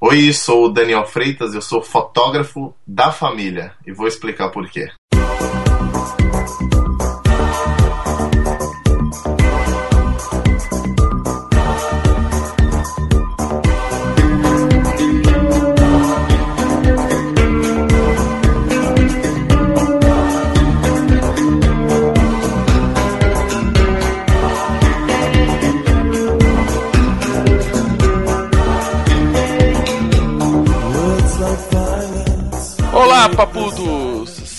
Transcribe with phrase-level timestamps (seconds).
[0.00, 4.92] Oi, sou o Daniel Freitas, eu sou fotógrafo da família e vou explicar por quê.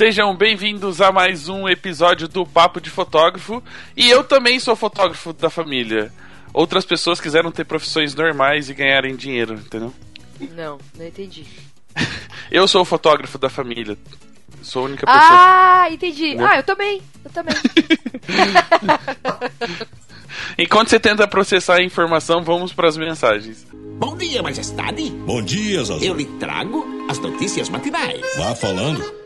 [0.10, 3.62] Sejam bem-vindos a mais um episódio do Papo de Fotógrafo.
[3.96, 6.12] E eu também sou fotógrafo da família.
[6.52, 9.94] Outras pessoas quiseram ter profissões normais e ganharem dinheiro, entendeu?
[10.56, 11.46] Não, não entendi.
[12.50, 13.96] Eu sou o fotógrafo da família.
[14.64, 15.24] Sou a única pessoa.
[15.24, 16.34] Ah, entendi.
[16.34, 16.44] Né?
[16.44, 17.04] Ah, eu também.
[17.24, 17.54] Eu também.
[20.58, 23.64] Enquanto você tenta processar a informação, vamos para as mensagens.
[24.00, 25.12] Bom dia, majestade.
[25.12, 26.04] Bom dia, Zazu.
[26.04, 28.26] Eu lhe trago as notícias matinais.
[28.38, 29.19] Vá falando.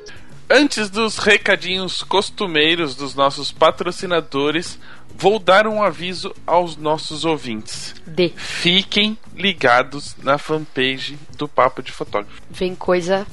[0.55, 4.77] Antes dos recadinhos costumeiros dos nossos patrocinadores,
[5.17, 7.95] vou dar um aviso aos nossos ouvintes.
[8.05, 8.31] D.
[8.37, 12.39] Fiquem ligados na fanpage do Papo de Fotógrafo.
[12.51, 13.25] Vem coisa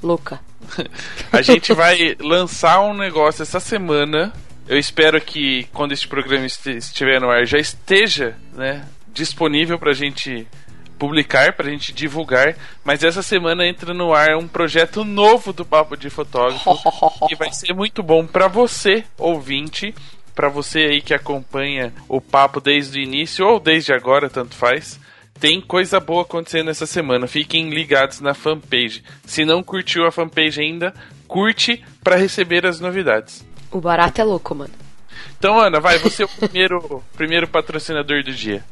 [0.00, 0.38] louca.
[1.32, 4.32] A gente vai lançar um negócio essa semana.
[4.68, 10.46] Eu espero que quando este programa estiver no ar já esteja né, disponível pra gente
[10.98, 12.56] publicar, pra gente divulgar.
[12.84, 16.78] Mas essa semana entra no ar um projeto novo do Papo de Fotógrafo
[17.28, 19.94] que vai ser muito bom pra você, ouvinte,
[20.34, 25.00] pra você aí que acompanha o papo desde o início ou desde agora, tanto faz.
[25.40, 27.28] Tem coisa boa acontecendo essa semana.
[27.28, 29.04] Fiquem ligados na fanpage.
[29.24, 30.92] Se não curtiu a fanpage ainda,
[31.28, 33.46] curte pra receber as novidades.
[33.70, 34.87] O barato é louco, mano.
[35.38, 38.64] Então, Ana, vai, você é o primeiro, primeiro patrocinador do dia.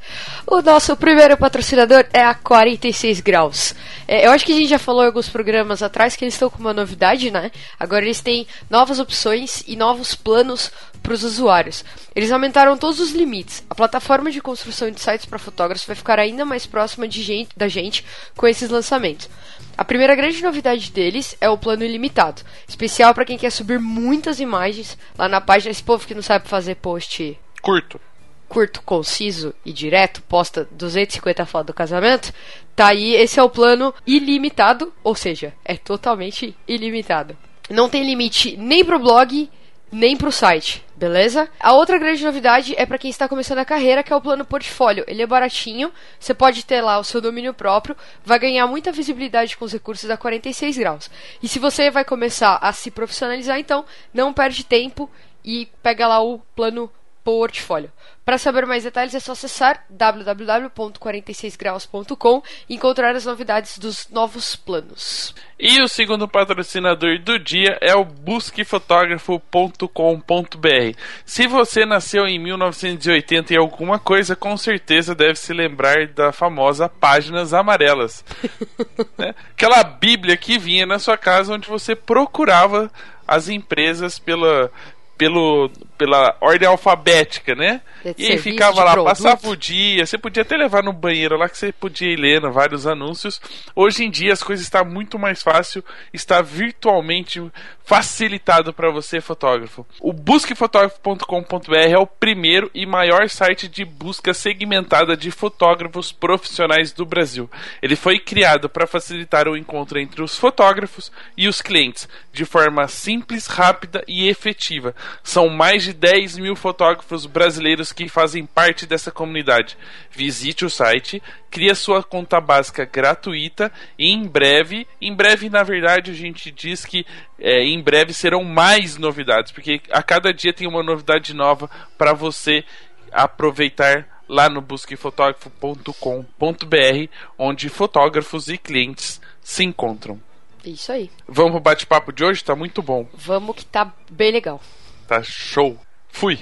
[0.45, 3.73] O nosso primeiro patrocinador é a 46 Graus.
[4.09, 6.51] É, eu acho que a gente já falou em alguns programas atrás que eles estão
[6.51, 7.53] com uma novidade, né?
[7.79, 10.73] Agora eles têm novas opções e novos planos
[11.05, 11.85] para os usuários.
[12.17, 13.65] Eles aumentaram todos os limites.
[13.71, 17.51] A plataforma de construção de sites para fotógrafos vai ficar ainda mais próxima de gente,
[17.57, 18.05] da gente
[18.37, 19.29] com esses lançamentos.
[19.77, 24.41] A primeira grande novidade deles é o plano ilimitado, especial para quem quer subir muitas
[24.41, 25.71] imagens lá na página.
[25.71, 28.01] Esse povo que não sabe fazer post Curto.
[28.49, 32.33] curto, conciso e direto, posta 250 fotos do casamento,
[32.75, 37.37] tá aí, esse é o plano ilimitado, ou seja, é totalmente ilimitado.
[37.69, 39.51] Não tem limite nem pro blog,
[39.97, 41.49] nem pro site, beleza?
[41.59, 44.45] A outra grande novidade é para quem está começando a carreira, que é o plano
[44.45, 45.03] portfólio.
[45.09, 45.91] Ele é baratinho,
[46.21, 50.07] você pode ter lá o seu domínio próprio, vai ganhar muita visibilidade com os recursos
[50.07, 51.11] da 46 graus.
[51.43, 55.11] E se você vai começar a se profissionalizar, então não perde tempo
[55.43, 56.91] e pega lá o plano
[57.27, 57.91] portfólio.
[58.25, 65.35] Para saber mais detalhes é só acessar www.46graus.com e encontrar as novidades dos novos planos.
[65.59, 70.97] E o segundo patrocinador do dia é o busquefotógrafo.com.br.
[71.25, 76.89] Se você nasceu em 1980 e alguma coisa, com certeza deve se lembrar da famosa
[76.89, 78.25] Páginas Amarelas.
[79.19, 79.35] né?
[79.51, 82.89] Aquela bíblia que vinha na sua casa onde você procurava
[83.27, 84.71] as empresas pela
[85.17, 87.81] pelo, pela ordem alfabética, né?
[88.17, 89.09] E aí ficava lá, produto.
[89.09, 92.53] passava o dia, você podia até levar no banheiro lá que você podia ir lendo
[92.53, 93.41] vários anúncios.
[93.75, 95.83] Hoje em dia as coisas estão muito mais fácil,
[96.13, 97.43] está virtualmente
[97.85, 99.87] facilitado para você, fotógrafo.
[100.01, 107.07] O busquefotógrafo.com.br é o primeiro e maior site de busca segmentada de fotógrafos profissionais do
[107.07, 107.49] Brasil.
[107.81, 112.87] Ele foi criado para facilitar o encontro entre os fotógrafos e os clientes de forma
[112.89, 114.95] simples, rápida e efetiva.
[115.23, 119.77] São mais de 10 mil fotógrafos brasileiros que fazem parte dessa comunidade.
[120.11, 126.11] Visite o site, cria sua conta básica gratuita e em breve, em breve na verdade
[126.11, 127.05] a gente diz que
[127.39, 132.13] é, em breve serão mais novidades, porque a cada dia tem uma novidade nova para
[132.13, 132.65] você
[133.13, 140.21] aproveitar lá no busquefotógrafo.com.br, onde fotógrafos e clientes se encontram.
[140.65, 141.11] Isso aí.
[141.29, 143.07] Vamos pro bate-papo de hoje, tá muito bom.
[143.15, 144.61] Vamos que tá bem legal.
[145.07, 145.79] Tá show.
[146.09, 146.39] Fui.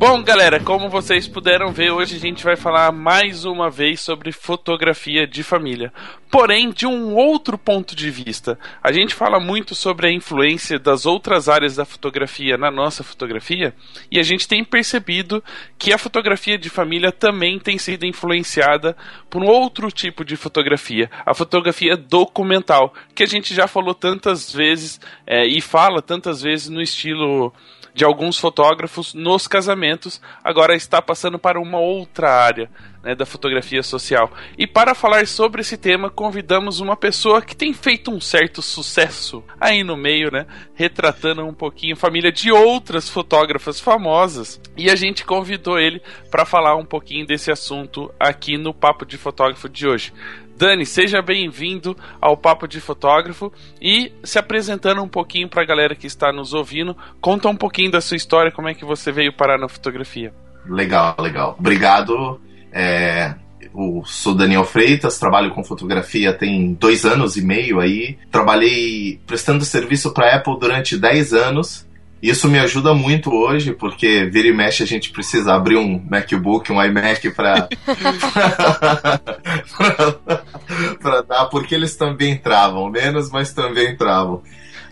[0.00, 4.32] Bom, galera, como vocês puderam ver, hoje a gente vai falar mais uma vez sobre
[4.32, 5.92] fotografia de família.
[6.30, 8.58] Porém, de um outro ponto de vista.
[8.82, 13.74] A gente fala muito sobre a influência das outras áreas da fotografia na nossa fotografia,
[14.10, 15.44] e a gente tem percebido
[15.78, 18.96] que a fotografia de família também tem sido influenciada
[19.28, 24.50] por um outro tipo de fotografia, a fotografia documental, que a gente já falou tantas
[24.50, 27.52] vezes é, e fala tantas vezes no estilo
[27.94, 32.70] de alguns fotógrafos nos casamentos, agora está passando para uma outra área
[33.02, 34.30] né, da fotografia social.
[34.56, 39.42] E para falar sobre esse tema, convidamos uma pessoa que tem feito um certo sucesso
[39.60, 40.46] aí no meio, né?
[40.74, 44.60] Retratando um pouquinho a família de outras fotógrafas famosas.
[44.76, 46.00] E a gente convidou ele
[46.30, 50.12] para falar um pouquinho desse assunto aqui no Papo de Fotógrafo de hoje.
[50.60, 55.94] Dani, seja bem-vindo ao Papo de Fotógrafo e se apresentando um pouquinho para a galera
[55.94, 59.32] que está nos ouvindo, conta um pouquinho da sua história, como é que você veio
[59.32, 60.34] parar na fotografia.
[60.66, 61.56] Legal, legal.
[61.58, 62.38] Obrigado.
[62.70, 68.18] É, eu sou Daniel Freitas, trabalho com fotografia tem dois anos e meio aí.
[68.30, 71.86] Trabalhei prestando serviço para Apple durante 10 anos
[72.22, 76.70] isso me ajuda muito hoje, porque vira e mexe a gente precisa abrir um MacBook,
[76.70, 77.66] um iMac para
[81.00, 84.42] para dar, porque eles também travam, menos, mas também travam.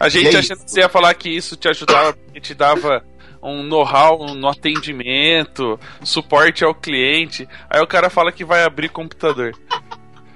[0.00, 3.04] A gente é achando que você ia falar que isso te ajudava, que te dava
[3.42, 7.46] um know-how no atendimento, suporte ao cliente.
[7.68, 9.52] Aí o cara fala que vai abrir computador.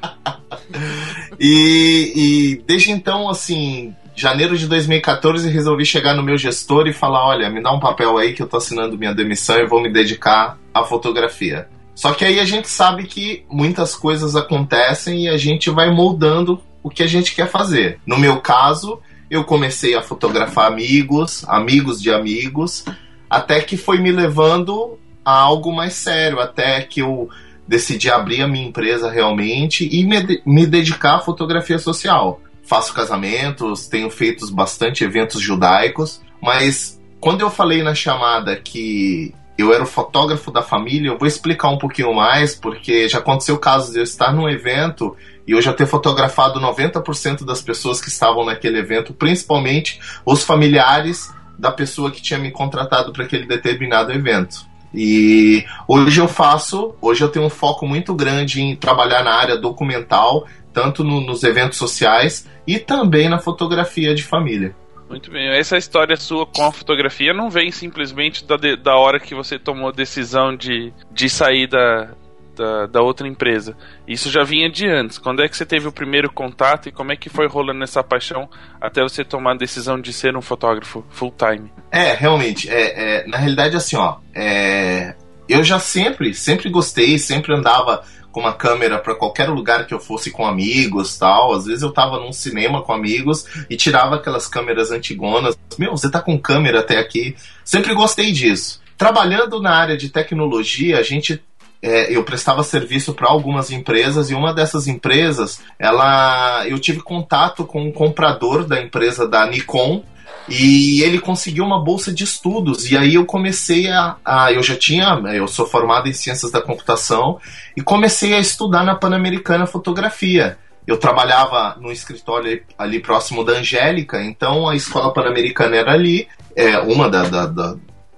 [1.39, 7.27] e, e desde então, assim, janeiro de 2014 resolvi chegar no meu gestor e falar:
[7.27, 9.91] olha, me dá um papel aí que eu tô assinando minha demissão e vou me
[9.91, 11.69] dedicar à fotografia.
[11.95, 16.61] Só que aí a gente sabe que muitas coisas acontecem e a gente vai moldando
[16.83, 18.01] o que a gente quer fazer.
[18.07, 18.99] No meu caso,
[19.31, 22.85] eu comecei a fotografar amigos, amigos de amigos,
[23.29, 27.29] até que foi me levando a algo mais sério, até que eu
[27.69, 33.87] decidi abrir a minha empresa realmente e me, me dedicar à fotografia social faço casamentos,
[33.87, 39.87] tenho feito bastante eventos judaicos, mas quando eu falei na chamada que eu era o
[39.87, 43.99] fotógrafo da família, eu vou explicar um pouquinho mais, porque já aconteceu o caso de
[43.99, 45.17] eu estar num evento
[45.47, 51.33] e eu já ter fotografado 90% das pessoas que estavam naquele evento, principalmente os familiares
[51.59, 54.67] da pessoa que tinha me contratado para aquele determinado evento.
[54.95, 59.57] E hoje eu faço, hoje eu tenho um foco muito grande em trabalhar na área
[59.57, 64.75] documental, tanto no, nos eventos sociais e também na fotografia de família.
[65.09, 69.35] Muito bem, essa história sua com a fotografia não vem simplesmente da, da hora que
[69.35, 72.09] você tomou a decisão de, de sair da,
[72.57, 73.77] da, da, outra empresa.
[74.09, 75.19] Isso já vinha de antes.
[75.19, 78.03] Quando é que você teve o primeiro contato e como é que foi rolando essa
[78.03, 78.49] paixão
[78.81, 81.71] até você tomar a decisão de ser um fotógrafo full time?
[81.91, 82.71] É, realmente.
[82.71, 84.17] É, é na realidade, assim, ó.
[84.35, 85.15] É,
[85.47, 88.03] eu já sempre, sempre gostei, sempre andava
[88.33, 91.55] com uma câmera para qualquer lugar que eu fosse com amigos tal.
[91.55, 95.57] Às vezes eu tava num cinema com amigos e tirava aquelas câmeras antigonas.
[95.79, 97.37] Meu, você tá com câmera até aqui.
[97.65, 98.81] Sempre gostei disso.
[98.99, 101.41] Trabalhando na área de tecnologia, a gente
[101.83, 107.65] é, eu prestava serviço para algumas empresas e uma dessas empresas, ela, eu tive contato
[107.65, 110.05] com um comprador da empresa da Nikon
[110.49, 112.91] e ele conseguiu uma bolsa de estudos.
[112.91, 115.21] E aí eu comecei a, a, Eu já tinha.
[115.35, 117.39] Eu sou formado em ciências da computação
[117.77, 120.59] e comecei a estudar na Pan-Americana Fotografia.
[120.87, 126.27] Eu trabalhava no escritório ali, ali, próximo da Angélica, então a escola pan-americana era ali,
[126.57, 127.47] é, uma da, da,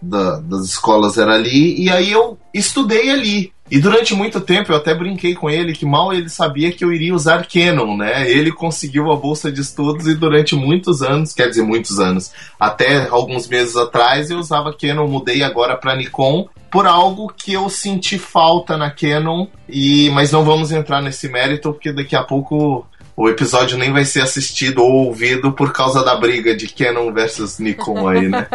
[0.00, 3.53] da, das escolas era ali, e aí eu estudei ali.
[3.71, 6.92] E durante muito tempo eu até brinquei com ele que mal ele sabia que eu
[6.92, 8.30] iria usar Canon, né?
[8.30, 12.30] Ele conseguiu a bolsa de estudos e durante muitos anos, quer dizer, muitos anos,
[12.61, 17.71] até alguns meses atrás eu usava Canon, mudei agora para Nikon por algo que eu
[17.71, 22.85] senti falta na Canon e mas não vamos entrar nesse mérito porque daqui a pouco
[23.16, 27.59] o episódio nem vai ser assistido ou ouvido por causa da briga de Canon versus
[27.61, 28.49] Nikon aí, né?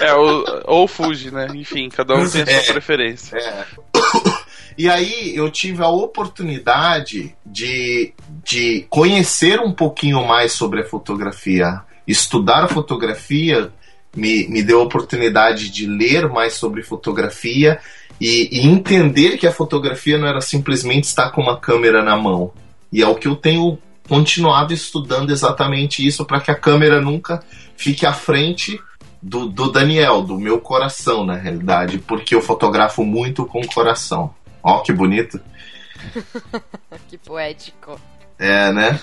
[0.00, 1.48] é, ou, ou Fuji, né?
[1.54, 3.36] Enfim, cada um tem a sua é, preferência.
[3.36, 3.64] É.
[4.76, 11.80] E aí eu tive a oportunidade de, de conhecer um pouquinho mais sobre a fotografia.
[12.04, 13.72] Estudar a fotografia
[14.16, 17.78] me, me deu a oportunidade de ler mais sobre fotografia
[18.20, 22.52] e, e entender que a fotografia não era simplesmente estar com uma câmera na mão
[22.94, 23.76] e é o que eu tenho
[24.08, 27.42] continuado estudando exatamente isso para que a câmera nunca
[27.76, 28.80] fique à frente
[29.20, 34.32] do, do Daniel, do meu coração, na realidade, porque eu fotografo muito com o coração.
[34.62, 35.40] Ó, que bonito.
[37.10, 38.00] que poético.
[38.38, 39.00] É, né?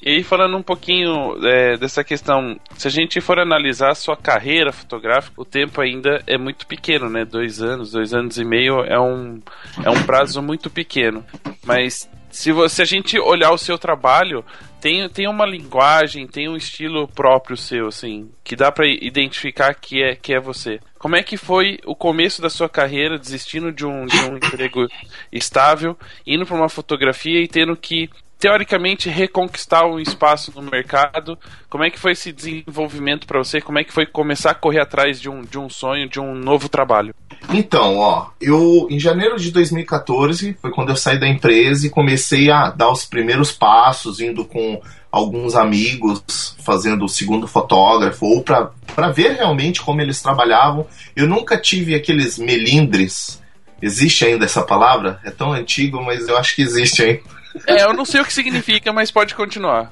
[0.00, 4.16] E aí, falando um pouquinho é, dessa questão, se a gente for analisar a sua
[4.16, 7.24] carreira fotográfica, o tempo ainda é muito pequeno, né?
[7.24, 9.42] Dois anos, dois anos e meio é um,
[9.82, 11.24] é um prazo muito pequeno.
[11.64, 14.44] Mas se, você, se a gente olhar o seu trabalho,
[14.80, 20.02] tem, tem uma linguagem, tem um estilo próprio seu, assim, que dá para identificar que
[20.02, 20.80] é, que é você.
[20.98, 24.88] Como é que foi o começo da sua carreira, desistindo de um, de um emprego
[25.30, 28.10] estável, indo para uma fotografia e tendo que
[28.44, 31.38] teoricamente reconquistar um espaço no mercado.
[31.70, 33.58] Como é que foi esse desenvolvimento para você?
[33.58, 36.34] Como é que foi começar a correr atrás de um, de um sonho, de um
[36.34, 37.14] novo trabalho?
[37.48, 42.50] Então, ó, eu em janeiro de 2014 foi quando eu saí da empresa e comecei
[42.50, 44.78] a dar os primeiros passos, indo com
[45.10, 50.86] alguns amigos fazendo o segundo fotógrafo ou para ver realmente como eles trabalhavam.
[51.16, 53.42] Eu nunca tive aqueles melindres.
[53.80, 55.18] Existe ainda essa palavra?
[55.24, 57.33] É tão antigo, mas eu acho que existe ainda
[57.66, 59.90] é, eu não sei o que significa, mas pode continuar.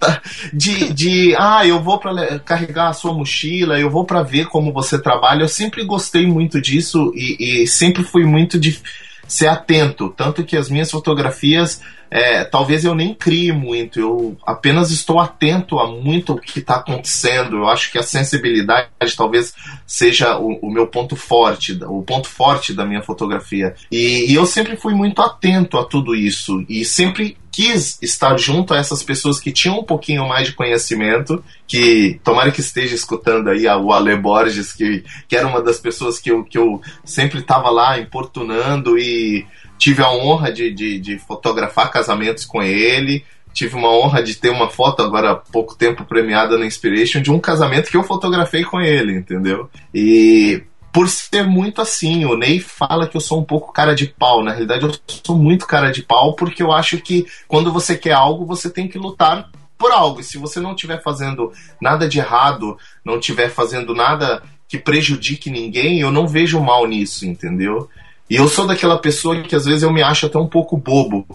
[0.52, 4.72] De, de ah, eu vou para carregar a sua mochila, eu vou para ver como
[4.72, 5.42] você trabalha.
[5.42, 8.80] Eu sempre gostei muito disso e, e sempre fui muito de
[9.26, 10.10] ser atento.
[10.10, 11.80] Tanto que as minhas fotografias,
[12.14, 16.76] é, talvez eu nem crie muito, eu apenas estou atento a muito o que está
[16.76, 17.56] acontecendo.
[17.56, 19.54] Eu acho que a sensibilidade talvez
[19.86, 23.74] seja o, o, meu ponto forte, o ponto forte da minha fotografia.
[23.90, 28.74] E, e eu sempre fui muito atento a tudo isso e sempre quis estar junto
[28.74, 33.48] a essas pessoas que tinham um pouquinho mais de conhecimento, que tomara que esteja escutando
[33.48, 37.40] aí o Ale Borges, que, que era uma das pessoas que eu, que eu sempre
[37.40, 39.46] estava lá importunando e
[39.82, 44.48] tive a honra de, de, de fotografar casamentos com ele, tive uma honra de ter
[44.48, 48.62] uma foto agora há pouco tempo premiada na Inspiration de um casamento que eu fotografei
[48.62, 49.68] com ele, entendeu?
[49.92, 50.62] E
[50.92, 52.24] por ser muito assim.
[52.24, 54.44] O Ney fala que eu sou um pouco cara de pau.
[54.44, 58.12] Na realidade, eu sou muito cara de pau porque eu acho que quando você quer
[58.12, 60.20] algo, você tem que lutar por algo.
[60.20, 65.50] E se você não estiver fazendo nada de errado, não estiver fazendo nada que prejudique
[65.50, 67.90] ninguém, eu não vejo mal nisso, entendeu?
[68.32, 71.26] E eu sou daquela pessoa que às vezes eu me acho até um pouco bobo,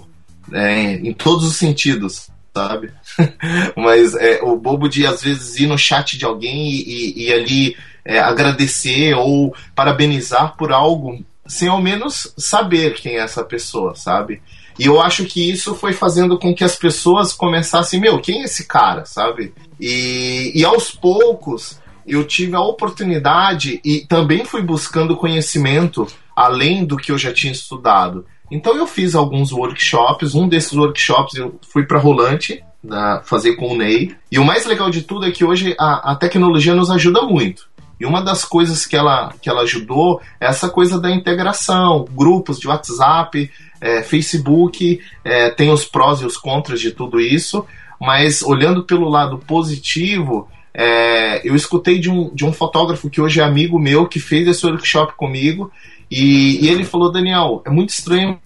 [0.51, 2.92] é, em todos os sentidos sabe?
[3.77, 7.34] Mas é, o bobo de às vezes ir no chat de alguém e, e, e
[7.34, 13.94] ali é, agradecer ou parabenizar por algo sem ao menos saber quem é essa pessoa,
[13.94, 14.42] sabe?
[14.80, 18.46] E eu acho que isso foi fazendo com que as pessoas começassem, meu, quem é
[18.46, 19.54] esse cara, sabe?
[19.80, 26.96] E, e aos poucos eu tive a oportunidade e também fui buscando conhecimento além do
[26.96, 28.24] que eu já tinha estudado.
[28.51, 33.74] Então eu fiz alguns workshops, um desses workshops eu fui para Rolante, na, fazer com
[33.74, 34.15] o Ney.
[34.32, 37.67] E o mais legal de tudo é que hoje a, a tecnologia nos ajuda muito.
[38.00, 42.60] E uma das coisas que ela, que ela ajudou é essa coisa da integração, grupos
[42.60, 43.50] de WhatsApp,
[43.82, 47.65] é, Facebook, é, tem os prós e os contras de tudo isso,
[48.00, 53.39] mas olhando pelo lado positivo, é, eu escutei de um, de um fotógrafo que hoje
[53.39, 55.72] é amigo meu, que fez esse workshop comigo,
[56.09, 58.39] e, e ele falou: Daniel, é muito estranho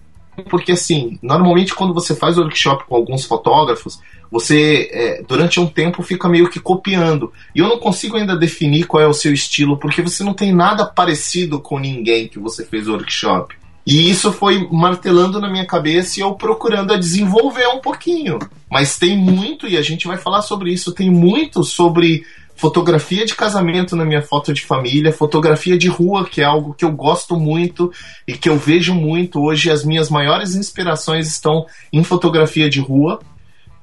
[0.48, 4.00] porque assim, normalmente quando você faz workshop com alguns fotógrafos,
[4.30, 7.30] você é, durante um tempo fica meio que copiando.
[7.54, 10.52] E eu não consigo ainda definir qual é o seu estilo, porque você não tem
[10.52, 13.54] nada parecido com ninguém que você fez workshop.
[13.84, 18.38] E isso foi martelando na minha cabeça e eu procurando a desenvolver um pouquinho.
[18.70, 22.24] Mas tem muito, e a gente vai falar sobre isso, tem muito sobre
[22.62, 26.84] fotografia de casamento na minha foto de família, fotografia de rua, que é algo que
[26.84, 27.92] eu gosto muito
[28.24, 29.40] e que eu vejo muito.
[29.40, 33.18] Hoje as minhas maiores inspirações estão em fotografia de rua.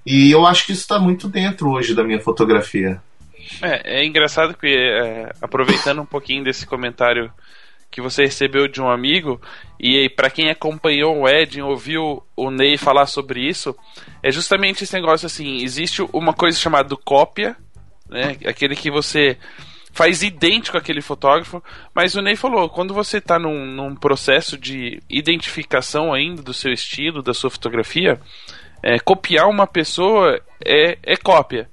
[0.06, 3.02] E eu acho que isso está muito dentro hoje da minha fotografia.
[3.62, 7.30] É, é engraçado que, é, aproveitando um pouquinho desse comentário
[7.92, 9.42] que você recebeu de um amigo,
[9.80, 13.76] e para quem acompanhou o Ed, ouviu o Ney falar sobre isso,
[14.22, 17.58] é justamente esse negócio assim: existe uma coisa chamada cópia,
[18.10, 18.38] né?
[18.46, 19.38] Aquele que você
[19.92, 21.64] faz idêntico àquele fotógrafo,
[21.94, 26.72] mas o Ney falou, quando você está num, num processo de identificação ainda do seu
[26.72, 28.20] estilo, da sua fotografia,
[28.84, 31.70] é, copiar uma pessoa é, é cópia.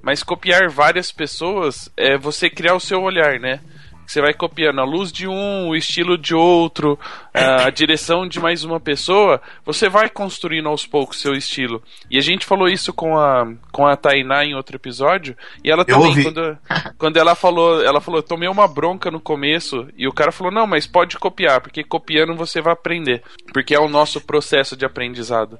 [0.00, 3.60] Mas copiar várias pessoas é você criar o seu olhar, né?
[4.08, 6.98] Você vai copiando a luz de um, o estilo de outro,
[7.34, 9.38] a direção de mais uma pessoa.
[9.66, 11.82] Você vai construindo aos poucos seu estilo.
[12.10, 15.36] E a gente falou isso com a, com a Tainá em outro episódio.
[15.62, 16.58] E ela também, quando,
[16.96, 19.86] quando ela falou, ela falou, tomei uma bronca no começo.
[19.94, 23.22] E o cara falou, não, mas pode copiar, porque copiando você vai aprender.
[23.52, 25.58] Porque é o nosso processo de aprendizado.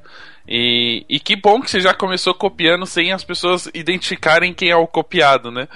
[0.49, 4.77] E, e que bom que você já começou copiando sem as pessoas identificarem quem é
[4.77, 5.69] o copiado, né?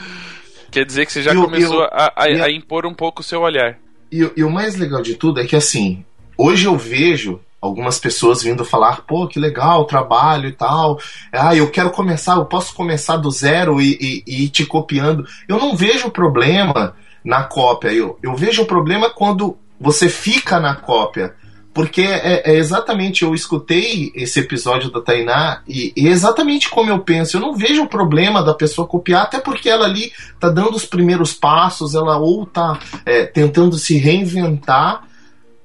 [0.73, 3.79] Quer dizer que você já começou a, a, a, impor um pouco o seu olhar.
[4.11, 6.03] E, e, o mais legal de tudo é que, assim,
[6.37, 10.99] hoje eu vejo algumas pessoas vindo falar, pô, que legal, trabalho e tal.
[11.31, 15.27] Ah, eu quero começar, eu posso começar do zero e, e, e ir te copiando.
[15.47, 17.93] Eu não vejo problema na cópia.
[17.93, 21.35] Eu, eu vejo o problema quando você fica na cópia.
[21.75, 26.99] Porque é, é, exatamente, eu escutei esse episódio da Tainá e, e, exatamente como eu
[26.99, 27.37] penso.
[27.37, 30.85] Eu não vejo o problema da pessoa copiar, até porque ela ali tá dando os
[30.85, 35.05] primeiros passos, ela ou tá é, tentando se reinventar,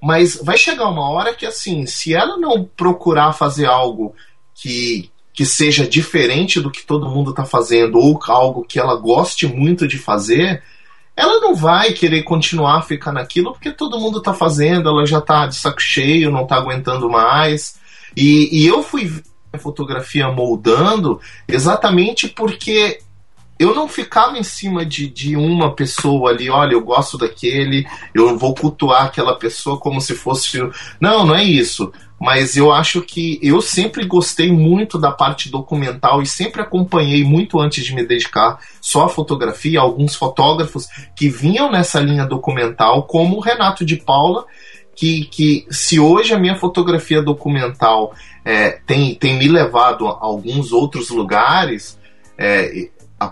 [0.02, 4.16] mas vai chegar uma hora que, assim, se ela não procurar fazer algo
[4.56, 9.46] que, que seja diferente do que todo mundo tá fazendo, ou algo que ela goste
[9.46, 10.64] muito de fazer,
[11.18, 15.20] ela não vai querer continuar a ficar naquilo porque todo mundo tá fazendo, ela já
[15.20, 17.80] tá de saco cheio, não tá aguentando mais.
[18.16, 23.00] E, e eu fui ver a fotografia moldando exatamente porque
[23.58, 28.38] eu não ficava em cima de, de uma pessoa ali, olha, eu gosto daquele, eu
[28.38, 30.60] vou cultuar aquela pessoa como se fosse.
[31.02, 36.22] Não, não é isso mas eu acho que eu sempre gostei muito da parte documental
[36.22, 41.72] e sempre acompanhei muito antes de me dedicar só à fotografia, alguns fotógrafos que vinham
[41.72, 44.46] nessa linha documental, como o Renato de Paula,
[44.96, 50.72] que, que se hoje a minha fotografia documental é, tem, tem me levado a alguns
[50.72, 52.00] outros lugares,
[52.36, 52.90] é,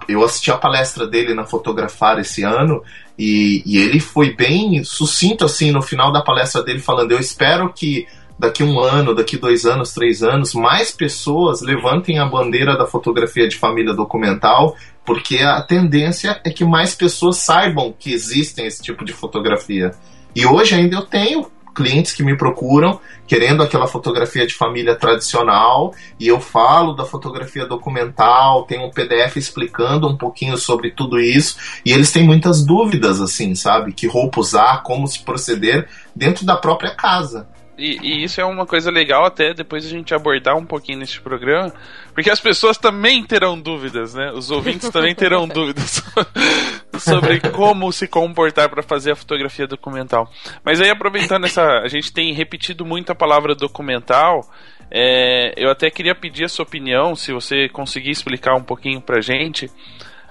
[0.07, 2.83] eu assisti a palestra dele na Fotografar esse ano
[3.17, 7.71] e, e ele foi bem sucinto assim no final da palestra dele falando eu espero
[7.71, 12.85] que daqui um ano, daqui dois anos, três anos, mais pessoas levantem a bandeira da
[12.85, 14.75] fotografia de família documental,
[15.05, 19.91] porque a tendência é que mais pessoas saibam que existem esse tipo de fotografia.
[20.35, 25.93] E hoje ainda eu tenho clientes que me procuram querendo aquela fotografia de família tradicional
[26.17, 31.57] e eu falo da fotografia documental, tenho um PDF explicando um pouquinho sobre tudo isso
[31.85, 33.91] e eles têm muitas dúvidas assim, sabe?
[33.91, 37.47] Que roupa usar, como se proceder dentro da própria casa.
[37.77, 41.19] E, e, isso é uma coisa legal até depois a gente abordar um pouquinho neste
[41.19, 41.73] programa,
[42.13, 44.31] porque as pessoas também terão dúvidas, né?
[44.33, 46.01] Os ouvintes também terão dúvidas
[46.97, 50.29] sobre como se comportar para fazer a fotografia documental.
[50.63, 54.41] Mas aí aproveitando essa, a gente tem repetido muito a palavra documental.
[54.89, 59.19] É, eu até queria pedir a sua opinião, se você conseguir explicar um pouquinho pra
[59.19, 59.69] gente.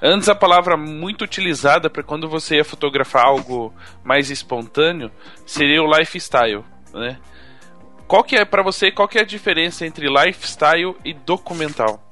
[0.02, 5.10] Antes a palavra muito utilizada para quando você ia fotografar algo mais espontâneo
[5.46, 7.18] seria o lifestyle, né?
[8.06, 12.02] Qual que é para você, qual que é a diferença entre lifestyle e documental?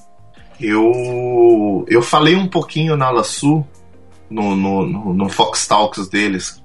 [0.61, 3.67] Eu eu falei um pouquinho na Laçu
[4.31, 6.63] no, no, no, no Fox Talks deles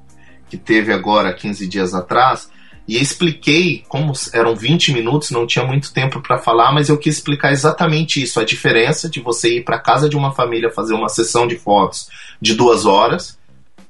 [0.49, 2.49] que teve agora 15 dias atrás
[2.87, 7.15] e expliquei como eram 20 minutos, não tinha muito tempo para falar, mas eu quis
[7.15, 11.09] explicar exatamente isso, a diferença de você ir para casa de uma família fazer uma
[11.09, 12.07] sessão de fotos
[12.41, 13.37] de duas horas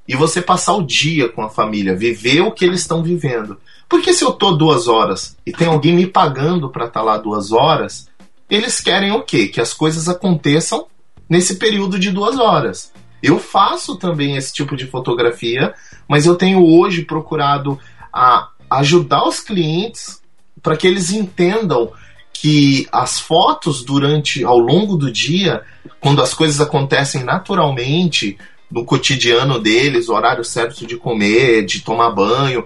[0.07, 3.59] e você passar o dia com a família, viver o que eles estão vivendo.
[3.89, 7.17] Porque se eu tô duas horas e tem alguém me pagando para estar tá lá
[7.17, 8.09] duas horas,
[8.49, 9.47] eles querem o quê?
[9.47, 10.87] Que as coisas aconteçam
[11.29, 12.91] nesse período de duas horas.
[13.21, 15.73] Eu faço também esse tipo de fotografia,
[16.07, 17.79] mas eu tenho hoje procurado
[18.13, 20.21] a ajudar os clientes
[20.61, 21.91] para que eles entendam
[22.33, 25.63] que as fotos durante ao longo do dia,
[25.99, 28.37] quando as coisas acontecem naturalmente
[28.69, 32.65] no cotidiano deles, o horário certo de comer, de tomar banho,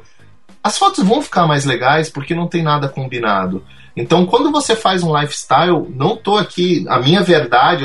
[0.64, 3.64] as fotos vão ficar mais legais porque não tem nada combinado.
[3.96, 7.84] Então, quando você faz um lifestyle, não tô aqui, a minha verdade,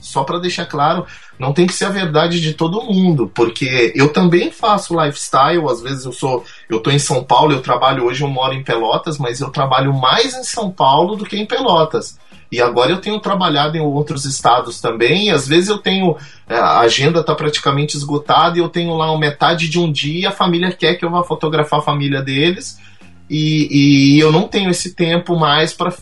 [0.00, 1.06] só para deixar claro,
[1.38, 5.80] não tem que ser a verdade de todo mundo, porque eu também faço lifestyle, às
[5.80, 9.18] vezes eu sou, eu tô em São Paulo, eu trabalho hoje, eu moro em Pelotas,
[9.18, 12.18] mas eu trabalho mais em São Paulo do que em Pelotas.
[12.54, 16.16] E agora eu tenho trabalhado em outros estados também, às vezes eu tenho.
[16.48, 20.26] É, a agenda está praticamente esgotada e eu tenho lá metade de um dia e
[20.26, 22.78] a família quer que eu vá fotografar a família deles.
[23.28, 25.92] E, e eu não tenho esse tempo mais para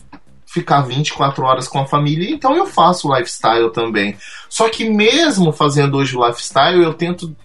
[0.45, 4.15] ficar 24 horas com a família, então eu faço lifestyle também.
[4.47, 7.35] Só que mesmo fazendo hoje o lifestyle, eu tento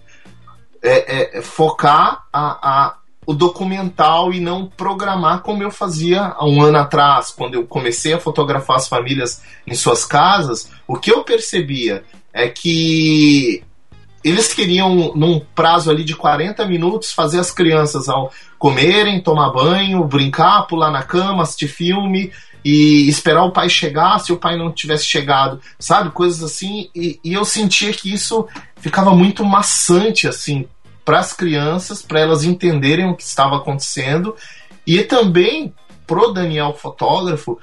[0.83, 2.95] é, é, focar a, a,
[3.25, 8.13] o documental e não programar como eu fazia há um ano atrás, quando eu comecei
[8.13, 10.69] a fotografar as famílias em suas casas.
[10.87, 12.03] O que eu percebia
[12.33, 13.63] é que
[14.23, 20.03] eles queriam, num prazo ali de 40 minutos, fazer as crianças ao comerem, tomar banho,
[20.03, 22.31] brincar, pular na cama, assistir filme
[22.63, 26.09] e esperar o pai chegar se o pai não tivesse chegado, sabe?
[26.11, 26.89] Coisas assim.
[26.93, 30.67] E, e eu sentia que isso ficava muito maçante, assim,
[31.09, 34.35] para as crianças, para elas entenderem o que estava acontecendo
[34.85, 35.73] e também
[36.05, 37.57] pro Daniel fotógrafo,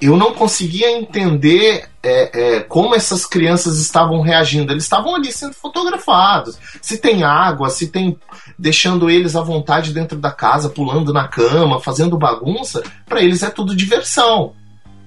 [0.00, 4.72] eu não conseguia entender é, é, como essas crianças estavam reagindo.
[4.72, 6.58] Eles estavam ali sendo fotografados.
[6.82, 8.18] Se tem água, se tem.
[8.58, 13.50] deixando eles à vontade dentro da casa, pulando na cama, fazendo bagunça, para eles é
[13.50, 14.54] tudo diversão.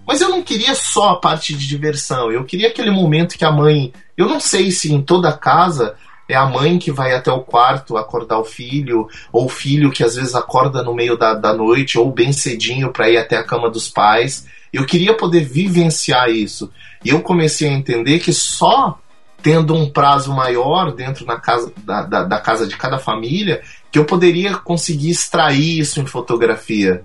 [0.08, 2.32] Mas eu não queria só a parte de diversão.
[2.32, 3.92] Eu queria aquele momento que a mãe.
[4.16, 5.96] Eu não sei se em toda casa
[6.28, 10.04] é a mãe que vai até o quarto acordar o filho, ou o filho que
[10.04, 13.44] às vezes acorda no meio da, da noite, ou bem cedinho para ir até a
[13.44, 14.48] cama dos pais.
[14.74, 16.72] Eu queria poder vivenciar isso.
[17.04, 19.00] E eu comecei a entender que só
[19.42, 23.62] tendo um prazo maior dentro na casa, da, da, da casa de cada família
[23.92, 27.04] que eu poderia conseguir extrair isso em fotografia.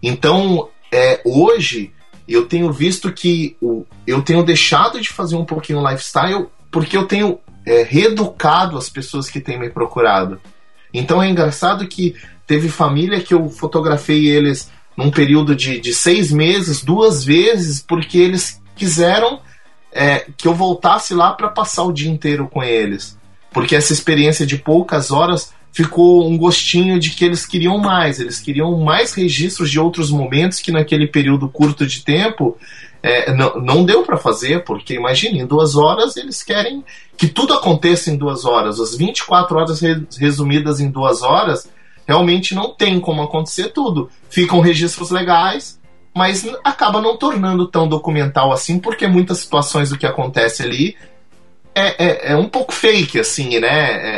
[0.00, 1.92] Então, é, hoje,
[2.28, 7.06] eu tenho visto que o, eu tenho deixado de fazer um pouquinho lifestyle porque eu
[7.06, 10.40] tenho é, reeducado as pessoas que têm me procurado.
[10.92, 12.14] Então é engraçado que
[12.46, 18.18] teve família que eu fotografei eles num período de, de seis meses, duas vezes, porque
[18.18, 19.40] eles quiseram
[19.92, 23.18] é, que eu voltasse lá para passar o dia inteiro com eles.
[23.52, 28.40] Porque essa experiência de poucas horas ficou um gostinho de que eles queriam mais, eles
[28.40, 32.56] queriam mais registros de outros momentos que naquele período curto de tempo
[33.02, 36.84] é, não, não deu para fazer, porque imagine, em duas horas eles querem
[37.16, 38.78] que tudo aconteça em duas horas.
[38.78, 39.80] As 24 horas
[40.18, 41.68] resumidas em duas horas
[42.06, 44.10] realmente não tem como acontecer tudo.
[44.28, 45.80] Ficam registros legais,
[46.14, 50.96] mas acaba não tornando tão documental assim, porque muitas situações do que acontece ali
[51.74, 53.68] é, é, é um pouco fake, assim, né?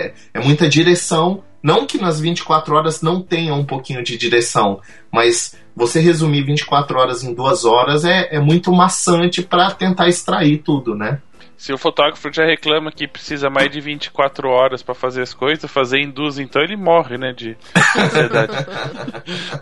[0.06, 1.42] É, é, muita direção.
[1.62, 4.80] Não que nas 24 horas não tenha um pouquinho de direção,
[5.12, 10.58] mas você resumir 24 horas em duas horas é, é muito maçante para tentar extrair
[10.58, 11.20] tudo, né?
[11.62, 15.70] Se o fotógrafo já reclama que precisa mais de 24 horas para fazer as coisas,
[15.70, 17.56] fazer em duas, então ele morre, né, de
[17.96, 18.52] ansiedade.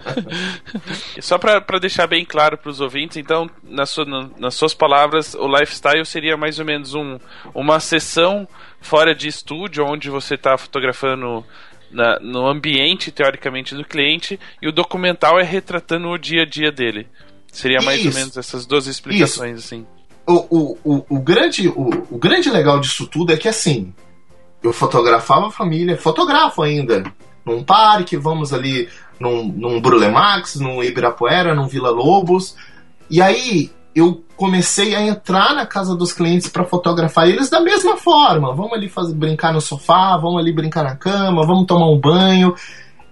[1.20, 5.35] Só para deixar bem claro para os ouvintes, então, na sua, na, nas suas palavras,
[5.35, 7.18] o lifestyle seria mais ou menos um,
[7.55, 8.49] uma sessão
[8.81, 11.44] fora de estúdio, onde você está fotografando
[11.90, 16.70] na, no ambiente, teoricamente, do cliente, e o documental é retratando o dia a dia
[16.70, 17.07] dele.
[17.53, 18.09] Seria mais Isso.
[18.09, 19.74] ou menos essas duas explicações, Isso.
[19.74, 19.87] assim
[20.31, 23.92] o, o, o, grande, o, o grande legal disso tudo é que assim,
[24.62, 27.03] eu fotografava a família, fotografo ainda,
[27.44, 32.57] num parque, vamos ali num, num Brulemax, num Ibirapuera, num Vila Lobos.
[33.09, 37.96] E aí eu comecei a entrar na casa dos clientes para fotografar eles da mesma
[37.96, 38.55] forma.
[38.55, 42.55] Vamos ali fazer, brincar no sofá, vamos ali brincar na cama, vamos tomar um banho.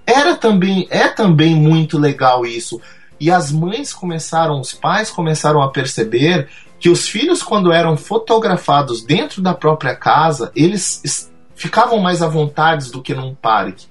[0.06, 2.80] Era também, é também muito legal isso.
[3.20, 9.02] E as mães começaram, os pais começaram a perceber que os filhos, quando eram fotografados
[9.02, 13.86] dentro da própria casa, eles ficavam mais à vontade do que num parque.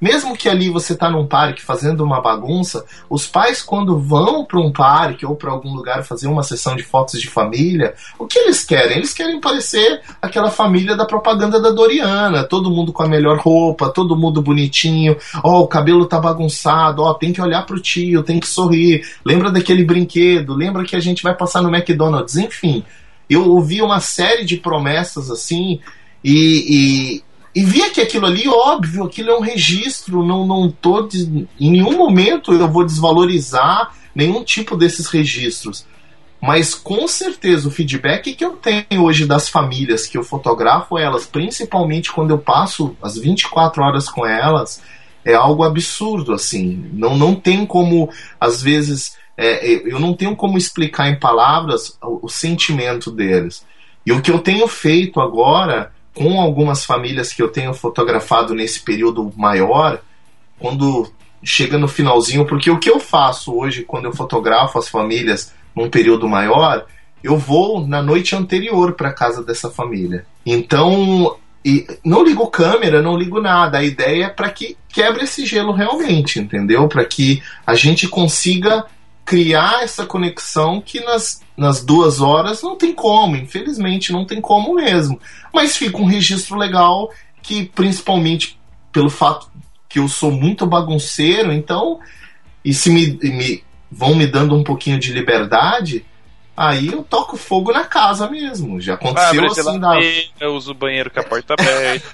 [0.00, 4.58] Mesmo que ali você está num parque fazendo uma bagunça, os pais, quando vão para
[4.58, 8.38] um parque ou para algum lugar fazer uma sessão de fotos de família, o que
[8.38, 8.96] eles querem?
[8.96, 13.90] Eles querem parecer aquela família da propaganda da Doriana, todo mundo com a melhor roupa,
[13.90, 17.80] todo mundo bonitinho, ó, oh, o cabelo tá bagunçado, ó, oh, tem que olhar pro
[17.80, 22.36] tio, tem que sorrir, lembra daquele brinquedo, lembra que a gente vai passar no McDonald's,
[22.36, 22.84] enfim.
[23.28, 25.78] Eu ouvi uma série de promessas assim,
[26.24, 31.08] e, e e via que aquilo ali, óbvio, aquilo é um registro, não, não tô.
[31.58, 35.84] Em nenhum momento eu vou desvalorizar nenhum tipo desses registros.
[36.40, 41.26] Mas com certeza o feedback que eu tenho hoje das famílias que eu fotografo elas,
[41.26, 44.80] principalmente quando eu passo as 24 horas com elas,
[45.24, 46.88] é algo absurdo, assim.
[46.92, 48.08] Não, não tem como,
[48.40, 53.66] às vezes, é, eu não tenho como explicar em palavras o, o sentimento deles.
[54.06, 58.80] E o que eu tenho feito agora com algumas famílias que eu tenho fotografado nesse
[58.80, 60.02] período maior,
[60.58, 61.10] quando
[61.42, 65.88] chega no finalzinho, porque o que eu faço hoje quando eu fotografo as famílias num
[65.88, 66.84] período maior,
[67.24, 70.26] eu vou na noite anterior para casa dessa família.
[70.44, 73.78] Então, e não ligo câmera, não ligo nada.
[73.78, 76.86] A ideia é para que quebre esse gelo realmente, entendeu?
[76.86, 78.84] Para que a gente consiga
[79.30, 84.74] criar essa conexão que nas, nas duas horas não tem como, infelizmente não tem como
[84.74, 85.20] mesmo.
[85.54, 88.58] Mas fica um registro legal que, principalmente
[88.90, 89.48] pelo fato
[89.88, 92.00] que eu sou muito bagunceiro, então,
[92.64, 96.04] e se me, me vão me dando um pouquinho de liberdade,
[96.60, 98.78] Aí eu toco fogo na casa mesmo.
[98.82, 99.98] Já aconteceu Abre assim da.
[100.38, 102.06] Eu uso o banheiro com a porta aberta.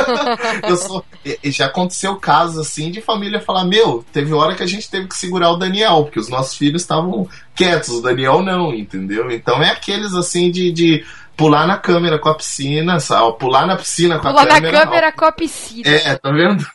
[0.66, 1.04] eu sou...
[1.44, 5.14] Já aconteceu casos assim de família falar: Meu, teve hora que a gente teve que
[5.14, 9.30] segurar o Daniel, porque os nossos filhos estavam quietos, o Daniel não, entendeu?
[9.30, 11.04] Então é aqueles assim de, de
[11.36, 13.38] pular na câmera com a piscina, sabe?
[13.38, 14.60] pular na piscina com pular a câmera.
[14.60, 15.18] Pular na câmera ó.
[15.18, 15.90] com a piscina.
[15.90, 16.66] É, tá vendo?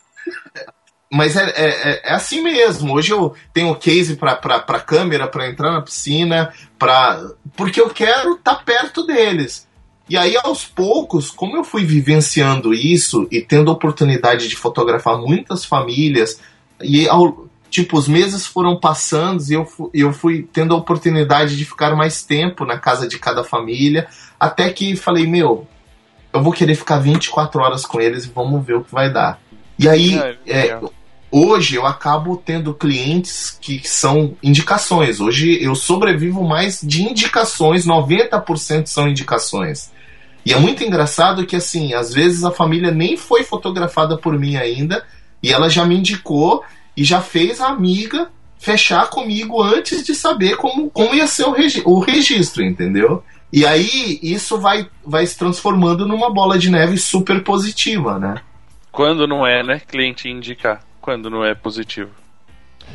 [1.10, 2.94] Mas é, é, é, assim mesmo.
[2.94, 7.22] Hoje eu tenho case para câmera, para entrar na piscina, pra,
[7.56, 9.66] porque eu quero estar tá perto deles.
[10.08, 15.64] E aí, aos poucos, como eu fui vivenciando isso e tendo oportunidade de fotografar muitas
[15.64, 16.40] famílias,
[16.80, 21.64] e ao, tipo, os meses foram passando e eu, eu fui tendo a oportunidade de
[21.64, 24.06] ficar mais tempo na casa de cada família,
[24.38, 25.66] até que falei, meu,
[26.32, 29.40] eu vou querer ficar 24 horas com eles e vamos ver o que vai dar.
[29.78, 30.14] E aí,
[30.46, 30.80] é, é,
[31.30, 35.20] hoje eu acabo tendo clientes que são indicações.
[35.20, 39.92] Hoje eu sobrevivo mais de indicações, 90% são indicações.
[40.44, 44.56] E é muito engraçado que, assim, às vezes a família nem foi fotografada por mim
[44.56, 45.04] ainda,
[45.42, 46.62] e ela já me indicou
[46.96, 51.52] e já fez a amiga fechar comigo antes de saber como, como ia ser o,
[51.52, 53.22] regi o registro, entendeu?
[53.52, 58.36] E aí isso vai, vai se transformando numa bola de neve super positiva, né?
[58.96, 59.78] Quando não é, né?
[59.86, 60.82] Cliente indicar.
[61.02, 62.10] Quando não é positivo.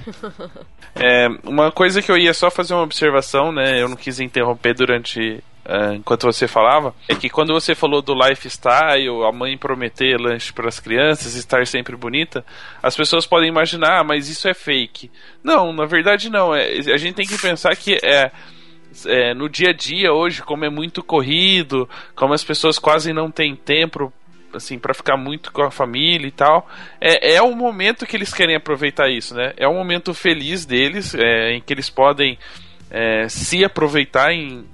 [0.95, 3.79] é, uma coisa que eu ia só fazer uma observação, né?
[3.79, 8.15] Eu não quis interromper durante uh, enquanto você falava, é que quando você falou do
[8.15, 12.43] lifestyle, a mãe prometer lanche para as crianças, estar sempre bonita,
[12.81, 15.11] as pessoas podem imaginar, ah, mas isso é fake.
[15.43, 16.55] Não, na verdade não.
[16.55, 18.31] É, a gente tem que pensar que é,
[19.05, 23.29] é, no dia a dia hoje, como é muito corrido, como as pessoas quase não
[23.29, 24.11] têm tempo
[24.57, 26.67] assim para ficar muito com a família e tal
[26.99, 31.13] é, é o momento que eles querem aproveitar isso né é um momento feliz deles
[31.15, 32.37] é, em que eles podem
[32.91, 34.65] é, se aproveitar em,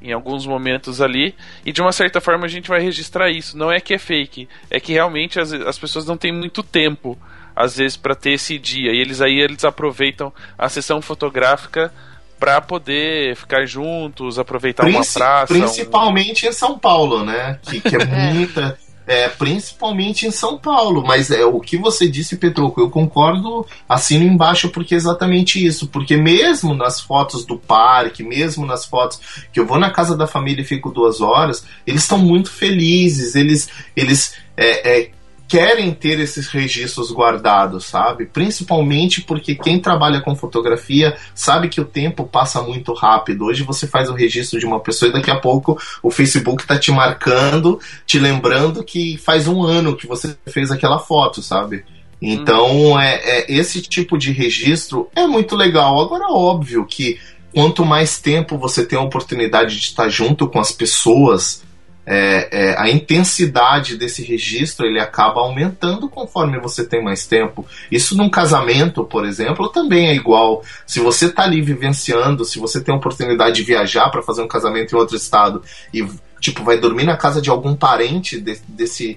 [0.00, 1.34] em alguns momentos ali,
[1.66, 3.58] e de uma certa forma a gente vai registrar isso.
[3.58, 7.18] Não é que é fake, é que realmente as, as pessoas não têm muito tempo,
[7.56, 11.92] às vezes, para ter esse dia, e eles aí eles aproveitam a sessão fotográfica
[12.38, 15.54] para poder ficar juntos, aproveitar Princi uma praça.
[15.54, 16.50] Principalmente um...
[16.50, 17.58] em São Paulo, né?
[17.62, 21.04] Que, que é muita é, principalmente em São Paulo.
[21.06, 25.88] Mas é o que você disse, Petroco, eu concordo, assino embaixo porque é exatamente isso.
[25.88, 29.20] Porque mesmo nas fotos do parque, mesmo nas fotos
[29.52, 33.34] que eu vou na casa da família e fico duas horas, eles estão muito felizes,
[33.34, 35.10] eles, eles é, é,
[35.54, 38.26] querem ter esses registros guardados, sabe?
[38.26, 43.44] Principalmente porque quem trabalha com fotografia sabe que o tempo passa muito rápido.
[43.44, 46.76] Hoje você faz o registro de uma pessoa e daqui a pouco o Facebook está
[46.76, 51.84] te marcando, te lembrando que faz um ano que você fez aquela foto, sabe?
[52.20, 52.98] Então, hum.
[52.98, 56.00] é, é, esse tipo de registro é muito legal.
[56.00, 57.16] Agora, óbvio que
[57.54, 61.62] quanto mais tempo você tem a oportunidade de estar junto com as pessoas,
[62.06, 67.66] é, é, a intensidade desse registro ele acaba aumentando conforme você tem mais tempo.
[67.90, 70.62] Isso num casamento, por exemplo, também é igual.
[70.86, 74.48] Se você está ali vivenciando, se você tem a oportunidade de viajar para fazer um
[74.48, 75.62] casamento em outro estado
[75.92, 76.06] e
[76.40, 79.16] tipo vai dormir na casa de algum parente de, desse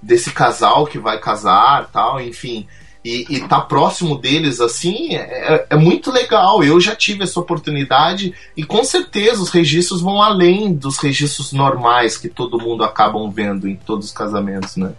[0.00, 2.66] desse casal que vai casar, tal, enfim,
[3.04, 6.62] e, e tá próximo deles assim é, é, muito legal.
[6.62, 12.16] Eu já tive essa oportunidade e com certeza os registros vão além dos registros normais
[12.16, 14.92] que todo mundo acabam vendo em todos os casamentos, né?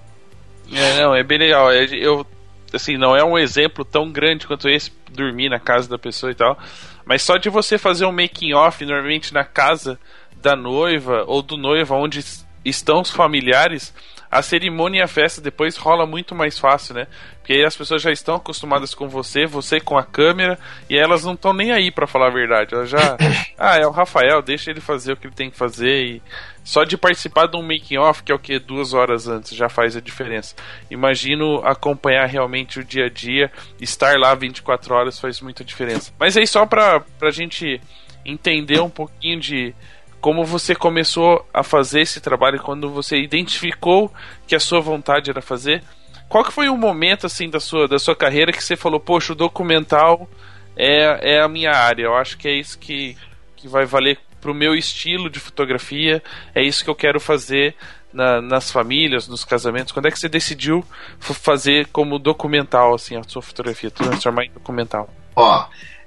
[0.72, 1.72] É, não, é bem legal.
[1.72, 2.26] É, eu,
[2.74, 6.36] assim, não é um exemplo tão grande quanto esse, dormir na casa da pessoa e
[6.36, 6.58] tal,
[7.06, 10.00] mas só de você fazer um making off normalmente na casa
[10.42, 12.24] da noiva ou do noivo, onde
[12.66, 13.94] estão os familiares,
[14.34, 17.08] a cerimônia e a festa depois rola muito mais fácil, né?
[17.38, 20.58] Porque aí as pessoas já estão acostumadas com você, você com a câmera,
[20.90, 22.74] e elas não estão nem aí para falar a verdade.
[22.74, 23.18] Elas já.
[23.58, 26.06] ah, é o Rafael, deixa ele fazer o que ele tem que fazer.
[26.06, 26.22] E
[26.64, 28.58] só de participar de um making off, que é o que?
[28.58, 30.56] Duas horas antes, já faz a diferença.
[30.90, 36.12] Imagino acompanhar realmente o dia a dia, estar lá 24 horas faz muita diferença.
[36.18, 37.80] Mas aí só pra, pra gente
[38.26, 39.76] entender um pouquinho de
[40.24, 44.10] como você começou a fazer esse trabalho quando você identificou
[44.48, 45.84] que a sua vontade era fazer.
[46.30, 49.34] Qual que foi o momento assim da sua, da sua carreira que você falou, poxa,
[49.34, 50.30] o documental
[50.78, 52.04] é, é a minha área.
[52.04, 53.18] Eu acho que é isso que,
[53.58, 56.24] que vai valer pro meu estilo de fotografia.
[56.56, 57.76] É isso que eu quero fazer
[58.14, 59.92] na, nas famílias, nos casamentos.
[59.92, 60.86] Quando é que você decidiu
[61.20, 65.10] fazer como documental assim a sua fotografia, transformar em documental?
[65.36, 65.66] Ó,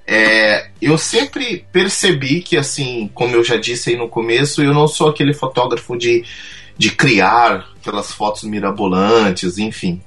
[0.09, 4.87] é, eu sempre percebi que, assim, como eu já disse aí no começo, eu não
[4.87, 6.23] sou aquele fotógrafo de,
[6.77, 10.01] de criar aquelas fotos mirabolantes, enfim.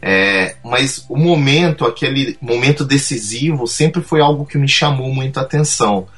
[0.00, 6.08] É, mas o momento, aquele momento decisivo, sempre foi algo que me chamou muita atenção.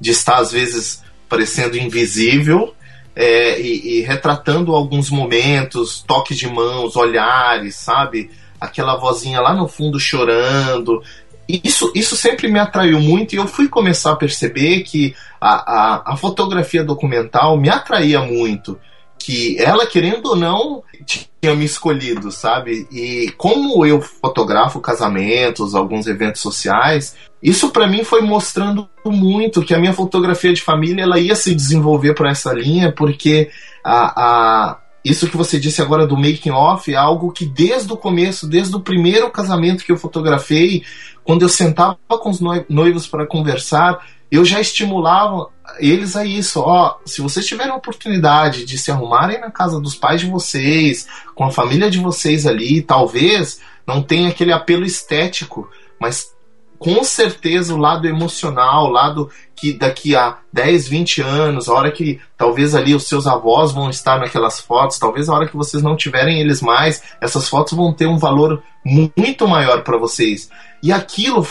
[0.00, 2.72] De estar, às vezes, parecendo invisível
[3.16, 8.30] é, e, e retratando alguns momentos, toques de mãos, olhares, sabe?
[8.60, 11.02] Aquela vozinha lá no fundo chorando,
[11.48, 16.12] isso, isso sempre me atraiu muito e eu fui começar a perceber que a, a,
[16.12, 18.78] a fotografia documental me atraía muito.
[19.18, 22.86] que ela, querendo ou não, tinha me escolhido, sabe?
[22.92, 29.74] E como eu fotografo casamentos, alguns eventos sociais, isso para mim foi mostrando muito que
[29.74, 33.50] a minha fotografia de família ela ia se desenvolver por essa linha, porque
[33.84, 37.96] a, a isso que você disse agora do making off é algo que desde o
[37.96, 40.82] começo, desde o primeiro casamento que eu fotografei,
[41.26, 45.48] quando eu sentava com os noivos para conversar, eu já estimulava
[45.80, 46.60] eles a isso.
[46.60, 51.08] Ó, se vocês tiverem a oportunidade de se arrumarem na casa dos pais de vocês,
[51.34, 55.68] com a família de vocês ali, talvez não tenha aquele apelo estético,
[56.00, 56.32] mas
[56.78, 61.90] com certeza o lado emocional, o lado que daqui a 10, 20 anos, a hora
[61.90, 65.82] que talvez ali os seus avós vão estar naquelas fotos, talvez a hora que vocês
[65.82, 70.50] não tiverem eles mais, essas fotos vão ter um valor muito maior para vocês.
[70.82, 71.46] E aquilo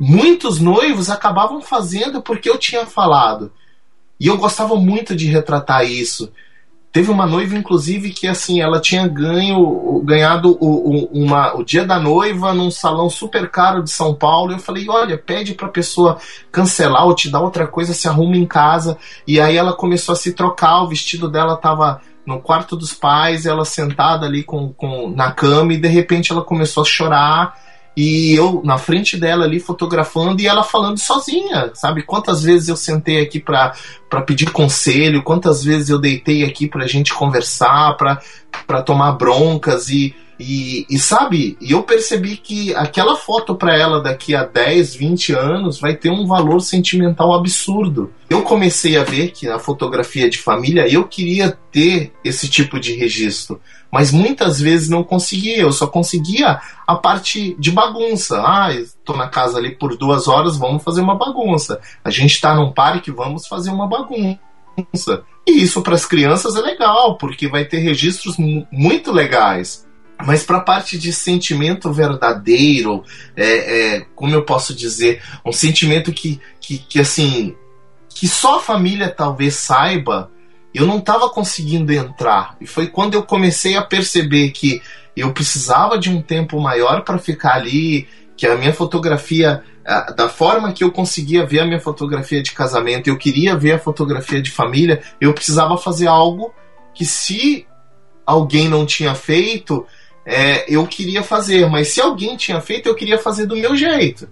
[0.00, 3.52] muitos noivos acabavam fazendo porque eu tinha falado.
[4.18, 6.32] E eu gostava muito de retratar isso.
[6.92, 11.84] Teve uma noiva, inclusive, que assim, ela tinha ganho, ganhado o, o, uma, o dia
[11.84, 14.52] da noiva num salão super caro de São Paulo.
[14.52, 16.18] Eu falei, olha, pede pra pessoa
[16.50, 18.98] cancelar ou te dar outra coisa, se arruma em casa.
[19.24, 23.46] E aí ela começou a se trocar, o vestido dela tava no quarto dos pais,
[23.46, 28.34] ela sentada ali com, com, na cama, e de repente ela começou a chorar e
[28.34, 32.02] eu na frente dela ali fotografando e ela falando sozinha, sabe?
[32.02, 33.74] Quantas vezes eu sentei aqui para
[34.26, 40.86] pedir conselho, quantas vezes eu deitei aqui pra gente conversar, para tomar broncas e, e,
[40.88, 45.78] e, sabe, e eu percebi que aquela foto para ela daqui a 10, 20 anos
[45.78, 48.10] vai ter um valor sentimental absurdo.
[48.30, 52.94] Eu comecei a ver que na fotografia de família eu queria ter esse tipo de
[52.94, 58.40] registro mas muitas vezes não conseguia, eu só conseguia a parte de bagunça.
[58.44, 61.80] Ah, estou na casa ali por duas horas, vamos fazer uma bagunça.
[62.04, 65.24] A gente está num parque, vamos fazer uma bagunça.
[65.46, 68.36] E isso para as crianças é legal, porque vai ter registros
[68.70, 69.86] muito legais.
[70.24, 73.02] Mas para a parte de sentimento verdadeiro,
[73.34, 77.56] é, é, como eu posso dizer, um sentimento que, que, que assim
[78.20, 80.30] que só a família talvez saiba,
[80.74, 82.56] eu não estava conseguindo entrar.
[82.60, 84.80] E foi quando eu comecei a perceber que
[85.16, 88.06] eu precisava de um tempo maior para ficar ali,
[88.36, 89.62] que a minha fotografia,
[90.16, 93.78] da forma que eu conseguia ver a minha fotografia de casamento, eu queria ver a
[93.78, 96.54] fotografia de família, eu precisava fazer algo
[96.94, 97.66] que se
[98.24, 99.84] alguém não tinha feito,
[100.24, 104.28] é, eu queria fazer, mas se alguém tinha feito, eu queria fazer do meu jeito.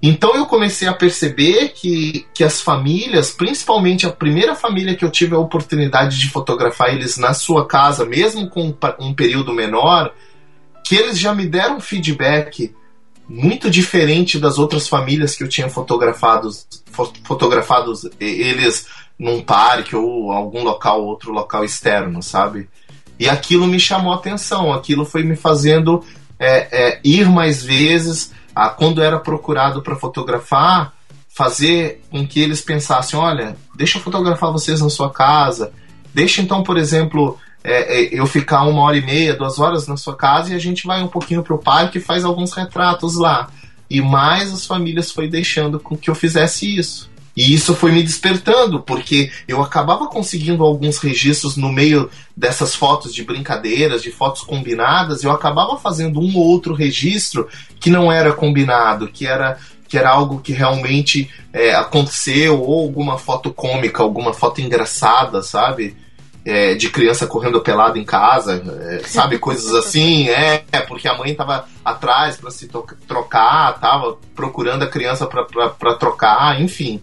[0.00, 5.10] Então eu comecei a perceber que, que as famílias, principalmente a primeira família que eu
[5.10, 10.14] tive a oportunidade de fotografar eles na sua casa, mesmo com um período menor,
[10.84, 12.74] que eles já me deram feedback
[13.28, 16.66] muito diferente das outras famílias que eu tinha fotografados,
[17.24, 18.86] fotografados eles
[19.18, 22.70] num parque ou algum local, outro local externo, sabe?
[23.18, 26.04] E aquilo me chamou atenção, aquilo foi me fazendo
[26.38, 30.92] é, é, ir mais vezes, a, quando era procurado para fotografar,
[31.28, 35.72] fazer com que eles pensassem: olha, deixa eu fotografar vocês na sua casa,
[36.12, 39.96] deixa então, por exemplo, é, é, eu ficar uma hora e meia, duas horas na
[39.96, 43.14] sua casa e a gente vai um pouquinho para o parque e faz alguns retratos
[43.16, 43.48] lá.
[43.88, 47.08] E mais as famílias foi deixando com que eu fizesse isso.
[47.38, 53.14] E isso foi me despertando, porque eu acabava conseguindo alguns registros no meio dessas fotos
[53.14, 57.46] de brincadeiras, de fotos combinadas, eu acabava fazendo um ou outro registro
[57.78, 63.16] que não era combinado, que era que era algo que realmente é, aconteceu, ou alguma
[63.16, 65.96] foto cômica, alguma foto engraçada, sabe?
[66.44, 69.38] É, de criança correndo pelada em casa, é, sabe?
[69.40, 72.68] Coisas assim, é, porque a mãe tava atrás para se
[73.06, 77.00] trocar, tava procurando a criança para trocar, enfim.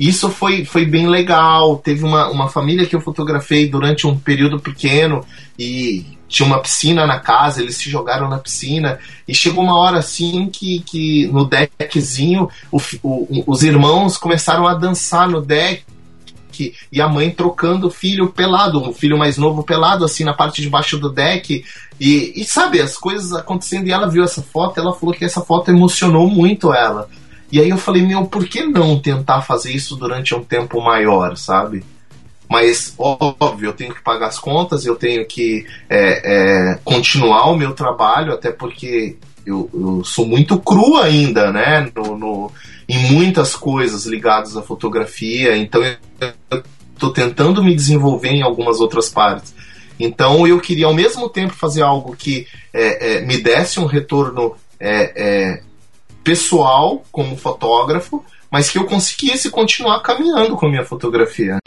[0.00, 1.76] Isso foi, foi bem legal.
[1.76, 5.22] Teve uma, uma família que eu fotografei durante um período pequeno
[5.58, 9.98] e tinha uma piscina na casa, eles se jogaram na piscina e chegou uma hora
[9.98, 15.84] assim que, que no deckzinho o, o, os irmãos começaram a dançar no deck
[16.92, 20.60] e a mãe trocando o filho pelado, o filho mais novo pelado, assim, na parte
[20.60, 21.64] de baixo do deck.
[21.98, 23.86] E, e sabe, as coisas acontecendo.
[23.86, 27.08] E ela viu essa foto, ela falou que essa foto emocionou muito ela.
[27.52, 31.36] E aí eu falei, meu, por que não tentar fazer isso durante um tempo maior,
[31.36, 31.84] sabe?
[32.48, 37.56] Mas, óbvio, eu tenho que pagar as contas, eu tenho que é, é, continuar o
[37.56, 41.90] meu trabalho, até porque eu, eu sou muito cru ainda, né?
[41.94, 42.52] No, no,
[42.88, 49.08] em muitas coisas ligadas à fotografia, então eu estou tentando me desenvolver em algumas outras
[49.08, 49.54] partes.
[49.98, 54.56] Então eu queria ao mesmo tempo fazer algo que é, é me desse um retorno
[54.80, 55.62] é, é,
[56.22, 61.58] pessoal como fotógrafo, mas que eu conseguisse continuar caminhando com a minha fotografia.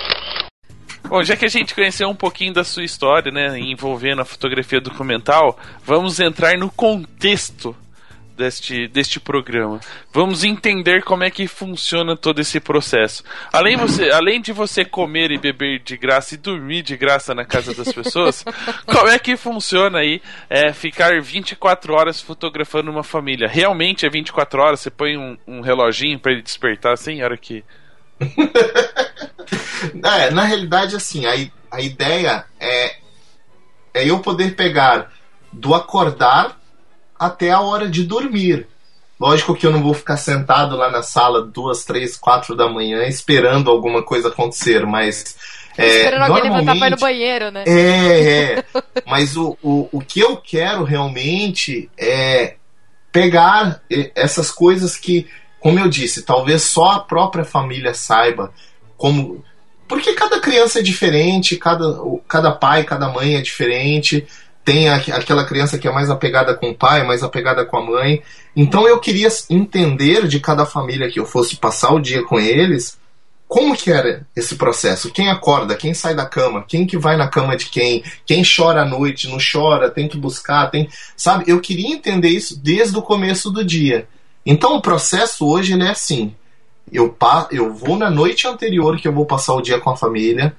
[1.08, 4.82] Bom, já que a gente conheceu um pouquinho da sua história, né, envolvendo a fotografia
[4.82, 7.76] documental, vamos entrar no contexto
[8.36, 9.79] deste, deste programa.
[10.11, 13.23] Vamos entender como é que funciona todo esse processo.
[13.51, 17.45] Além, você, além de você comer e beber de graça e dormir de graça na
[17.45, 18.43] casa das pessoas,
[18.86, 23.47] como é que funciona aí é, ficar 24 horas fotografando uma família?
[23.47, 24.79] Realmente é 24 horas?
[24.79, 27.63] Você põe um, um reloginho para ele despertar assim, hora que.
[30.03, 31.34] é, na realidade, assim, a,
[31.71, 32.95] a ideia é,
[33.93, 35.11] é eu poder pegar
[35.51, 36.62] do acordar
[37.26, 38.67] até a hora de dormir.
[39.19, 43.03] Lógico que eu não vou ficar sentado lá na sala duas, três, quatro da manhã
[43.03, 45.38] esperando alguma coisa acontecer, mas.
[45.78, 47.63] É, esperando alguém levantar para ir no banheiro, né?
[47.65, 48.63] É, é.
[49.07, 52.55] mas o, o, o que eu quero realmente é
[53.11, 53.82] pegar
[54.15, 55.28] essas coisas que,
[55.59, 58.51] como eu disse, talvez só a própria família saiba
[58.97, 59.43] como.
[59.88, 61.97] Porque cada criança é diferente, cada,
[62.28, 64.26] cada pai, cada mãe é diferente
[64.64, 67.86] tem a, aquela criança que é mais apegada com o pai, mais apegada com a
[67.86, 68.22] mãe.
[68.55, 72.97] Então eu queria entender de cada família que eu fosse passar o dia com eles,
[73.53, 75.11] como que era esse processo?
[75.11, 78.82] Quem acorda, quem sai da cama, quem que vai na cama de quem, quem chora
[78.82, 81.43] à noite, não chora, tem que buscar, tem, sabe?
[81.45, 84.07] Eu queria entender isso desde o começo do dia.
[84.43, 86.34] Então o processo hoje ele é assim.
[86.91, 89.95] Eu, pa eu vou na noite anterior que eu vou passar o dia com a
[89.95, 90.55] família,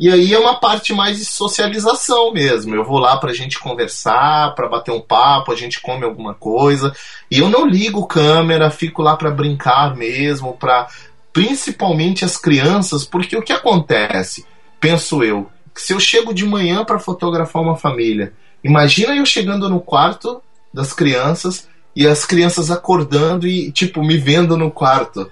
[0.00, 2.74] e aí é uma parte mais de socialização mesmo.
[2.74, 6.94] Eu vou lá pra gente conversar, pra bater um papo, a gente come alguma coisa.
[7.30, 10.88] E eu não ligo câmera, fico lá pra brincar mesmo, pra
[11.34, 14.46] principalmente as crianças, porque o que acontece,
[14.80, 18.32] penso eu, se eu chego de manhã para fotografar uma família,
[18.64, 20.40] imagina eu chegando no quarto
[20.72, 25.30] das crianças e as crianças acordando e tipo me vendo no quarto.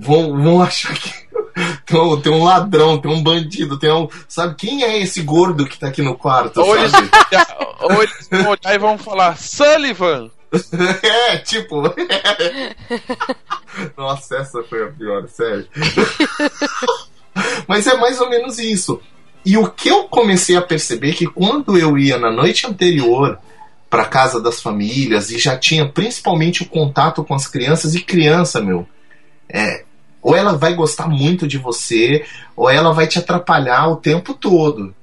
[0.00, 1.12] Vão, vão achar que
[1.84, 4.08] tem, um, tem um ladrão, tem um bandido, tem um.
[4.26, 6.58] Sabe quem é esse gordo que tá aqui no quarto?
[6.58, 6.92] Ou eles,
[7.82, 10.30] ou eles vão olhar e vão falar, Sullivan!
[11.02, 11.82] é, tipo.
[13.96, 15.68] Nossa, essa foi a pior, sério.
[17.68, 19.00] Mas é mais ou menos isso.
[19.44, 23.38] E o que eu comecei a perceber é que quando eu ia na noite anterior
[23.88, 28.60] para casa das famílias e já tinha principalmente o contato com as crianças e criança,
[28.60, 28.86] meu,
[29.48, 29.84] é,
[30.22, 32.24] ou ela vai gostar muito de você,
[32.56, 34.94] ou ela vai te atrapalhar o tempo todo.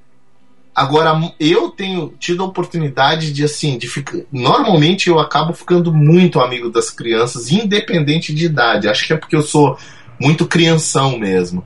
[0.74, 4.18] Agora, eu tenho tido a oportunidade de, assim, de ficar.
[4.30, 8.88] Normalmente eu acabo ficando muito amigo das crianças, independente de idade.
[8.88, 9.76] Acho que é porque eu sou
[10.20, 11.64] muito crianção mesmo.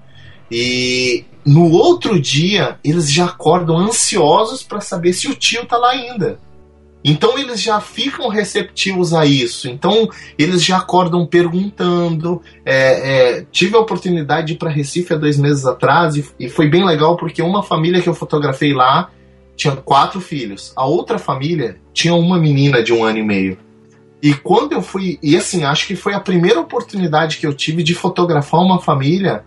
[0.50, 5.90] E no outro dia, eles já acordam ansiosos para saber se o tio tá lá
[5.90, 6.38] ainda.
[7.04, 9.68] Então eles já ficam receptivos a isso.
[9.68, 12.40] Então eles já acordam perguntando.
[12.64, 16.48] É, é, tive a oportunidade de ir para Recife há dois meses atrás e, e,
[16.48, 19.10] foi bem legal porque uma família que eu fotografei lá
[19.56, 20.72] tinha quatro filhos.
[20.76, 23.58] A outra família tinha uma menina de um ano e meio.
[24.22, 25.18] E quando eu fui.
[25.20, 29.44] E assim, acho que foi a primeira oportunidade que eu tive de fotografar uma família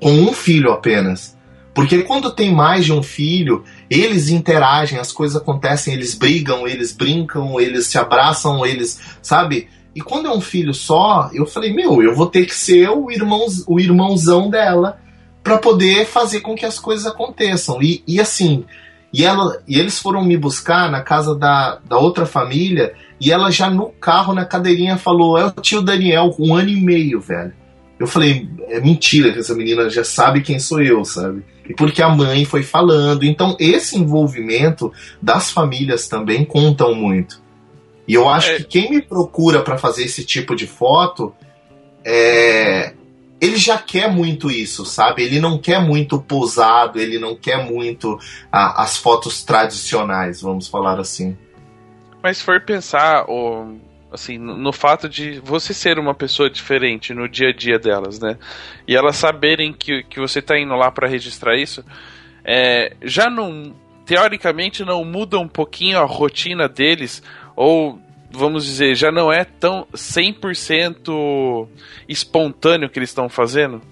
[0.00, 1.36] com um filho apenas.
[1.74, 6.92] Porque quando tem mais de um filho, eles interagem, as coisas acontecem, eles brigam, eles
[6.92, 9.68] brincam, eles se abraçam, eles, sabe?
[9.94, 13.10] E quando é um filho só, eu falei, meu, eu vou ter que ser o,
[13.10, 14.98] irmão, o irmãozão dela
[15.42, 17.80] para poder fazer com que as coisas aconteçam.
[17.80, 18.64] E, e assim,
[19.12, 23.50] e, ela, e eles foram me buscar na casa da, da outra família, e ela
[23.50, 27.54] já no carro, na cadeirinha, falou: É o tio Daniel, um ano e meio, velho.
[27.98, 31.42] Eu falei: É mentira que essa menina já sabe quem sou eu, sabe?
[31.68, 33.24] E porque a mãe foi falando.
[33.24, 37.42] Então, esse envolvimento das famílias também contam muito.
[38.06, 38.56] E eu acho é.
[38.56, 41.34] que quem me procura para fazer esse tipo de foto,
[42.04, 42.94] é,
[43.40, 45.24] ele já quer muito isso, sabe?
[45.24, 48.18] Ele não quer muito posado, ele não quer muito
[48.50, 51.36] a, as fotos tradicionais, vamos falar assim.
[52.22, 53.76] Mas se for pensar, o,
[54.16, 58.36] assim, no, fato de você ser uma pessoa diferente no dia a dia delas, né?
[58.86, 61.84] E elas saberem que, que você tá indo lá para registrar isso,
[62.44, 63.74] é, já não.
[64.04, 67.22] Teoricamente não muda um pouquinho a rotina deles,
[67.56, 67.98] ou
[68.30, 71.68] vamos dizer, já não é tão 100%
[72.08, 73.82] espontâneo que eles estão fazendo?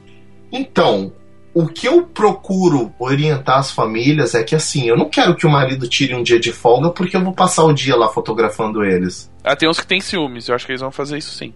[0.52, 1.12] Então,
[1.54, 5.50] o que eu procuro orientar as famílias é que assim, eu não quero que o
[5.50, 9.30] marido tire um dia de folga porque eu vou passar o dia lá fotografando eles.
[9.44, 11.54] Ah, tem uns que tem ciúmes, eu acho que eles vão fazer isso sim.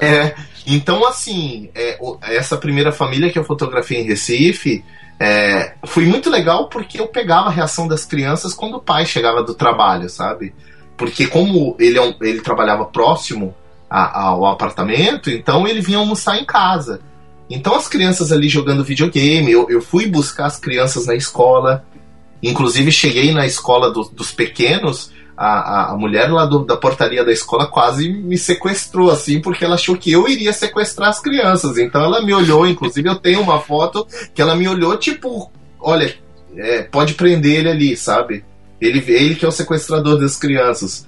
[0.00, 4.84] é, então assim, é, essa primeira família que eu fotografei em Recife
[5.18, 9.42] é, foi muito legal porque eu pegava a reação das crianças quando o pai chegava
[9.42, 10.54] do trabalho, sabe?
[10.96, 13.54] Porque como ele, é ele trabalhava próximo
[13.90, 17.00] a, ao apartamento, então ele vinha almoçar em casa.
[17.48, 21.84] Então as crianças ali jogando videogame, eu, eu fui buscar as crianças na escola,
[22.42, 27.32] inclusive cheguei na escola do, dos pequenos, a, a, mulher lá do, da portaria da
[27.32, 31.76] escola quase me sequestrou, assim, porque ela achou que eu iria sequestrar as crianças.
[31.76, 36.14] Então ela me olhou, inclusive eu tenho uma foto que ela me olhou, tipo, olha,
[36.56, 38.44] é, pode prender ele ali, sabe?
[38.80, 41.06] Ele, ele que é o sequestrador das crianças.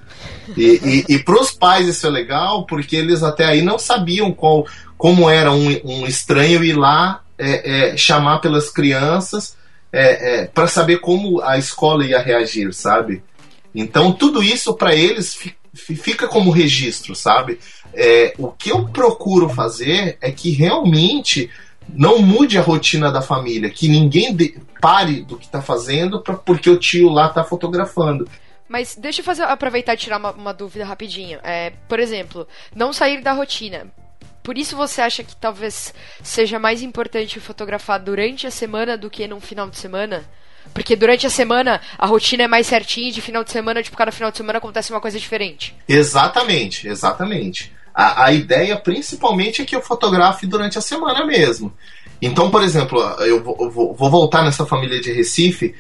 [0.57, 4.33] E, e, e para os pais isso é legal, porque eles até aí não sabiam
[4.33, 4.67] qual,
[4.97, 9.57] como era um, um estranho ir lá é, é, chamar pelas crianças
[9.93, 13.23] é, é para saber como a escola ia reagir, sabe?
[13.75, 15.39] Então tudo isso para eles
[15.75, 17.59] fica como registro, sabe?
[17.95, 21.51] É, o que eu procuro fazer é que realmente
[21.89, 26.35] não mude a rotina da família, que ninguém de, pare do que está fazendo pra,
[26.35, 28.29] porque o tio lá está fotografando.
[28.69, 31.39] Mas deixa eu fazer, aproveitar e tirar uma, uma dúvida rapidinho.
[31.45, 33.87] É, por exemplo, não sair da rotina.
[34.47, 35.93] Por isso você acha que talvez
[36.23, 40.25] seja mais importante fotografar durante a semana do que num final de semana?
[40.73, 43.97] Porque durante a semana a rotina é mais certinha e de final de semana, tipo,
[43.97, 45.75] cada final de semana acontece uma coisa diferente.
[45.89, 47.73] Exatamente, exatamente.
[47.93, 51.75] A, a ideia principalmente é que eu fotografe durante a semana mesmo.
[52.23, 55.75] Então, por exemplo, eu vou, eu vou voltar nessa família de Recife,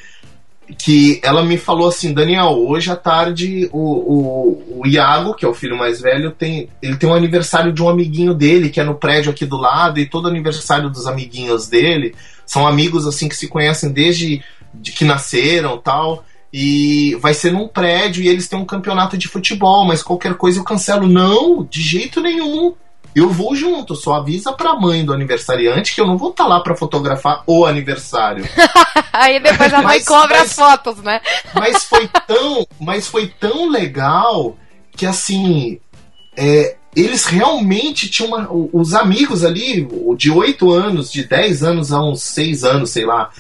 [0.79, 5.49] que ela me falou assim, Daniel, hoje à tarde o, o, o, Iago, que é
[5.49, 8.85] o filho mais velho, tem, ele tem um aniversário de um amiguinho dele, que é
[8.85, 12.14] no prédio aqui do lado, e todo aniversário dos amiguinhos dele
[12.45, 14.43] são amigos assim que se conhecem desde
[14.73, 16.25] de que nasceram tal.
[16.53, 20.59] E vai ser num prédio e eles têm um campeonato de futebol, mas qualquer coisa
[20.59, 21.07] eu cancelo.
[21.07, 22.75] Não, de jeito nenhum.
[23.17, 26.51] Eu vou junto, só avisa pra mãe do aniversariante que eu não vou estar tá
[26.51, 28.45] lá para fotografar o aniversário.
[29.11, 31.23] Aí depois a mãe mas, cobra mas, as fotos, né?
[31.55, 34.59] mas foi tão, mas foi tão legal
[34.95, 35.81] que assim,
[36.37, 39.89] é, eles realmente tinham uma, os amigos ali
[40.19, 43.31] de 8 anos, de 10 anos a uns 6 anos, sei lá,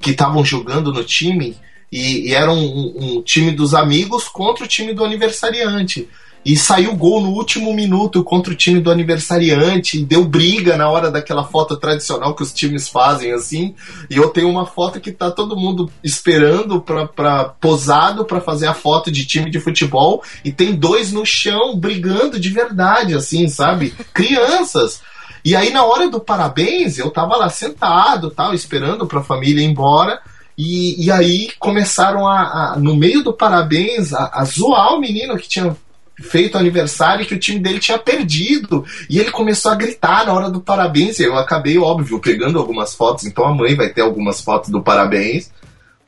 [0.00, 1.56] que estavam jogando no time
[1.92, 6.08] e, e era um, um, time dos amigos contra o time do aniversariante.
[6.44, 10.88] E saiu gol no último minuto contra o time do aniversariante, e deu briga na
[10.88, 13.74] hora daquela foto tradicional que os times fazem assim.
[14.08, 18.74] E eu tenho uma foto que tá todo mundo esperando pra posado para fazer a
[18.74, 23.94] foto de time de futebol, e tem dois no chão brigando de verdade, assim, sabe?
[24.14, 25.02] Crianças.
[25.44, 29.68] E aí, na hora do parabéns, eu tava lá sentado, tal, esperando pra família ir
[29.68, 30.20] embora.
[30.56, 35.36] E, e aí começaram a, a, no meio do parabéns, a, a zoar o menino
[35.38, 35.74] que tinha
[36.20, 38.84] feito aniversário que o time dele tinha perdido.
[39.08, 41.18] E ele começou a gritar na hora do parabéns.
[41.18, 43.24] E eu acabei, óbvio, pegando algumas fotos.
[43.24, 45.50] Então a mãe vai ter algumas fotos do parabéns.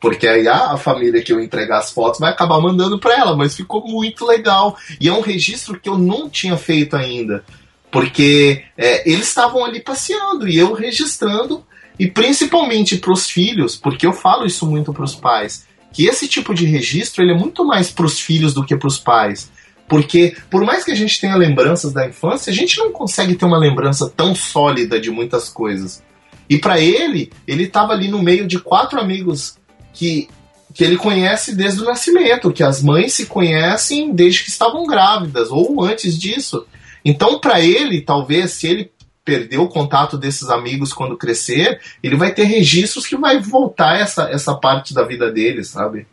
[0.00, 3.36] Porque aí a, a família que eu entregar as fotos vai acabar mandando para ela.
[3.36, 4.76] Mas ficou muito legal.
[5.00, 7.44] E é um registro que eu não tinha feito ainda.
[7.90, 11.64] Porque é, eles estavam ali passeando e eu registrando.
[11.98, 16.26] E principalmente para os filhos, porque eu falo isso muito para os pais, que esse
[16.26, 19.50] tipo de registro ele é muito mais para os filhos do que para os pais.
[19.92, 23.44] Porque, por mais que a gente tenha lembranças da infância, a gente não consegue ter
[23.44, 26.02] uma lembrança tão sólida de muitas coisas.
[26.48, 29.58] E para ele, ele estava ali no meio de quatro amigos
[29.92, 30.30] que,
[30.72, 35.50] que ele conhece desde o nascimento, que as mães se conhecem desde que estavam grávidas
[35.50, 36.64] ou antes disso.
[37.04, 38.90] Então, para ele, talvez, se ele
[39.22, 44.22] perder o contato desses amigos quando crescer, ele vai ter registros que vai voltar essa,
[44.30, 46.06] essa parte da vida dele, sabe?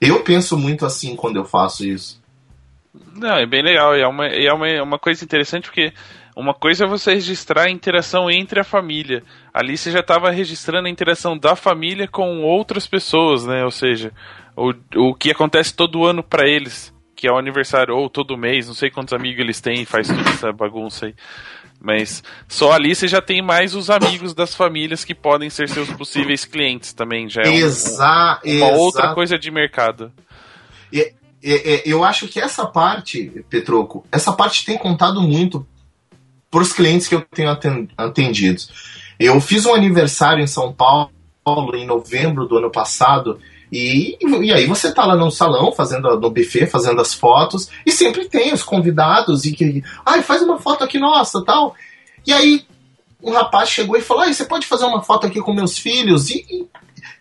[0.00, 2.22] Eu penso muito assim quando eu faço isso.
[3.16, 3.96] Não, é bem legal.
[3.96, 5.92] E é uma, é uma, uma coisa interessante porque
[6.36, 9.22] uma coisa é você registrar a interação entre a família.
[9.52, 13.64] Ali você já estava registrando a interação da família com outras pessoas, né?
[13.64, 14.12] Ou seja,
[14.56, 18.66] o, o que acontece todo ano para eles, que é o aniversário, ou todo mês,
[18.66, 21.14] não sei quantos amigos eles têm, faz toda essa bagunça aí.
[21.80, 25.90] Mas só ali você já tem mais os amigos das famílias que podem ser seus
[25.90, 27.28] possíveis clientes também.
[27.28, 30.10] Já é um, uma outra coisa de mercado.
[30.92, 31.12] E,
[31.44, 35.66] é, é, eu acho que essa parte, Petroco, essa parte tem contado muito
[36.50, 37.50] para os clientes que eu tenho
[37.96, 38.62] atendido.
[39.18, 41.10] Eu fiz um aniversário em São Paulo
[41.74, 43.38] em novembro do ano passado.
[43.70, 47.92] E, e aí você tá lá no salão, fazendo no buffet, fazendo as fotos, e
[47.92, 49.82] sempre tem os convidados e que.
[50.06, 51.74] Ai, faz uma foto aqui nossa tal.
[52.26, 52.64] E aí
[53.22, 56.30] um rapaz chegou e falou: Ai, você pode fazer uma foto aqui com meus filhos?
[56.30, 56.66] E, e,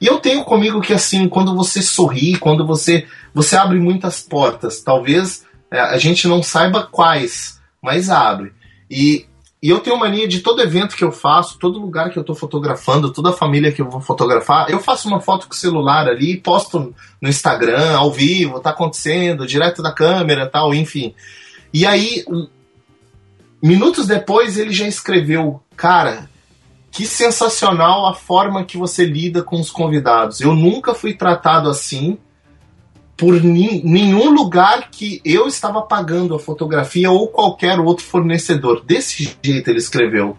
[0.04, 4.82] e eu tenho comigo que assim, quando você sorri, quando você você abre muitas portas.
[4.82, 8.52] Talvez é, a gente não saiba quais, mas abre.
[8.92, 9.26] E,
[9.62, 12.36] e eu tenho mania de todo evento que eu faço, todo lugar que eu estou
[12.36, 16.36] fotografando, toda família que eu vou fotografar, eu faço uma foto com o celular ali,
[16.36, 21.16] posto no Instagram, ao vivo, tá acontecendo, direto da câmera tal, enfim.
[21.74, 22.26] E aí,
[23.62, 26.30] minutos depois, ele já escreveu, cara,
[26.94, 30.40] que sensacional a forma que você lida com os convidados.
[30.40, 32.20] Eu nunca fui tratado assim
[33.18, 38.84] por nenhum lugar que eu estava pagando a fotografia ou qualquer outro fornecedor.
[38.86, 40.38] Desse jeito ele escreveu.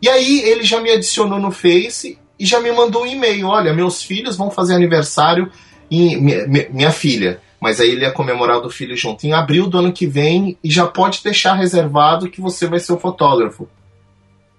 [0.00, 3.48] E aí ele já me adicionou no Face e já me mandou um e-mail.
[3.48, 5.50] Olha, meus filhos vão fazer aniversário
[5.90, 7.40] em minha, minha filha.
[7.60, 10.70] Mas aí ele ia comemorar do filho junto em abril do ano que vem e
[10.70, 13.68] já pode deixar reservado que você vai ser o fotógrafo.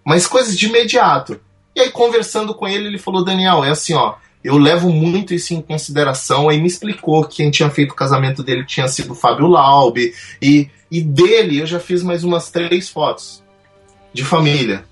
[0.10, 1.40] Mas coisas de imediato.
[1.76, 4.16] E aí, conversando com ele, ele falou: Daniel, é assim, ó.
[4.44, 6.50] Eu levo muito isso em consideração.
[6.50, 10.12] Aí me explicou que quem tinha feito o casamento dele tinha sido o Fábio Laube.
[10.42, 13.44] E, e dele eu já fiz mais umas três fotos
[14.12, 14.84] de família.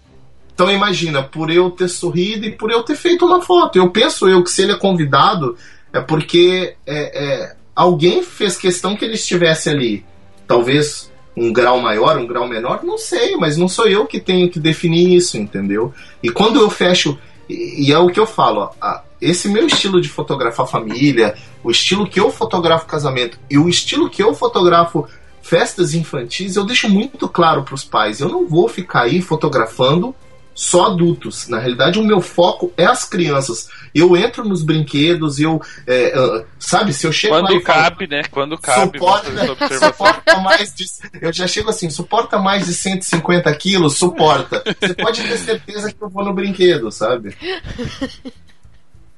[0.53, 3.79] Então imagina, por eu ter sorrido e por eu ter feito uma foto.
[3.79, 5.57] Eu penso eu que se ele é convidado
[5.91, 10.05] é porque é, é, alguém fez questão que ele estivesse ali.
[10.45, 14.49] Talvez um grau maior, um grau menor, não sei, mas não sou eu que tenho
[14.49, 15.93] que definir isso, entendeu?
[16.21, 17.15] E quando eu fecho,
[17.47, 22.09] e, é o que eu falo, ó, esse meu estilo de fotografar família, o estilo
[22.09, 25.07] que eu fotografo casamento e o estilo que eu fotografo
[25.39, 30.15] festas infantis, eu deixo muito claro para os pais, eu não vou ficar aí fotografando
[30.57, 31.47] só adultos.
[31.47, 33.69] Na realidade, o meu foco é as crianças.
[33.93, 35.61] Eu entro nos brinquedos, eu.
[35.85, 38.23] É, sabe, se eu chego Quando lá cabe, falo, né?
[38.31, 38.97] Quando cabe.
[38.97, 39.29] Suporta,
[39.77, 40.85] suporta mais de.
[41.21, 43.97] Eu já chego assim, suporta mais de 150 quilos?
[43.97, 44.63] Suporta.
[44.81, 47.37] Você pode ter certeza que eu vou no brinquedo, sabe?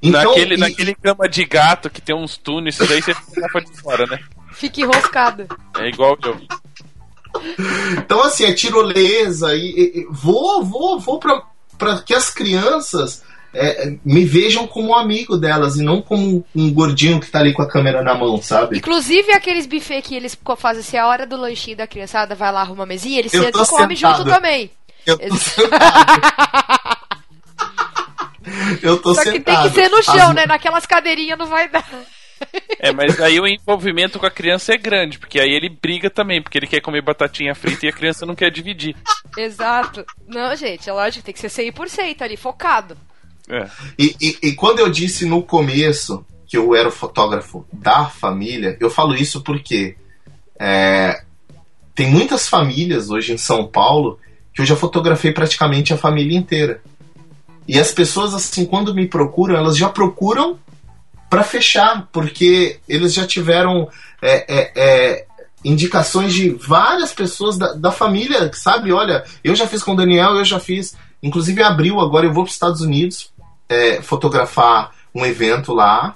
[0.01, 0.57] Então, naquele, e...
[0.57, 4.17] naquele cama de gato que tem uns túneis, isso daí você fica de fora, né?
[4.53, 5.45] Fica enroscado.
[5.77, 6.39] É igual eu.
[7.97, 11.19] Então, assim, é tirolesa e, e vou, vou, vou
[11.77, 13.23] para que as crianças
[13.53, 17.53] é, me vejam como um amigo delas e não como um gordinho que tá ali
[17.53, 18.77] com a câmera na mão, sabe?
[18.77, 22.61] Inclusive aqueles buffet que eles fazem assim, a hora do lanchinho da criançada vai lá
[22.61, 24.71] arruma uma mesinha, eles sentam e comem junto também.
[25.05, 25.55] Eu tô eles...
[28.81, 30.35] Eu tô Só que tem que ser no chão, As...
[30.35, 30.45] né?
[30.45, 31.85] Naquelas cadeirinhas não vai dar.
[32.81, 36.41] É, mas aí o envolvimento com a criança é grande, porque aí ele briga também,
[36.41, 38.95] porque ele quer comer batatinha frita e a criança não quer dividir.
[39.37, 40.05] Exato.
[40.25, 42.97] Não, gente, é lógico, tem que ser 100% ali, focado.
[43.49, 43.67] É.
[43.97, 48.77] E, e, e quando eu disse no começo que eu era o fotógrafo da família,
[48.79, 49.97] eu falo isso porque
[50.57, 51.21] é,
[51.93, 54.17] tem muitas famílias hoje em São Paulo
[54.53, 56.81] que eu já fotografei praticamente a família inteira.
[57.67, 60.57] E as pessoas, assim, quando me procuram, elas já procuram
[61.29, 63.87] para fechar, porque eles já tiveram
[64.21, 65.25] é, é, é,
[65.63, 68.91] indicações de várias pessoas da, da, família, sabe?
[68.91, 70.95] Olha, eu já fiz com o Daniel, eu já fiz.
[71.21, 73.31] Inclusive, abril agora eu vou para os Estados Unidos
[73.67, 76.15] é, fotografar um evento lá.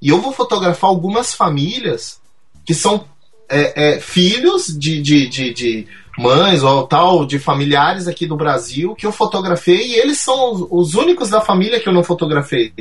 [0.00, 2.20] E eu vou fotografar algumas famílias
[2.64, 3.04] que são
[3.48, 5.86] é, é, filhos de, de, de, de,
[6.16, 10.66] mães ou tal, de familiares aqui do Brasil que eu fotografei e eles são os,
[10.70, 12.72] os únicos da família que eu não fotografei.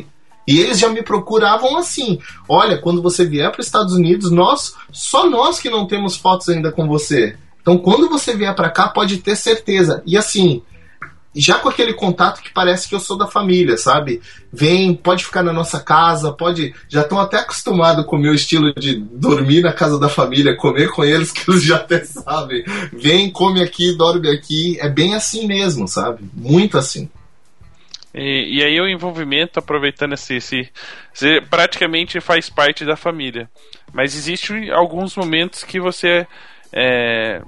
[0.47, 4.75] E eles já me procuravam assim: olha, quando você vier para os Estados Unidos, nós,
[4.91, 7.37] só nós que não temos fotos ainda com você.
[7.61, 10.03] Então, quando você vier para cá, pode ter certeza.
[10.05, 10.61] E assim,
[11.35, 14.21] já com aquele contato que parece que eu sou da família, sabe?
[14.51, 16.73] Vem, pode ficar na nossa casa, pode.
[16.87, 20.89] Já estão até acostumados com o meu estilo de dormir na casa da família, comer
[20.91, 22.63] com eles, que eles já até sabem.
[22.91, 24.77] Vem, come aqui, dorme aqui.
[24.79, 26.23] É bem assim mesmo, sabe?
[26.33, 27.09] Muito assim.
[28.13, 30.69] E, e aí o envolvimento, aproveitando esse, esse,
[31.13, 33.49] Você praticamente faz parte da família.
[33.91, 36.27] Mas existem alguns momentos que você
[36.71, 37.41] é,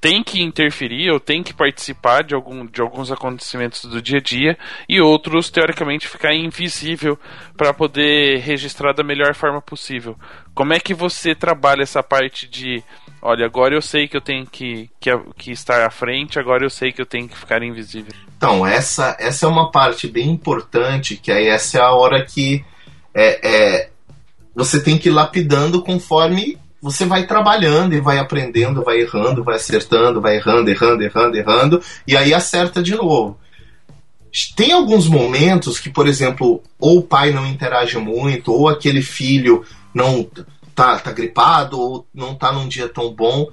[0.00, 4.22] tem que interferir ou tem que participar de, algum, de alguns acontecimentos do dia a
[4.22, 4.58] dia
[4.88, 7.18] e outros, teoricamente, ficar invisível
[7.56, 10.16] para poder registrar da melhor forma possível.
[10.54, 12.82] Como é que você trabalha essa parte de
[13.20, 16.70] olha, agora eu sei que eu tenho que, que, que estar à frente, agora eu
[16.70, 18.14] sei que eu tenho que ficar invisível.
[18.38, 22.64] Então, essa, essa é uma parte bem importante, que aí essa é a hora que
[23.12, 23.90] é, é,
[24.54, 29.56] você tem que ir lapidando conforme você vai trabalhando e vai aprendendo, vai errando, vai
[29.56, 33.36] acertando, vai errando, errando, errando, errando, e aí acerta de novo.
[34.54, 39.64] Tem alguns momentos que, por exemplo, ou o pai não interage muito, ou aquele filho
[39.92, 40.24] não
[40.76, 43.48] tá, tá gripado ou não tá num dia tão bom.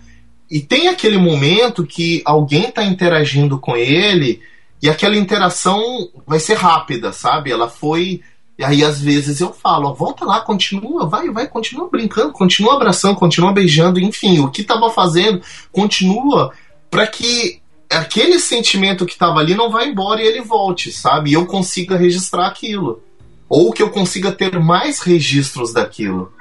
[0.52, 4.44] E tem aquele momento que alguém tá interagindo com ele
[4.86, 5.82] e aquela interação
[6.28, 7.52] vai ser rápida, sabe?
[7.52, 8.22] Ela foi.
[8.56, 12.76] E aí, às vezes, eu falo, ó, volta lá, continua, vai, vai, continua brincando, continua
[12.76, 16.54] abraçando, continua beijando, enfim, o que tava fazendo, continua,
[16.92, 17.60] para que
[17.90, 21.32] aquele sentimento que tava ali não vá embora e ele volte, sabe?
[21.32, 23.02] E eu consiga registrar aquilo.
[23.50, 26.32] Ou que eu consiga ter mais registros daquilo.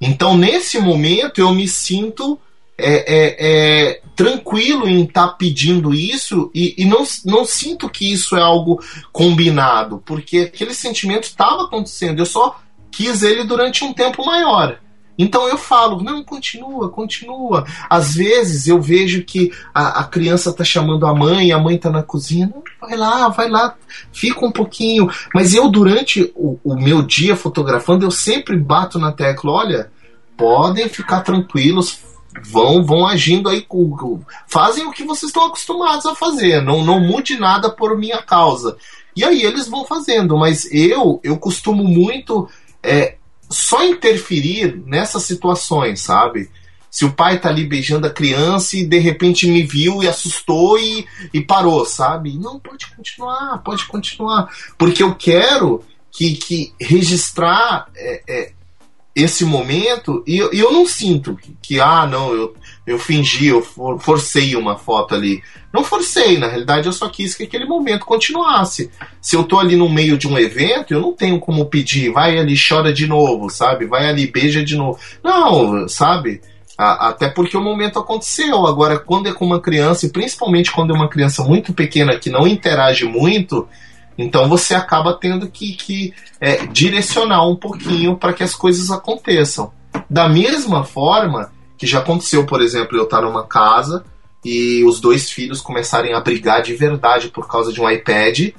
[0.00, 2.38] Então, nesse momento, eu me sinto
[2.78, 8.12] é, é, é tranquilo em estar tá pedindo isso e, e, não, não sinto que
[8.12, 12.58] isso é algo combinado, porque aquele sentimento estava acontecendo, eu só
[12.90, 14.80] quis ele durante um tempo maior.
[15.16, 17.64] Então eu falo, não, continua, continua.
[17.88, 21.88] Às vezes eu vejo que a, a criança está chamando a mãe, a mãe está
[21.88, 23.76] na cozinha, vai lá, vai lá,
[24.12, 25.08] fica um pouquinho.
[25.32, 29.92] Mas eu, durante o, o meu dia fotografando, eu sempre bato na tecla, olha,
[30.36, 32.00] podem ficar tranquilos,
[32.44, 33.66] vão vão agindo aí,
[34.46, 38.76] fazem o que vocês estão acostumados a fazer, não, não mude nada por minha causa.
[39.14, 42.48] E aí eles vão fazendo, mas eu eu costumo muito
[42.82, 43.16] é,
[43.48, 46.50] só interferir nessas situações, sabe?
[46.90, 50.78] Se o pai tá ali beijando a criança e de repente me viu e assustou
[50.78, 52.38] e, e parou, sabe?
[52.38, 54.48] Não, pode continuar, pode continuar.
[54.76, 58.52] Porque eu quero que, que registrar é, é,
[59.18, 62.54] esse momento e eu, eu não sinto que, que, ah, não, eu,
[62.86, 65.42] eu fingi, eu for, forcei uma foto ali.
[65.72, 68.90] Não forcei, na realidade eu só quis que aquele momento continuasse.
[69.20, 72.38] Se eu tô ali no meio de um evento, eu não tenho como pedir, vai
[72.38, 73.86] ali, chora de novo, sabe?
[73.86, 74.98] Vai ali, beija de novo.
[75.22, 76.40] Não, sabe?
[76.78, 78.64] até porque o momento aconteceu.
[78.64, 82.30] Agora, quando é com uma criança, e principalmente quando é uma criança muito pequena que
[82.30, 83.68] não interage muito,
[84.18, 89.72] então você acaba tendo que, que é, direcionar um pouquinho para que as coisas aconteçam.
[90.10, 94.04] Da mesma forma que já aconteceu, por exemplo, eu estar numa casa
[94.44, 98.50] e os dois filhos começarem a brigar de verdade por causa de um iPad.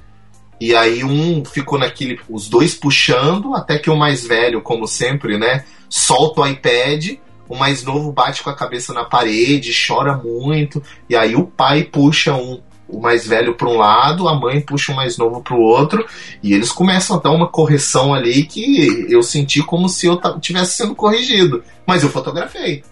[0.61, 2.19] E aí um ficou naquele.
[2.29, 7.17] os dois puxando, até que o mais velho, como sempre, né, solta o iPad,
[7.49, 11.83] o mais novo bate com a cabeça na parede, chora muito, e aí o pai
[11.83, 15.55] puxa um, o mais velho para um lado, a mãe puxa o mais novo para
[15.55, 16.05] o outro,
[16.41, 20.77] e eles começam a dar uma correção ali que eu senti como se eu tivesse
[20.77, 21.63] sendo corrigido.
[21.85, 22.83] Mas eu fotografei.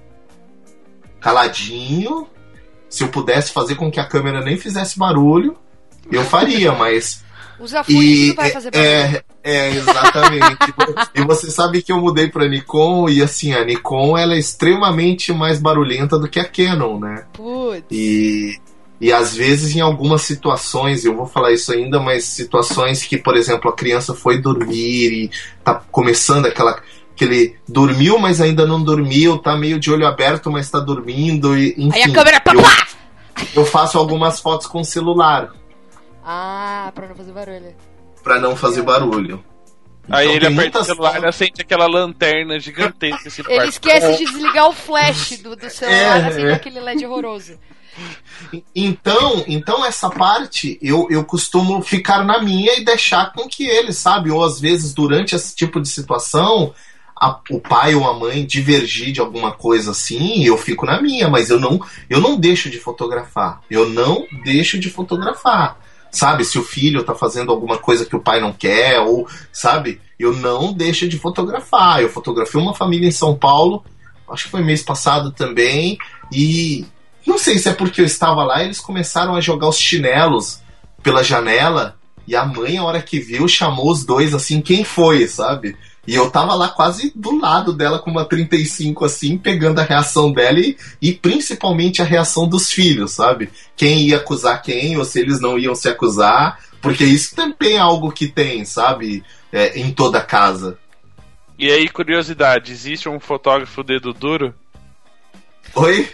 [1.20, 2.28] Caladinho.
[2.90, 5.58] Se eu pudesse fazer com que a câmera nem fizesse barulho,
[6.12, 7.26] eu faria, mas.
[7.60, 9.24] Usa e, não vai fazer é, barulho.
[9.44, 10.58] É, é exatamente.
[11.16, 15.34] e você sabe que eu mudei para Nikon e assim, a Nikon ela é extremamente
[15.34, 17.26] mais barulhenta do que a Canon, né?
[17.34, 17.84] Putz.
[17.92, 18.58] E
[19.00, 23.38] e às vezes, em algumas situações, eu vou falar isso ainda, mas situações que, por
[23.38, 25.32] exemplo, a criança foi dormir e
[25.64, 26.82] tá começando aquela.
[27.14, 31.58] Aquele dormiu, mas ainda não dormiu, tá meio de olho aberto, mas tá dormindo.
[31.58, 32.40] E, enfim, Aí a câmera.
[32.40, 32.62] Pá, eu,
[33.56, 35.52] eu faço algumas fotos com celular.
[36.24, 37.76] Ah, pra não fazer barulho.
[38.24, 39.44] Pra não fazer barulho.
[40.10, 43.30] Aí então, ele aperta o celular e acende aquela lanterna gigantesca.
[43.52, 46.54] ele esquece de desligar o flash do, do celular, é, assim, é.
[46.54, 47.58] aquele LED horroroso.
[48.76, 53.92] Então, então essa parte eu, eu costumo ficar na minha e deixar com que ele,
[53.92, 54.32] sabe?
[54.32, 56.74] Ou às vezes durante esse tipo de situação,
[57.20, 61.28] a, o pai ou a mãe divergir de alguma coisa assim, eu fico na minha,
[61.28, 61.80] mas eu não,
[62.10, 63.62] eu não deixo de fotografar.
[63.70, 65.78] Eu não deixo de fotografar.
[66.12, 70.00] Sabe, se o filho tá fazendo alguma coisa que o pai não quer, ou, sabe,
[70.18, 72.02] eu não deixo de fotografar.
[72.02, 73.84] Eu fotografei uma família em São Paulo,
[74.30, 75.98] acho que foi mês passado também,
[76.32, 76.86] e
[77.28, 80.62] não sei se é porque eu estava lá, eles começaram a jogar os chinelos
[81.04, 85.28] pela janela e a mãe, a hora que viu, chamou os dois assim, quem foi,
[85.28, 85.76] sabe?
[86.08, 90.32] E eu tava lá quase do lado dela com uma 35 assim, pegando a reação
[90.32, 93.50] dela e, e principalmente a reação dos filhos, sabe?
[93.76, 97.80] Quem ia acusar quem, ou se eles não iam se acusar, porque isso também é
[97.80, 99.22] algo que tem, sabe?
[99.52, 100.78] É, em toda casa.
[101.60, 104.54] E aí, curiosidade, existe um fotógrafo dedo duro?
[105.78, 106.10] Oi?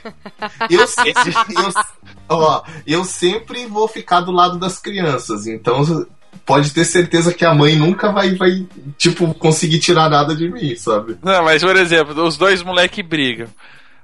[0.69, 0.81] Eu,
[1.63, 1.73] eu,
[2.29, 5.83] ó, eu sempre vou ficar do lado das crianças, então
[6.45, 10.75] pode ter certeza que a mãe nunca vai, vai tipo, conseguir tirar nada de mim,
[10.75, 11.17] sabe?
[11.23, 13.47] Não, mas por exemplo, os dois moleques brigam.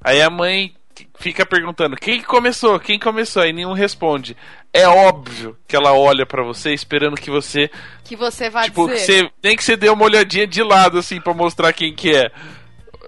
[0.01, 0.73] Aí a mãe
[1.17, 4.35] fica perguntando quem começou, quem começou, aí nenhum responde.
[4.73, 7.69] É óbvio que ela olha para você esperando que você
[8.03, 8.99] que você vai tipo, dizer.
[8.99, 12.15] Que você, nem que você dê uma olhadinha de lado assim para mostrar quem que
[12.15, 12.31] é.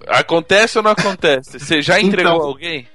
[0.08, 1.60] Acontece ou não acontece?
[1.60, 2.88] Você já entregou então, alguém?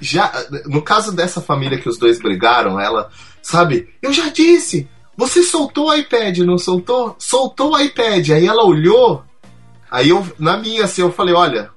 [0.00, 0.32] Já,
[0.66, 3.10] no caso dessa família que os dois brigaram, ela,
[3.42, 7.16] sabe, eu já disse, você soltou o iPad, não soltou?
[7.18, 8.30] Soltou o iPad.
[8.30, 9.24] Aí ela olhou,
[9.90, 11.70] aí eu, na minha, assim, eu falei, olha,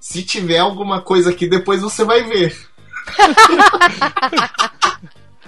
[0.00, 2.56] se tiver alguma coisa aqui, depois você vai ver.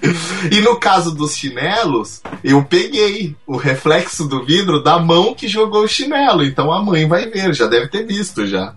[0.51, 5.85] e no caso dos chinelos, eu peguei o reflexo do vidro da mão que jogou
[5.85, 6.45] o chinelo.
[6.45, 8.75] Então a mãe vai ver, já deve ter visto já.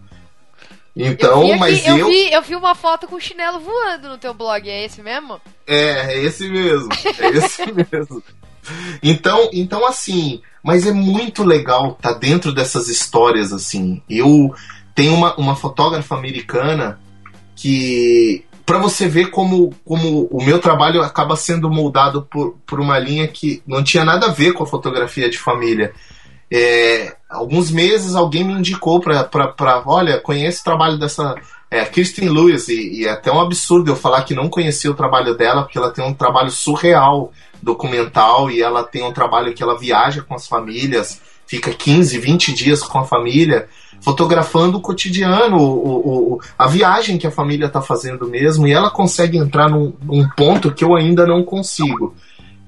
[0.95, 1.97] Então, eu mas eu...
[1.97, 5.01] Eu vi, eu vi uma foto com o chinelo voando no teu blog, é esse
[5.01, 5.41] mesmo?
[5.65, 6.89] É, é esse mesmo.
[7.19, 8.23] É esse mesmo.
[9.01, 14.01] Então, então assim, mas é muito legal estar tá dentro dessas histórias assim.
[14.09, 14.53] Eu
[14.93, 16.99] tenho uma, uma fotógrafa americana
[17.55, 22.97] que para você ver como, como o meu trabalho acaba sendo moldado por, por uma
[22.97, 25.93] linha que não tinha nada a ver com a fotografia de família.
[26.49, 31.35] É, alguns meses alguém me indicou para, olha, conhece o trabalho dessa
[31.69, 34.95] é, Kristen Lewis, e, e é até um absurdo eu falar que não conhecia o
[34.95, 39.63] trabalho dela, porque ela tem um trabalho surreal documental e ela tem um trabalho que
[39.63, 43.67] ela viaja com as famílias, fica 15, 20 dias com a família
[44.03, 48.91] fotografando o cotidiano, o, o, a viagem que a família está fazendo mesmo, e ela
[48.91, 52.13] consegue entrar num, num ponto que eu ainda não consigo.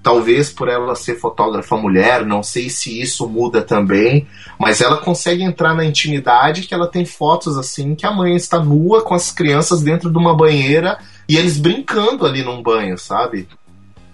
[0.01, 4.25] Talvez por ela ser fotógrafa mulher, não sei se isso muda também,
[4.57, 8.63] mas ela consegue entrar na intimidade que ela tem fotos assim que a mãe está
[8.63, 13.47] nua com as crianças dentro de uma banheira e eles brincando ali num banho, sabe?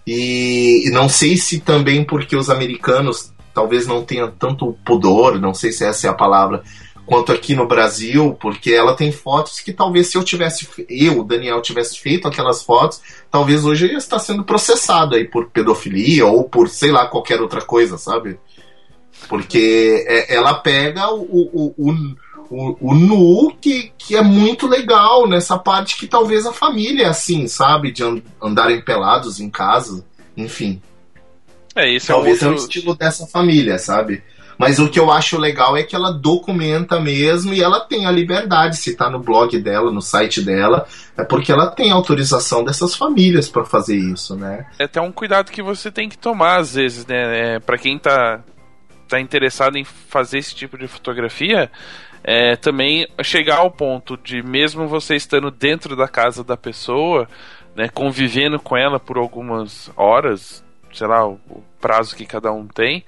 [0.07, 5.71] E não sei se também porque os americanos talvez não tenham tanto pudor, não sei
[5.71, 6.63] se essa é a palavra,
[7.11, 11.61] quanto aqui no Brasil, porque ela tem fotos que talvez se eu tivesse, eu, Daniel,
[11.61, 16.45] tivesse feito aquelas fotos, talvez hoje eu ia estar sendo processado aí por pedofilia ou
[16.45, 18.39] por sei lá qualquer outra coisa, sabe?
[19.27, 22.15] Porque é, ela pega o, o, o,
[22.49, 27.09] o, o nu que, que é muito legal nessa parte que talvez a família é
[27.09, 27.91] assim, sabe?
[27.91, 28.03] De
[28.41, 30.05] andarem pelados em casa,
[30.37, 30.81] enfim.
[31.75, 32.57] É, isso talvez é, outro...
[32.57, 34.23] é o estilo dessa família, sabe?
[34.61, 38.11] Mas o que eu acho legal é que ela documenta mesmo e ela tem a
[38.11, 40.85] liberdade, se tá no blog dela, no site dela,
[41.17, 44.67] é porque ela tem autorização dessas famílias para fazer isso, né?
[44.77, 47.55] É até um cuidado que você tem que tomar às vezes, né?
[47.55, 48.43] É, para quem tá,
[49.07, 51.71] tá interessado em fazer esse tipo de fotografia,
[52.23, 57.27] é, também chegar ao ponto de mesmo você estando dentro da casa da pessoa,
[57.75, 62.67] né, convivendo com ela por algumas horas, sei lá, o, o prazo que cada um
[62.67, 63.03] tem,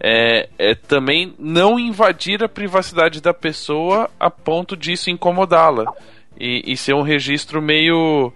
[0.00, 5.92] é, é, também não invadir a privacidade da pessoa a ponto disso incomodá-la
[6.38, 8.32] e, e, ser um registro meio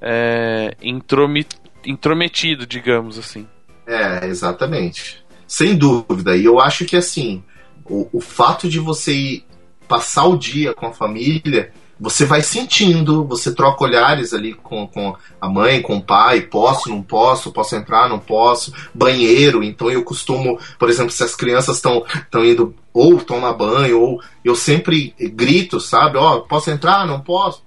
[0.00, 0.74] é,
[1.84, 3.46] intrometido, digamos assim.
[3.86, 5.22] É, exatamente.
[5.46, 6.36] Sem dúvida.
[6.36, 7.42] E eu acho que assim,
[7.84, 9.42] o, o fato de você
[9.86, 15.16] passar o dia com a família você vai sentindo, você troca olhares ali com, com
[15.40, 20.04] a mãe, com o pai, posso, não posso, posso entrar, não posso, banheiro, então eu
[20.04, 22.04] costumo, por exemplo, se as crianças estão
[22.44, 27.62] indo ou tomar banho, ou eu sempre grito, sabe, ó, oh, posso entrar, não posso,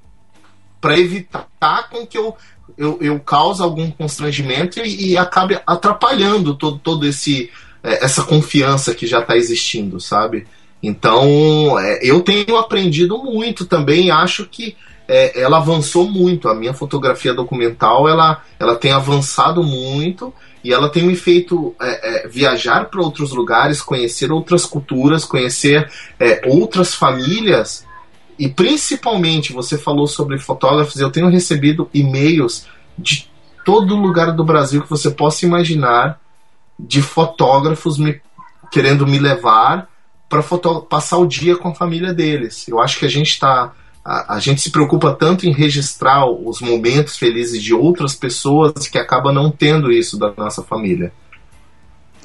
[0.80, 2.36] para evitar com que eu,
[2.78, 7.52] eu, eu cause algum constrangimento e, e acabe atrapalhando todo, todo esse
[7.84, 10.48] é, essa confiança que já está existindo, sabe?
[10.82, 14.76] Então, é, eu tenho aprendido muito também, acho que
[15.08, 16.48] é, ela avançou muito.
[16.48, 22.26] A minha fotografia documental ela, ela tem avançado muito e ela tem me feito é,
[22.26, 27.86] é viajar para outros lugares, conhecer outras culturas, conhecer é, outras famílias
[28.40, 31.00] e principalmente você falou sobre fotógrafos.
[31.00, 32.66] Eu tenho recebido e-mails
[32.98, 33.30] de
[33.64, 36.20] todo lugar do Brasil que você possa imaginar
[36.80, 38.20] de fotógrafos me
[38.72, 39.91] querendo me levar
[40.32, 40.42] para
[40.90, 42.66] passar o dia com a família deles.
[42.66, 43.74] Eu acho que a gente está
[44.04, 48.98] a, a, gente se preocupa tanto em registrar os momentos felizes de outras pessoas que
[48.98, 51.12] acaba não tendo isso da nossa família.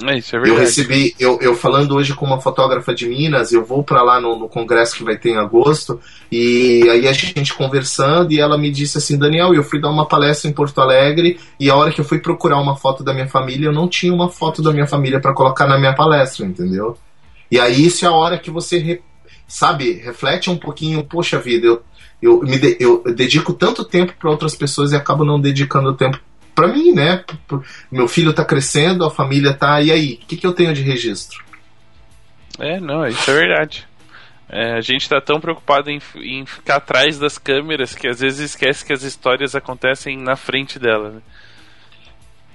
[0.04, 0.61] É, isso é verdade.
[0.61, 4.20] Eu recebi, eu, eu falando hoje com uma fotógrafa de Minas, eu vou para lá
[4.20, 5.98] no, no, congresso que vai ter em agosto,
[6.30, 10.07] e aí a gente conversando, e ela me disse assim: Daniel, eu fui dar uma
[10.07, 13.28] palestra em Porto Alegre, e a hora que eu fui procurar uma foto da minha
[13.28, 16.96] família, eu não tinha uma foto da minha família para colocar na minha palestra, entendeu?
[17.51, 19.03] E aí isso é a hora que você, re,
[19.47, 21.82] sabe, reflete um pouquinho, poxa vida, eu,
[22.20, 26.20] eu, me de, eu dedico tanto tempo para outras pessoas e acabo não dedicando tempo
[26.55, 27.22] para mim, né?
[27.92, 29.82] Meu filho tá crescendo, a família tá.
[29.82, 30.14] E aí?
[30.22, 31.44] O que, que eu tenho de registro?
[32.59, 33.86] É, não, isso é verdade.
[34.49, 38.51] É, a gente tá tão preocupado em, em, ficar atrás das câmeras que às vezes
[38.51, 41.11] esquece que as histórias acontecem na frente dela.
[41.11, 41.20] Né?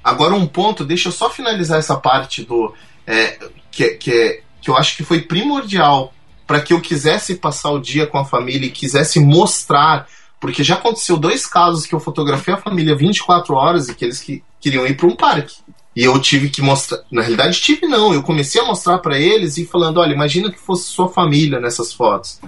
[0.03, 2.73] Agora, um ponto, deixa eu só finalizar essa parte do.
[3.05, 3.37] É,
[3.69, 6.13] que, que é que eu acho que foi primordial
[6.45, 10.07] para que eu quisesse passar o dia com a família e quisesse mostrar,
[10.39, 14.19] porque já aconteceu dois casos que eu fotografei a família 24 horas e que eles
[14.19, 15.55] que, queriam ir para um parque.
[15.95, 19.57] E eu tive que mostrar, na realidade tive não, eu comecei a mostrar para eles
[19.57, 22.39] e falando, olha, imagina que fosse sua família nessas fotos.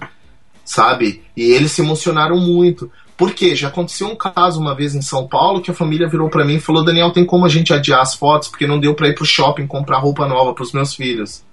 [0.64, 1.24] Sabe?
[1.36, 2.90] E eles se emocionaram muito.
[3.18, 6.44] Porque já aconteceu um caso uma vez em São Paulo que a família virou para
[6.44, 9.08] mim e falou: Daniel, tem como a gente adiar as fotos porque não deu para
[9.08, 11.44] ir pro shopping comprar roupa nova para os meus filhos.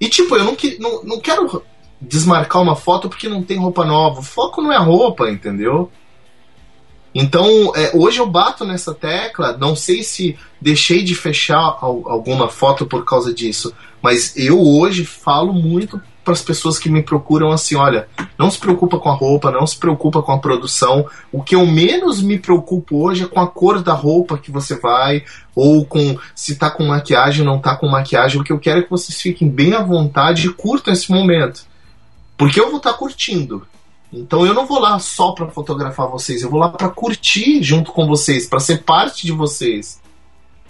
[0.00, 1.62] E tipo, eu não, não, não quero
[2.00, 4.20] desmarcar uma foto porque não tem roupa nova.
[4.20, 5.90] O foco não é roupa, entendeu?
[7.14, 12.86] Então, é, hoje eu bato nessa tecla, não sei se deixei de fechar alguma foto
[12.86, 13.72] por causa disso,
[14.02, 18.08] mas eu hoje falo muito para as pessoas que me procuram assim, olha,
[18.38, 21.06] não se preocupa com a roupa, não se preocupa com a produção.
[21.30, 24.80] O que eu menos me preocupo hoje é com a cor da roupa que você
[24.80, 25.22] vai,
[25.54, 28.40] ou com se tá com maquiagem, não tá com maquiagem.
[28.40, 31.66] O que eu quero é que vocês fiquem bem à vontade e curtam esse momento.
[32.36, 33.66] Porque eu vou estar tá curtindo.
[34.12, 37.92] Então eu não vou lá só para fotografar vocês, eu vou lá para curtir junto
[37.92, 40.00] com vocês, para ser parte de vocês.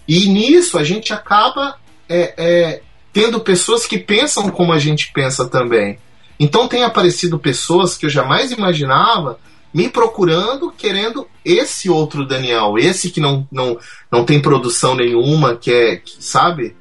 [0.09, 1.77] E nisso a gente acaba
[2.09, 2.83] é, é,
[3.15, 5.99] tendo pessoas que pensam como a gente pensa também.
[6.39, 9.39] Então tem aparecido pessoas que eu jamais imaginava
[9.73, 13.79] me procurando, querendo esse outro Daniel, esse que não, não,
[14.11, 16.77] não tem produção nenhuma, que é, que, sabe?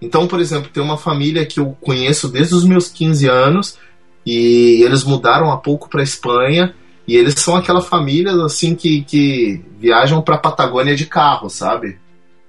[0.00, 3.78] Então, por exemplo, tem uma família que eu conheço desde os meus 15 anos
[4.24, 6.74] e eles mudaram há pouco para Espanha
[7.06, 11.98] e eles são aquela família assim que, que viajam para Patagônia de carro, sabe?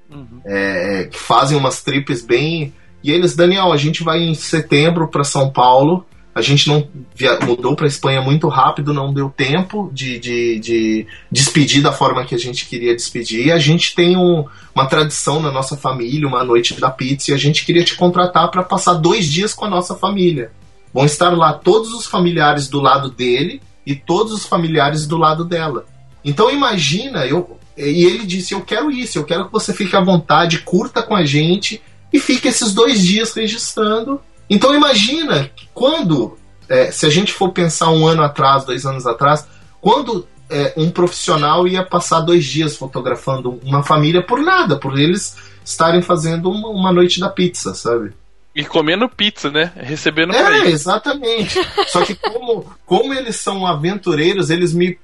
[0.10, 0.42] Uhum.
[0.46, 2.74] É, que fazem umas trips bem.
[3.08, 6.06] E eles, Daniel, a gente vai em setembro para São Paulo.
[6.36, 6.86] A gente não
[7.16, 7.40] via...
[7.40, 12.36] mudou para Espanha muito rápido, não deu tempo de, de, de, despedir da forma que
[12.36, 13.54] a gente queria despedir.
[13.54, 14.44] A gente tem um,
[14.76, 18.52] uma tradição na nossa família, uma noite da pizza, e a gente queria te contratar
[18.52, 20.52] para passar dois dias com a nossa família.
[20.94, 25.46] Vão estar lá todos os familiares do lado dele e todos os familiares do lado
[25.46, 25.86] dela.
[26.26, 30.02] Então imagina, eu, e ele disse: Eu quero isso, eu quero que você fique à
[30.02, 31.82] vontade, curta com a gente
[32.12, 34.22] e fique esses dois dias registrando.
[34.50, 36.38] Então imagina quando,
[36.70, 39.46] é, se a gente for pensar um ano atrás, dois anos atrás,
[39.82, 45.36] quando é, um profissional ia passar dois dias fotografando uma família por nada, por eles
[45.64, 48.14] estarem fazendo uma, uma noite da pizza, sabe?
[48.56, 49.72] E comendo pizza, né?
[49.76, 51.60] Recebendo É, exatamente.
[51.90, 54.98] Só que como, como eles são aventureiros, eles me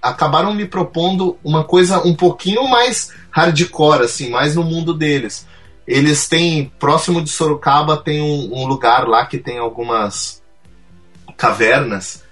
[0.00, 5.46] acabaram me propondo uma coisa um pouquinho mais hardcore, assim, mais no mundo deles.
[5.90, 10.40] Eles têm, próximo de Sorocaba, tem um, um lugar lá que tem algumas
[11.36, 12.22] cavernas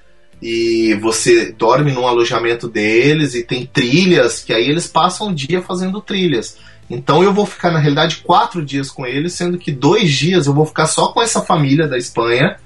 [0.41, 5.61] e você dorme num alojamento deles e tem trilhas, que aí eles passam o dia
[5.61, 6.57] fazendo trilhas.
[6.89, 10.55] Então eu vou ficar, na realidade, quatro dias com eles, sendo que dois dias eu
[10.55, 12.59] vou ficar só com essa família da Espanha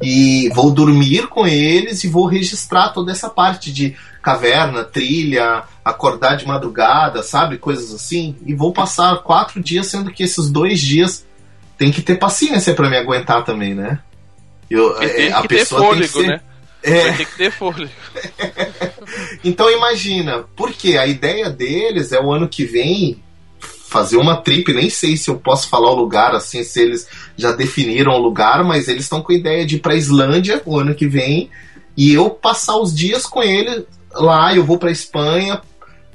[0.00, 6.36] e vou dormir com eles e vou registrar toda essa parte de caverna, trilha, acordar
[6.36, 7.58] de madrugada, sabe?
[7.58, 8.36] Coisas assim.
[8.44, 11.26] E vou passar quatro dias, sendo que esses dois dias
[11.76, 14.00] tem que ter paciência para me aguentar também, né?
[14.68, 16.26] Eu, é, tem a que pessoa ter fôlego, tem que ser...
[16.26, 16.40] né?
[16.82, 17.12] É.
[17.12, 17.90] Tem que ter fôlego.
[19.42, 23.22] então imagina, porque a ideia deles é o ano que vem
[23.88, 27.52] fazer uma trip, nem sei se eu posso falar o lugar assim, se eles já
[27.52, 30.94] definiram o lugar, mas eles estão com a ideia de ir para Islândia o ano
[30.94, 31.48] que vem
[31.96, 35.60] e eu passar os dias com ele lá, eu vou para Espanha,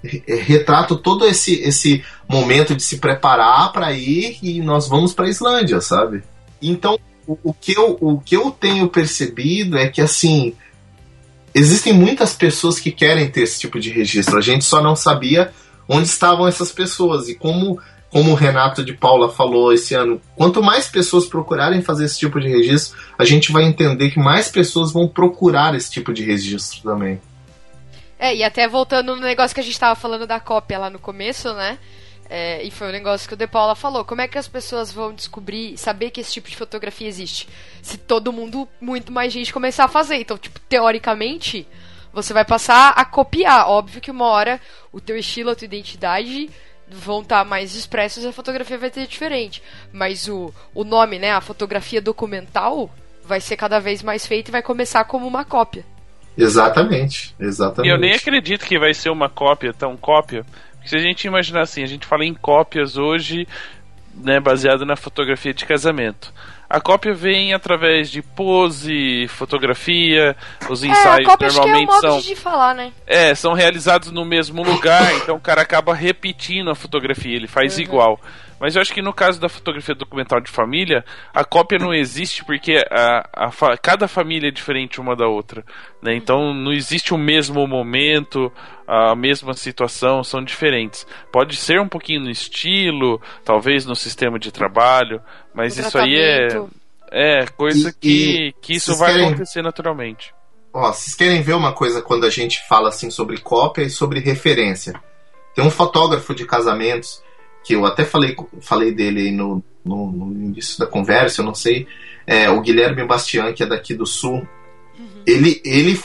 [0.03, 5.79] retrato todo esse esse momento de se preparar para ir e nós vamos para Islândia,
[5.79, 6.23] sabe?
[6.61, 10.53] Então, o, o, que eu, o que eu tenho percebido é que assim,
[11.53, 14.37] existem muitas pessoas que querem ter esse tipo de registro.
[14.37, 15.51] A gente só não sabia
[15.87, 17.29] onde estavam essas pessoas.
[17.29, 17.79] E como,
[18.09, 22.39] como o Renato de Paula falou esse ano, quanto mais pessoas procurarem fazer esse tipo
[22.39, 26.81] de registro, a gente vai entender que mais pessoas vão procurar esse tipo de registro
[26.81, 27.19] também.
[28.23, 30.97] É, e até voltando no negócio que a gente estava falando da cópia lá no
[30.97, 31.77] começo, né?
[32.29, 34.05] É, e foi um negócio que o De Paula falou.
[34.05, 37.49] Como é que as pessoas vão descobrir, saber que esse tipo de fotografia existe?
[37.81, 40.15] Se todo mundo, muito mais gente começar a fazer.
[40.15, 41.67] Então, tipo, teoricamente,
[42.13, 43.67] você vai passar a copiar.
[43.67, 46.49] Óbvio que uma hora o teu estilo, a tua identidade
[46.87, 49.61] vão estar tá mais expressos e a fotografia vai ser diferente.
[49.91, 52.89] Mas o, o nome, né, a fotografia documental,
[53.21, 55.85] vai ser cada vez mais feita e vai começar como uma cópia.
[56.37, 57.89] Exatamente, exatamente.
[57.89, 60.45] E eu nem acredito que vai ser uma cópia, tão cópia.
[60.73, 63.47] Porque se a gente imaginar assim, a gente fala em cópias hoje,
[64.15, 66.33] né, baseado na fotografia de casamento.
[66.69, 70.35] A cópia vem através de pose, fotografia,
[70.67, 72.19] os ensaios é, a cópia normalmente acho que é são.
[72.19, 72.91] De falar, né?
[73.05, 77.77] É, são realizados no mesmo lugar, então o cara acaba repetindo a fotografia, ele faz
[77.77, 77.83] uhum.
[77.83, 78.19] igual.
[78.63, 81.03] Mas eu acho que no caso da fotografia documental de família,
[81.33, 85.65] a cópia não existe porque a, a, cada família é diferente uma da outra.
[86.01, 86.15] Né?
[86.15, 88.49] Então não existe o mesmo momento,
[88.87, 91.05] a mesma situação, são diferentes.
[91.29, 95.21] Pode ser um pouquinho no estilo, talvez no sistema de trabalho,
[95.53, 96.47] mas isso aí é,
[97.11, 99.27] é coisa e, que, e que isso vai querem...
[99.27, 100.33] acontecer naturalmente.
[100.71, 104.21] Ó, vocês querem ver uma coisa quando a gente fala assim sobre cópia e sobre
[104.21, 104.93] referência?
[105.53, 107.21] Tem um fotógrafo de casamentos
[107.63, 111.87] que eu até falei, falei dele no, no, no início da conversa, eu não sei,
[112.25, 114.47] é, o Guilherme Bastian, que é daqui do Sul,
[114.97, 115.23] uhum.
[115.25, 115.99] ele, ele,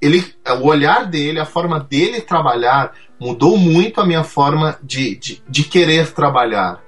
[0.00, 5.42] ele, o olhar dele, a forma dele trabalhar, mudou muito a minha forma de, de,
[5.48, 6.82] de querer trabalhar.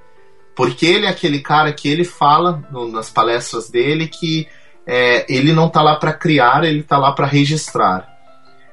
[0.55, 4.47] Porque ele é aquele cara que ele fala no, nas palestras dele que
[4.85, 8.16] é, ele não tá lá para criar, ele tá lá para registrar.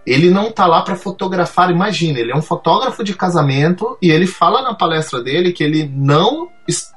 [0.07, 4.27] Ele não tá lá para fotografar, imagina, ele é um fotógrafo de casamento e ele
[4.27, 6.51] fala na palestra dele que ele não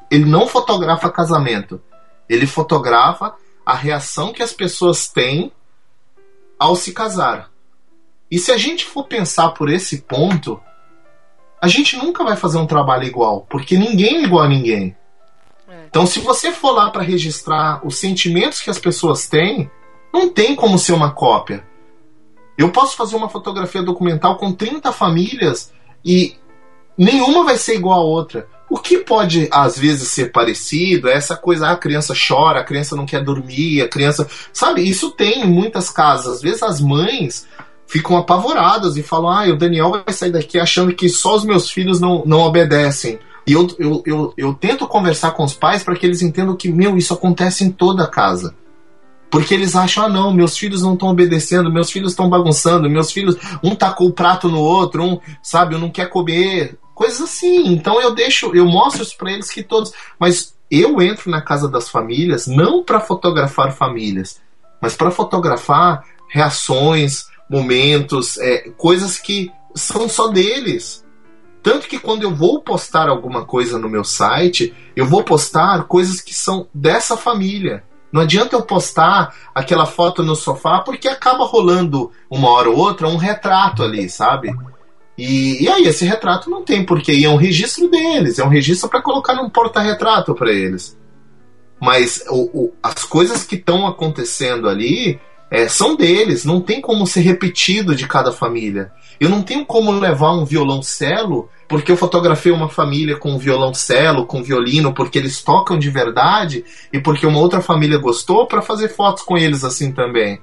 [0.09, 1.81] ele não fotografa casamento.
[2.29, 3.33] Ele fotografa
[3.65, 5.51] a reação que as pessoas têm
[6.57, 7.49] ao se casar.
[8.29, 10.59] E se a gente for pensar por esse ponto,
[11.61, 14.95] a gente nunca vai fazer um trabalho igual, porque ninguém é igual a ninguém.
[15.67, 15.85] É.
[15.89, 19.69] Então, se você for lá para registrar os sentimentos que as pessoas têm,
[20.13, 21.65] não tem como ser uma cópia.
[22.57, 25.71] Eu posso fazer uma fotografia documental com 30 famílias
[26.03, 26.35] e
[26.97, 28.47] nenhuma vai ser igual a outra.
[28.69, 32.63] O que pode, às vezes, ser parecido é essa coisa, ah, a criança chora, a
[32.63, 34.27] criança não quer dormir, a criança.
[34.51, 36.37] Sabe, isso tem em muitas casas.
[36.37, 37.47] Às vezes as mães
[37.85, 41.69] ficam apavoradas e falam: ah, o Daniel vai sair daqui achando que só os meus
[41.69, 43.19] filhos não, não obedecem.
[43.45, 46.69] E eu, eu, eu, eu tento conversar com os pais para que eles entendam que,
[46.69, 48.53] meu, isso acontece em toda casa.
[49.29, 53.11] Porque eles acham, ah não, meus filhos não estão obedecendo, meus filhos estão bagunçando, meus
[53.11, 57.67] filhos, um tacou o prato no outro, um, sabe, não quer comer, coisas assim.
[57.67, 61.67] Então eu deixo, eu mostro isso para eles que todos, mas eu entro na casa
[61.67, 64.39] das famílias não para fotografar famílias,
[64.81, 71.05] mas para fotografar reações, momentos, é, coisas que são só deles.
[71.63, 76.21] Tanto que quando eu vou postar alguma coisa no meu site, eu vou postar coisas
[76.21, 77.83] que são dessa família.
[78.11, 83.07] Não adianta eu postar aquela foto no sofá porque acaba rolando uma hora ou outra
[83.07, 84.53] um retrato ali, sabe?
[85.17, 88.87] E, e aí, esse retrato não tem porquê, é um registro deles, é um registro
[88.87, 90.97] para colocar num porta-retrato para eles.
[91.81, 95.19] Mas o, o, as coisas que estão acontecendo ali
[95.49, 98.91] é, são deles, não tem como ser repetido de cada família.
[99.19, 104.43] Eu não tenho como levar um violoncelo porque eu fotografei uma família com violoncelo, com
[104.43, 109.23] violino, porque eles tocam de verdade e porque uma outra família gostou para fazer fotos
[109.23, 110.39] com eles assim também.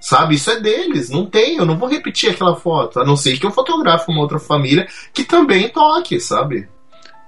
[0.00, 3.38] Sabe, isso é deles, não tem, eu não vou repetir aquela foto, a não ser
[3.38, 6.68] que eu fotografe uma outra família que também toque, sabe?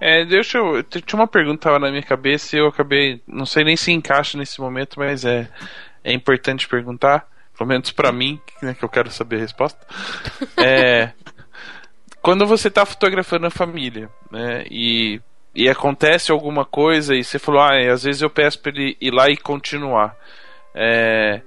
[0.01, 0.83] É, deixa eu.
[0.83, 3.23] Tinha uma pergunta na minha cabeça e eu acabei.
[3.27, 5.49] Não sei nem se encaixa nesse momento, mas é,
[6.05, 7.27] é importante perguntar.
[7.57, 9.79] Pelo menos para mim, né, que eu quero saber a resposta.
[10.57, 11.13] É,
[12.21, 15.21] quando você está fotografando a família, né, e,
[15.55, 19.13] e acontece alguma coisa e você falou, ah, às vezes eu peço para ele ir
[19.13, 20.17] lá e continuar.
[20.75, 21.43] É,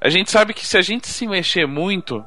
[0.00, 2.24] a gente sabe que se a gente se mexer muito,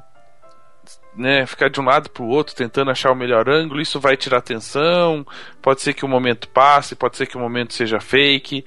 [1.16, 4.16] né, ficar de um lado para o outro tentando achar o melhor ângulo, isso vai
[4.16, 5.26] tirar atenção.
[5.62, 8.64] Pode ser que o momento passe, pode ser que o momento seja fake.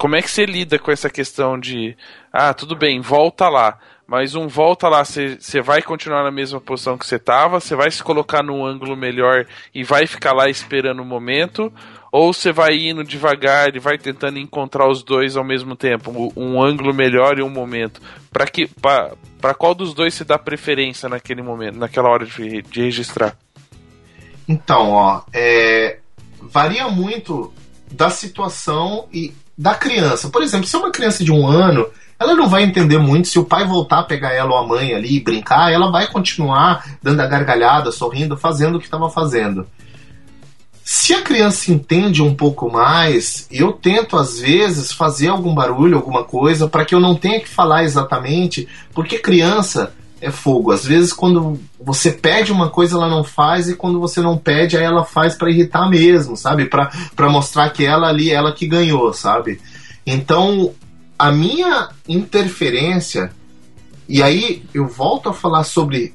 [0.00, 1.94] Como é que você lida com essa questão de,
[2.32, 6.96] ah, tudo bem, volta lá, mas um volta lá, você vai continuar na mesma posição
[6.96, 11.02] que você estava, você vai se colocar num ângulo melhor e vai ficar lá esperando
[11.02, 11.70] o momento,
[12.10, 16.32] ou você vai indo devagar e vai tentando encontrar os dois ao mesmo tempo, um,
[16.34, 18.00] um ângulo melhor e um momento.
[18.32, 18.70] Para que
[19.38, 23.36] para qual dos dois se dá preferência naquele momento, naquela hora de, de registrar?
[24.48, 25.98] Então, ó, é,
[26.40, 27.52] varia muito
[27.92, 30.30] da situação e da criança.
[30.30, 31.86] Por exemplo, se é uma criança de um ano,
[32.18, 34.94] ela não vai entender muito se o pai voltar a pegar ela ou a mãe
[34.94, 39.66] ali e brincar, ela vai continuar dando a gargalhada, sorrindo, fazendo o que estava fazendo.
[40.82, 46.24] Se a criança entende um pouco mais, eu tento às vezes fazer algum barulho, alguma
[46.24, 50.72] coisa, para que eu não tenha que falar exatamente, porque criança é fogo.
[50.72, 54.76] Às vezes, quando você pede uma coisa, ela não faz, e quando você não pede,
[54.76, 56.66] aí ela faz para irritar mesmo, sabe?
[56.66, 59.60] Para mostrar que ela ali, ela que ganhou, sabe?
[60.06, 60.74] Então,
[61.18, 63.32] a minha interferência,
[64.08, 66.14] e aí eu volto a falar sobre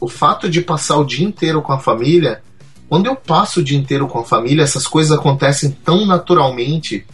[0.00, 2.42] o fato de passar o dia inteiro com a família.
[2.88, 7.04] Quando eu passo o dia inteiro com a família, essas coisas acontecem tão naturalmente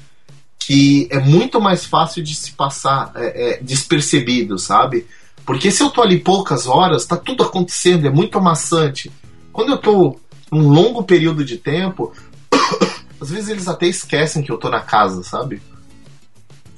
[0.59, 5.07] que é muito mais fácil de se passar é, é, despercebido, sabe?
[5.45, 9.13] Porque se eu tô ali poucas horas, tá tudo acontecendo, é muito amassante.
[9.53, 10.19] Quando eu tô
[10.51, 12.13] um longo período de tempo,
[13.21, 15.61] às vezes eles até esquecem que eu tô na casa, sabe?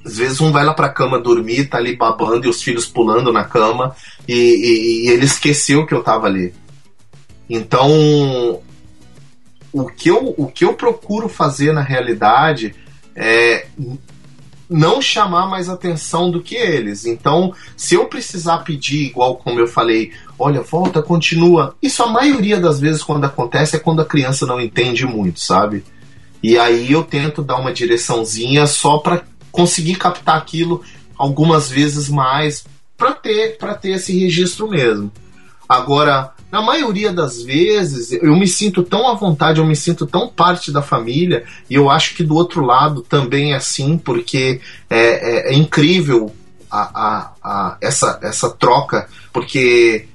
[0.05, 3.33] Às vezes um vai lá pra cama dormir, tá ali babando e os filhos pulando
[3.33, 3.95] na cama
[4.27, 6.55] e, e, e ele esqueceu que eu tava ali.
[7.49, 8.61] Então,
[9.73, 12.75] o que eu, o que eu procuro fazer na realidade
[13.15, 13.67] é
[14.69, 17.07] não chamar mais atenção do que eles.
[17.07, 21.75] Então, se eu precisar pedir, igual como eu falei, olha, volta, continua.
[21.81, 25.85] Isso a maioria das vezes quando acontece é quando a criança não entende muito, sabe?
[26.43, 30.83] E aí eu tento dar uma direçãozinha só para conseguir captar aquilo
[31.17, 32.65] algumas vezes mais
[32.97, 35.11] para ter para ter esse registro mesmo.
[35.69, 40.27] Agora, na maioria das vezes, eu me sinto tão à vontade, eu me sinto tão
[40.27, 44.59] parte da família, e eu acho que do outro lado também é assim, porque
[44.89, 46.35] é, é, é incrível
[46.71, 50.09] a, a, a, essa, essa troca, porque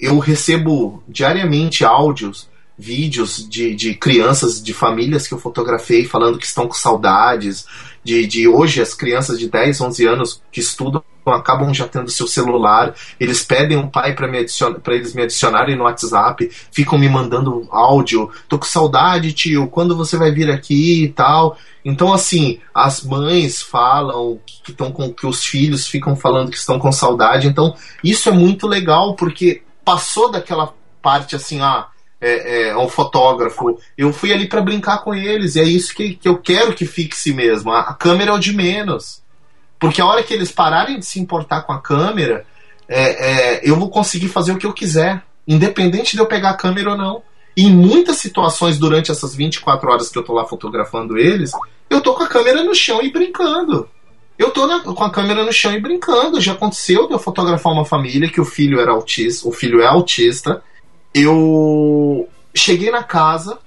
[0.00, 2.48] eu recebo diariamente áudios
[2.78, 7.66] vídeos de, de crianças, de famílias que eu fotografei falando que estão com saudades,
[8.04, 12.26] de, de hoje as crianças de 10, 11 anos que estudam acabam já tendo seu
[12.26, 18.30] celular, eles pedem um pai para eles me adicionarem no WhatsApp, ficam me mandando áudio,
[18.48, 21.56] tô com saudade, tio, quando você vai vir aqui e tal.
[21.84, 26.78] Então, assim, as mães falam que estão com que os filhos ficam falando que estão
[26.78, 27.46] com saudade.
[27.46, 31.88] Então, isso é muito legal porque passou daquela parte assim, ah,
[32.22, 33.76] é, é, um fotógrafo.
[33.98, 36.86] Eu fui ali para brincar com eles, e é isso que, que eu quero que
[36.86, 37.72] fixe mesmo.
[37.72, 39.20] A, a, câmera é o de menos.
[39.80, 42.46] Porque a hora que eles pararem de se importar com a câmera,
[42.88, 46.56] é, é, eu vou conseguir fazer o que eu quiser, independente de eu pegar a
[46.56, 47.22] câmera ou não.
[47.56, 51.50] Em muitas situações, durante essas 24 horas que eu tô lá fotografando eles,
[51.90, 53.88] eu tô com a câmera no chão e brincando.
[54.38, 56.40] Eu tô na, com a câmera no chão e brincando.
[56.40, 59.86] Já aconteceu de eu fotografar uma família que o filho era autista, o filho é
[59.86, 60.62] autista,
[61.14, 63.58] eu cheguei na casa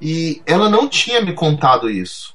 [0.00, 2.34] e ela não tinha me contado isso.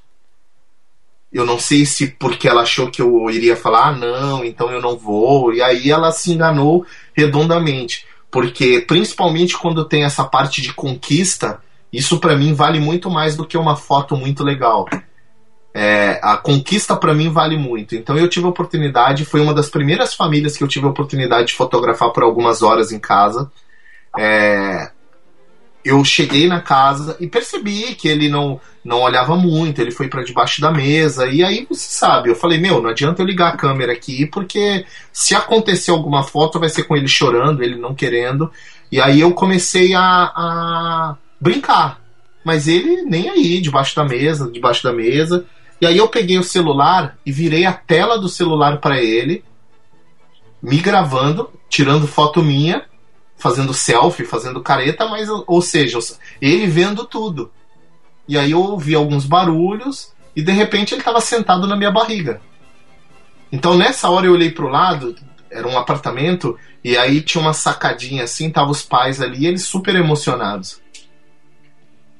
[1.30, 4.80] Eu não sei se porque ela achou que eu iria falar, ah, não, então eu
[4.80, 5.52] não vou.
[5.52, 8.06] E aí ela se enganou redondamente.
[8.30, 11.60] Porque, principalmente quando tem essa parte de conquista,
[11.92, 14.86] isso para mim vale muito mais do que uma foto muito legal.
[15.74, 17.94] É, a conquista para mim vale muito.
[17.94, 21.48] Então eu tive a oportunidade, foi uma das primeiras famílias que eu tive a oportunidade
[21.48, 23.50] de fotografar por algumas horas em casa.
[24.20, 24.90] É,
[25.84, 30.24] eu cheguei na casa e percebi que ele não, não olhava muito, ele foi para
[30.24, 31.28] debaixo da mesa.
[31.28, 34.84] E aí você sabe, eu falei: Meu, não adianta eu ligar a câmera aqui, porque
[35.12, 38.50] se acontecer alguma foto vai ser com ele chorando, ele não querendo.
[38.90, 42.00] E aí eu comecei a, a brincar.
[42.44, 45.46] Mas ele nem aí, debaixo da mesa, debaixo da mesa.
[45.80, 49.44] E aí eu peguei o celular e virei a tela do celular para ele,
[50.60, 52.84] me gravando, tirando foto minha
[53.38, 55.98] fazendo selfie, fazendo careta, mas, ou seja,
[56.40, 57.50] ele vendo tudo.
[58.26, 62.42] E aí eu ouvi alguns barulhos e de repente ele estava sentado na minha barriga.
[63.50, 65.16] Então nessa hora eu olhei para o lado,
[65.50, 69.94] era um apartamento, e aí tinha uma sacadinha assim, tava os pais ali, eles super
[69.94, 70.80] emocionados.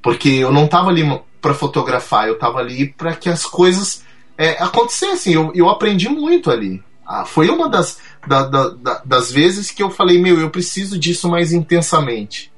[0.01, 1.05] Porque eu não tava ali
[1.41, 4.05] para fotografar, eu tava ali para que as coisas
[4.37, 5.35] é, acontecessem.
[5.35, 6.83] Eu, eu aprendi muito ali.
[7.07, 10.99] Ah, foi uma das, da, da, da, das vezes que eu falei, meu, eu preciso
[10.99, 12.53] disso mais intensamente.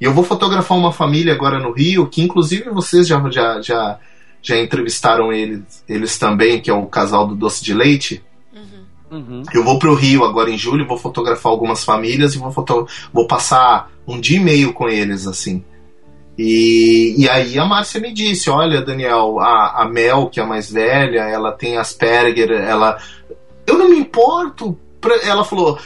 [0.00, 3.98] E eu vou fotografar uma família agora no Rio, que inclusive vocês já, já, já,
[4.42, 8.22] já entrevistaram eles, eles também, que é o casal do doce de leite.
[8.54, 9.18] Uhum.
[9.18, 9.42] uhum.
[9.52, 13.26] Eu vou pro Rio agora em julho, vou fotografar algumas famílias e vou, foto vou
[13.26, 15.64] passar um dia e meio com eles, assim.
[16.38, 20.46] E, e aí a Márcia me disse, olha, Daniel, a, a Mel, que é a
[20.46, 22.98] mais velha, ela tem Asperger, ela
[23.70, 24.76] eu não me importo.
[25.22, 25.78] Ela falou,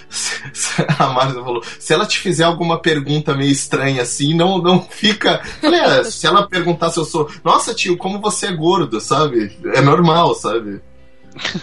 [0.98, 5.42] a Marcia falou, se ela te fizer alguma pergunta meio estranha assim, não, não fica.
[5.60, 9.56] Falei, é, se ela perguntar se eu sou, nossa tio, como você é gordo, sabe?
[9.74, 10.80] É normal, sabe?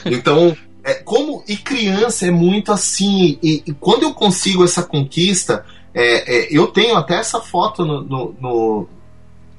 [0.06, 3.40] Então, é, como e criança é muito assim.
[3.42, 8.02] E, e quando eu consigo essa conquista, é, é, eu tenho até essa foto no,
[8.02, 8.88] no, no,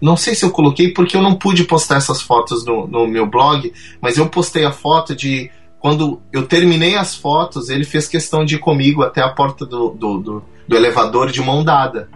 [0.00, 3.26] Não sei se eu coloquei porque eu não pude postar essas fotos no, no meu
[3.26, 5.50] blog, mas eu postei a foto de
[5.82, 9.90] quando eu terminei as fotos, ele fez questão de ir comigo até a porta do,
[9.90, 12.08] do, do, do elevador de mão dada.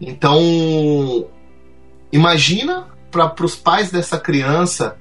[0.00, 1.26] Então,
[2.10, 4.96] imagina para os pais dessa criança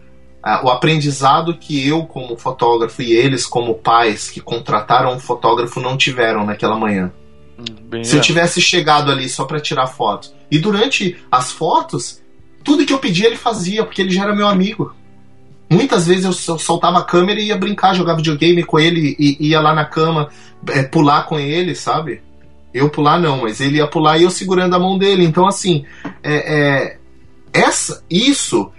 [0.46, 5.80] uh, o aprendizado que eu, como fotógrafo, e eles, como pais que contrataram um fotógrafo,
[5.80, 7.14] não tiveram naquela manhã.
[7.58, 10.36] Hum, Se eu tivesse chegado ali só para tirar fotos.
[10.52, 12.22] E durante as fotos,
[12.62, 14.94] tudo que eu pedia ele fazia, porque ele já era meu amigo.
[15.74, 19.60] Muitas vezes eu soltava a câmera e ia brincar, jogar videogame com ele e ia
[19.60, 20.30] lá na cama
[20.70, 22.22] é, pular com ele, sabe?
[22.74, 25.24] Eu pular não, mas ele ia pular e eu segurando a mão dele.
[25.24, 25.86] Então, assim,
[26.24, 26.98] é, é
[27.54, 28.72] essa, isso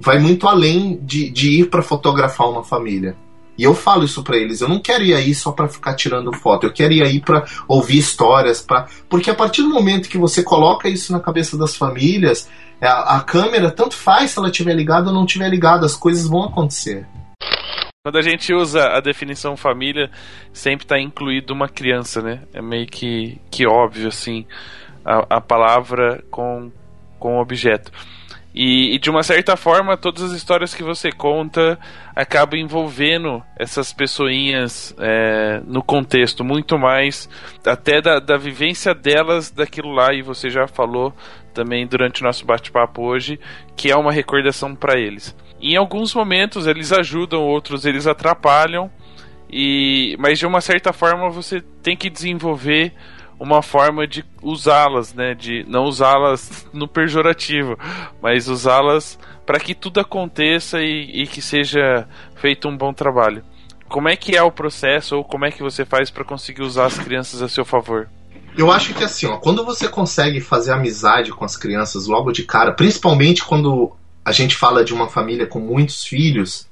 [0.00, 3.16] vai muito além de, de ir para fotografar uma família.
[3.58, 6.30] E eu falo isso para eles, eu não quero ir aí só para ficar tirando
[6.34, 10.18] foto, eu quero ir aí para ouvir histórias, para porque a partir do momento que
[10.18, 12.50] você coloca isso na cabeça das famílias,
[12.84, 16.28] a, a câmera tanto faz se ela estiver ligada ou não estiver ligada, as coisas
[16.28, 17.06] vão acontecer.
[18.04, 20.10] Quando a gente usa a definição família,
[20.52, 22.42] sempre está incluído uma criança, né?
[22.54, 24.46] É meio que, que óbvio, assim,
[25.04, 26.70] a, a palavra com,
[27.18, 27.90] com o objeto.
[28.56, 31.78] E, e, de uma certa forma, todas as histórias que você conta
[32.14, 37.28] acabam envolvendo essas pessoinhas é, no contexto, muito mais
[37.66, 41.12] até da, da vivência delas daquilo lá, e você já falou
[41.52, 43.38] também durante o nosso bate-papo hoje,
[43.76, 45.36] que é uma recordação para eles.
[45.60, 48.90] Em alguns momentos eles ajudam, outros eles atrapalham,
[49.50, 52.94] e mas de uma certa forma você tem que desenvolver
[53.38, 55.34] uma forma de usá-las, né?
[55.34, 57.78] De não usá-las no pejorativo,
[58.20, 63.44] mas usá-las para que tudo aconteça e, e, que seja feito um bom trabalho.
[63.88, 66.86] Como é que é o processo ou como é que você faz para conseguir usar
[66.86, 68.08] as crianças a seu favor?
[68.56, 72.42] Eu acho que assim, ó, quando você consegue fazer amizade com as crianças logo de
[72.42, 73.94] cara, principalmente quando
[74.24, 76.66] a gente fala de uma família com muitos filhos,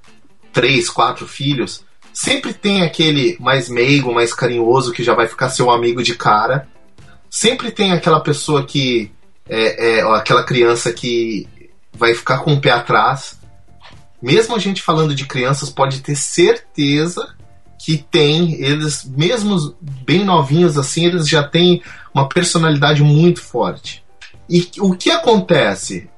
[0.53, 1.85] três, quatro filhos,
[2.15, 6.69] Sempre tem aquele mais meigo, mais carinhoso que já vai ficar seu amigo de cara.
[7.29, 9.11] Sempre tem aquela pessoa que.
[9.47, 11.47] É, é, aquela criança que
[11.93, 13.39] vai ficar com o pé atrás.
[14.23, 17.35] Mesmo a gente falando de crianças, pode ter certeza
[17.85, 21.83] que tem, eles, mesmo bem novinhos assim, eles já têm
[22.15, 24.03] uma personalidade muito forte.
[24.49, 26.09] E o que acontece?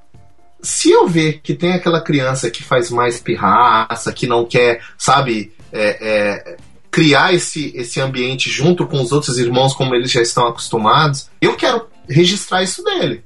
[0.62, 5.52] Se eu ver que tem aquela criança que faz mais pirraça, que não quer, sabe,
[5.72, 6.56] é, é,
[6.90, 11.54] criar esse, esse ambiente junto com os outros irmãos, como eles já estão acostumados, eu
[11.54, 13.22] quero registrar isso dele.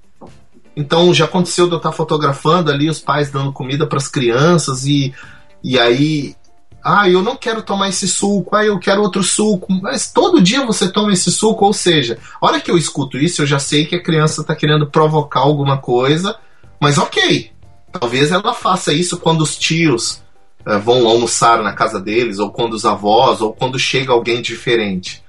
[0.76, 4.86] Então já aconteceu de eu estar fotografando ali os pais dando comida para as crianças
[4.86, 5.14] e,
[5.62, 6.34] e aí.
[6.82, 9.66] Ah, eu não quero tomar esse suco, ah, eu quero outro suco.
[9.82, 13.42] Mas todo dia você toma esse suco, ou seja, a hora que eu escuto isso,
[13.42, 16.36] eu já sei que a criança está querendo provocar alguma coisa,
[16.80, 17.52] mas ok.
[17.92, 20.22] Talvez ela faça isso quando os tios
[20.64, 25.22] vão almoçar na casa deles, ou quando os avós, ou quando chega alguém diferente.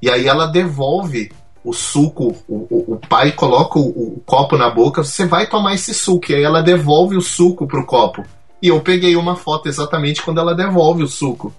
[0.00, 1.30] E aí ela devolve
[1.64, 5.74] o suco, o, o, o pai coloca o, o, copo na boca, você vai tomar
[5.74, 8.24] esse suco, e aí ela devolve o suco pro copo.
[8.62, 11.52] E eu peguei uma foto exatamente quando ela devolve o suco.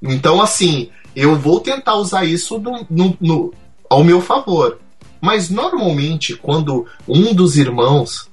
[0.00, 3.54] Então, assim, eu vou tentar usar isso no, no, no,
[3.88, 4.78] ao meu favor.
[5.20, 8.30] Mas normalmente, quando um dos irmãos,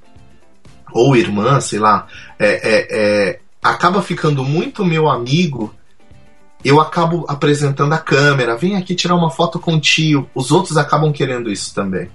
[0.93, 2.07] ou irmã, sei lá,
[2.39, 5.73] é, é, é acaba ficando muito meu amigo,
[6.63, 10.29] eu acabo apresentando a câmera, vem aqui tirar uma foto com o tio.
[10.33, 12.09] Os outros acabam querendo isso também.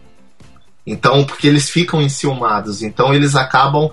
[0.86, 3.90] Então, porque eles ficam enciumados, então eles acabam,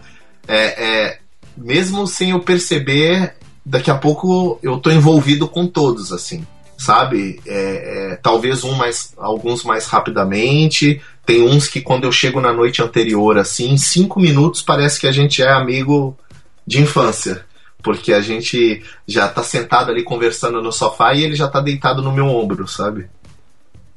[0.47, 1.19] é, é,
[1.55, 6.45] mesmo sem eu perceber, daqui a pouco eu tô envolvido com todos, assim,
[6.75, 7.39] sabe?
[7.45, 10.99] É, é talvez um mais, alguns mais rapidamente.
[11.25, 15.05] Tem uns que quando eu chego na noite anterior, assim, em cinco minutos parece que
[15.05, 16.17] a gente é amigo
[16.69, 17.43] de infância
[17.81, 22.01] porque a gente já tá sentado ali conversando no sofá e ele já tá deitado
[22.01, 23.09] no meu ombro, sabe?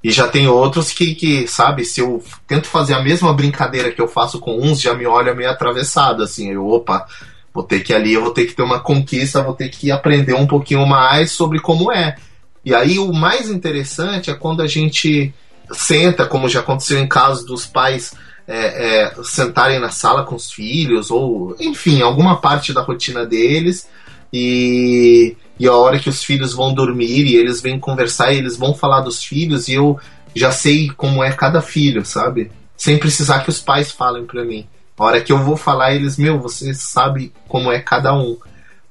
[0.03, 4.01] E já tem outros que, que, sabe, se eu tento fazer a mesma brincadeira que
[4.01, 7.07] eu faço com uns, já me olha meio atravessado, assim, eu, opa,
[7.53, 10.35] vou ter que ali, eu vou ter que ter uma conquista, vou ter que aprender
[10.35, 12.17] um pouquinho mais sobre como é.
[12.65, 15.33] E aí o mais interessante é quando a gente
[15.73, 18.13] senta, como já aconteceu em casos dos pais
[18.47, 23.89] é, é, sentarem na sala com os filhos, ou enfim, alguma parte da rotina deles,
[24.33, 28.57] e, e a hora que os filhos vão dormir e eles vêm conversar e eles
[28.57, 29.99] vão falar dos filhos, e eu
[30.35, 32.51] já sei como é cada filho, sabe?
[32.77, 34.67] Sem precisar que os pais falem para mim.
[34.99, 38.37] A hora que eu vou falar, eles, meu, você sabe como é cada um.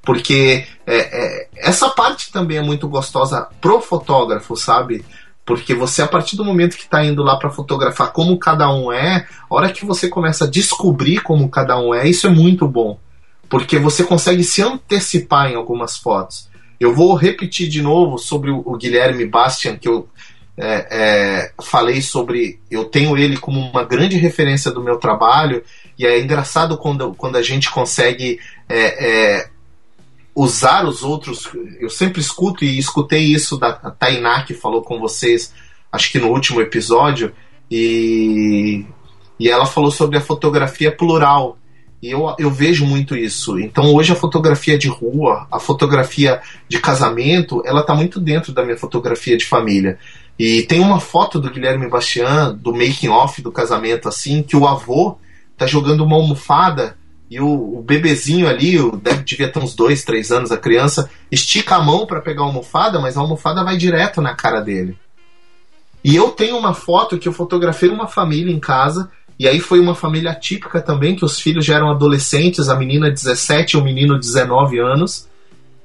[0.01, 5.05] Porque é, é, essa parte também é muito gostosa pro fotógrafo, sabe?
[5.45, 8.91] Porque você, a partir do momento que está indo lá para fotografar como cada um
[8.91, 12.67] é, a hora que você começa a descobrir como cada um é, isso é muito
[12.67, 12.99] bom.
[13.49, 16.49] Porque você consegue se antecipar em algumas fotos.
[16.79, 20.07] Eu vou repetir de novo sobre o Guilherme Bastian, que eu
[20.57, 22.59] é, é, falei sobre.
[22.69, 25.63] Eu tenho ele como uma grande referência do meu trabalho,
[25.97, 28.39] e é engraçado quando, quando a gente consegue
[28.69, 29.50] é, é
[30.35, 31.49] usar os outros.
[31.79, 35.53] Eu sempre escuto e escutei isso da Tainá que falou com vocês,
[35.91, 37.33] acho que no último episódio,
[37.69, 38.85] e,
[39.39, 41.57] e ela falou sobre a fotografia plural.
[42.01, 43.59] E eu, eu vejo muito isso.
[43.59, 48.63] Então hoje a fotografia de rua, a fotografia de casamento, ela está muito dentro da
[48.63, 49.99] minha fotografia de família.
[50.39, 54.67] E tem uma foto do Guilherme Bastian, do making off do casamento, assim, que o
[54.67, 55.19] avô
[55.55, 56.97] tá jogando uma almofada
[57.31, 61.09] e o, o bebezinho ali, o, deve, devia ter uns dois, três anos, a criança,
[61.31, 64.97] estica a mão para pegar a almofada, mas a almofada vai direto na cara dele.
[66.03, 69.09] E eu tenho uma foto que eu fotografei uma família em casa,
[69.39, 73.09] e aí foi uma família típica também, que os filhos já eram adolescentes, a menina
[73.09, 75.25] 17 e o menino 19 anos.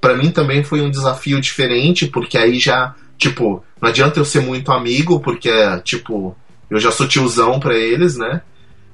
[0.00, 4.40] Para mim também foi um desafio diferente, porque aí já, tipo, não adianta eu ser
[4.40, 5.48] muito amigo, porque,
[5.84, 6.36] tipo,
[6.68, 8.42] eu já sou tiozão para eles, né?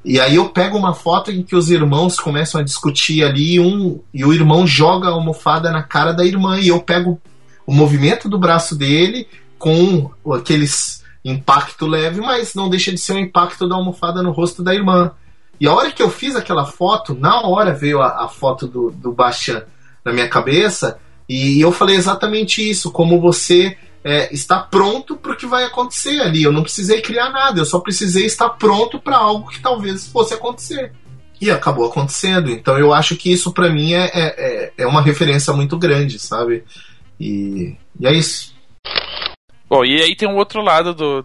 [0.04, 4.00] E aí eu pego uma foto em que os irmãos começam a discutir ali um
[4.12, 7.20] e o irmão joga a almofada na cara da irmã e eu pego
[7.64, 13.18] o movimento do braço dele com aqueles impacto leve, mas não deixa de ser um
[13.18, 15.12] impacto da almofada no rosto da irmã.
[15.60, 18.90] E a hora que eu fiz aquela foto, na hora veio a, a foto do,
[18.90, 19.62] do Bastian
[20.04, 20.98] na minha cabeça
[21.28, 26.20] e eu falei exatamente isso, como você é, está pronto para o que vai acontecer
[26.20, 26.42] ali.
[26.42, 30.34] Eu não precisei criar nada, eu só precisei estar pronto para algo que talvez fosse
[30.34, 30.92] acontecer.
[31.40, 32.50] E acabou acontecendo.
[32.50, 36.64] Então eu acho que isso para mim é, é, é, uma referência muito grande, sabe?
[37.18, 38.54] E, e é isso.
[39.68, 41.24] Bom, e aí tem um outro lado do,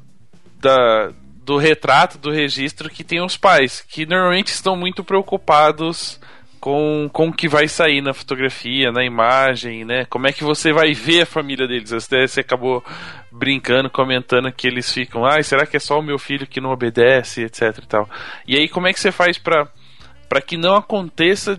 [0.60, 1.12] da,
[1.44, 6.20] do retrato, do registro, que tem os pais, que normalmente estão muito preocupados
[6.59, 10.05] com, com o que vai sair na fotografia, na imagem, né?
[10.05, 11.93] Como é que você vai ver a família deles?
[11.93, 12.84] Até você acabou
[13.31, 16.61] brincando, comentando que eles ficam, ai, ah, será que é só o meu filho que
[16.61, 18.09] não obedece, etc e tal.
[18.47, 19.67] E aí como é que você faz para
[20.27, 21.57] para que não aconteça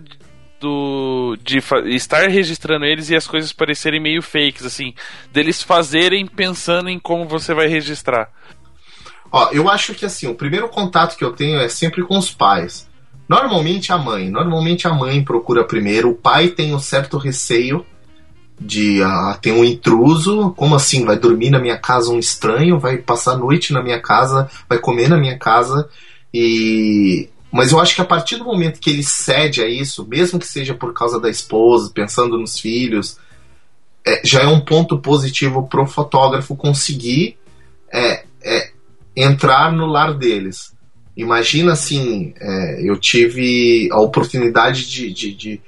[0.59, 1.59] do de
[1.95, 4.93] estar registrando eles e as coisas parecerem meio fakes assim,
[5.31, 8.29] deles fazerem pensando em como você vai registrar?
[9.31, 12.31] Ó, eu acho que assim, o primeiro contato que eu tenho é sempre com os
[12.31, 12.88] pais.
[13.29, 14.27] Normalmente a mãe.
[14.29, 16.09] Normalmente a mãe procura primeiro.
[16.09, 17.85] O pai tem um certo receio
[18.59, 20.51] de ah, ter um intruso.
[20.57, 21.05] Como assim?
[21.05, 22.79] Vai dormir na minha casa um estranho?
[22.79, 24.49] Vai passar a noite na minha casa?
[24.67, 25.87] Vai comer na minha casa?
[26.33, 30.37] E mas eu acho que a partir do momento que ele cede a isso, mesmo
[30.37, 33.17] que seja por causa da esposa, pensando nos filhos,
[34.05, 37.37] é, já é um ponto positivo para o fotógrafo conseguir
[37.91, 38.71] é, é,
[39.15, 40.73] entrar no lar deles.
[41.19, 45.61] Imagina assim, é, eu tive a oportunidade de, de, de,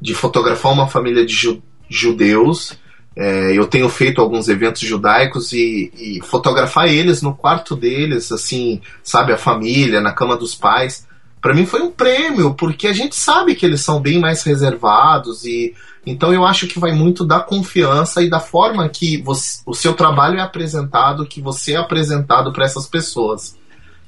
[0.00, 2.78] de, fotografar uma família de ju, judeus.
[3.16, 8.80] É, eu tenho feito alguns eventos judaicos e, e, fotografar eles no quarto deles, assim,
[9.02, 11.04] sabe, a família, na cama dos pais.
[11.42, 15.44] Para mim foi um prêmio, porque a gente sabe que eles são bem mais reservados
[15.44, 15.74] e
[16.06, 19.94] então eu acho que vai muito da confiança e da forma que você, o seu
[19.94, 23.56] trabalho é apresentado, que você é apresentado para essas pessoas.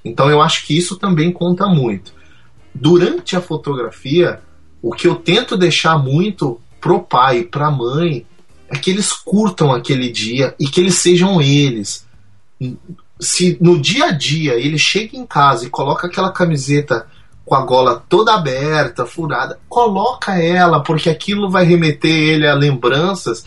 [0.07, 2.13] Então eu acho que isso também conta muito.
[2.73, 4.41] Durante a fotografia,
[4.81, 8.25] o que eu tento deixar muito pro pai pra mãe
[8.69, 12.07] é que eles curtam aquele dia e que eles sejam eles.
[13.19, 17.07] Se no dia a dia ele chega em casa e coloca aquela camiseta
[17.45, 23.45] com a gola toda aberta, furada, coloca ela, porque aquilo vai remeter ele a lembranças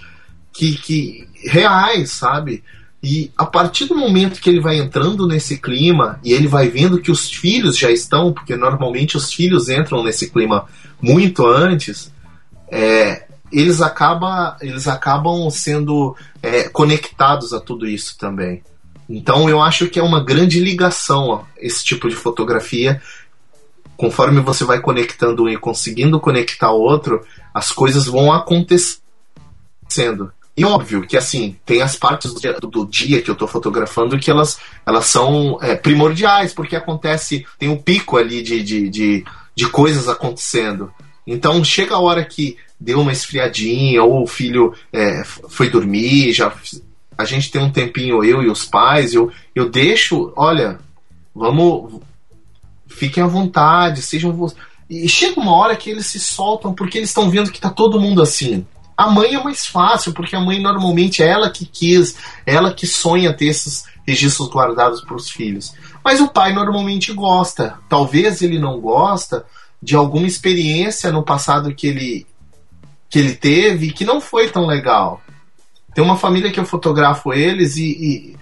[0.54, 2.64] que, que reais, sabe?
[3.02, 7.02] E a partir do momento que ele vai entrando nesse clima e ele vai vendo
[7.02, 10.66] que os filhos já estão, porque normalmente os filhos entram nesse clima
[11.02, 12.12] muito antes,
[12.70, 18.62] é, eles, acaba, eles acabam sendo é, conectados a tudo isso também.
[19.10, 23.02] Então eu acho que é uma grande ligação ó, esse tipo de fotografia.
[23.96, 29.02] Conforme você vai conectando um e conseguindo conectar outro, as coisas vão acontecendo.
[30.60, 34.20] E óbvio que, assim, tem as partes do dia, do dia que eu estou fotografando
[34.20, 39.26] que elas, elas são é, primordiais, porque acontece, tem um pico ali de, de, de,
[39.56, 40.92] de coisas acontecendo.
[41.26, 46.54] Então, chega a hora que deu uma esfriadinha, ou o filho é, foi dormir, já
[47.18, 50.78] a gente tem um tempinho, eu e os pais, eu, eu deixo, olha,
[51.34, 52.02] vamos,
[52.86, 54.52] fiquem à vontade, sejam.
[54.90, 57.98] E chega uma hora que eles se soltam porque eles estão vendo que tá todo
[57.98, 58.68] mundo assim.
[59.00, 62.86] A mãe é mais fácil, porque a mãe normalmente é ela que quis, ela que
[62.86, 65.74] sonha ter esses registros guardados para os filhos.
[66.04, 67.80] Mas o pai normalmente gosta.
[67.88, 69.46] Talvez ele não gosta
[69.82, 72.28] de alguma experiência no passado que ele
[73.10, 75.22] que ele teve que não foi tão legal.
[75.96, 78.38] Tem uma família que eu fotografo eles e, e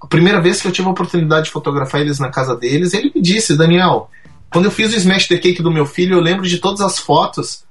[0.00, 3.12] a primeira vez que eu tive a oportunidade de fotografar eles na casa deles, ele
[3.14, 4.08] me disse, Daniel,
[4.50, 6.98] quando eu fiz o Smash the Cake do meu filho, eu lembro de todas as
[6.98, 7.68] fotos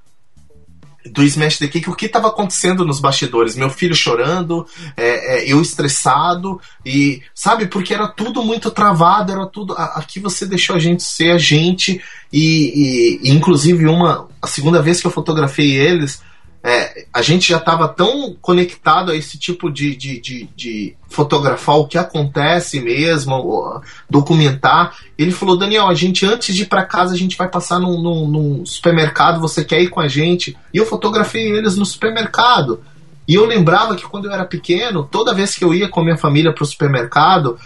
[1.05, 3.55] do Smash the Cake, o que estava acontecendo nos bastidores.
[3.55, 4.65] Meu filho chorando,
[4.97, 9.73] é, é, eu estressado, e sabe, porque era tudo muito travado, era tudo.
[9.73, 12.01] Aqui você deixou a gente ser a gente,
[12.31, 14.27] e, e, e inclusive uma.
[14.41, 16.21] A segunda vez que eu fotografei eles,
[16.61, 21.77] é, a gente já estava tão conectado a esse tipo de, de, de, de, fotografar
[21.77, 24.97] o que acontece mesmo, documentar.
[25.17, 28.01] Ele falou: Daniel, a gente antes de ir para casa, a gente vai passar num,
[28.01, 30.57] num, num, supermercado, você quer ir com a gente?
[30.73, 32.81] E eu fotografei eles no supermercado.
[33.25, 36.03] E eu lembrava que quando eu era pequeno, toda vez que eu ia com a
[36.03, 37.57] minha família para o supermercado,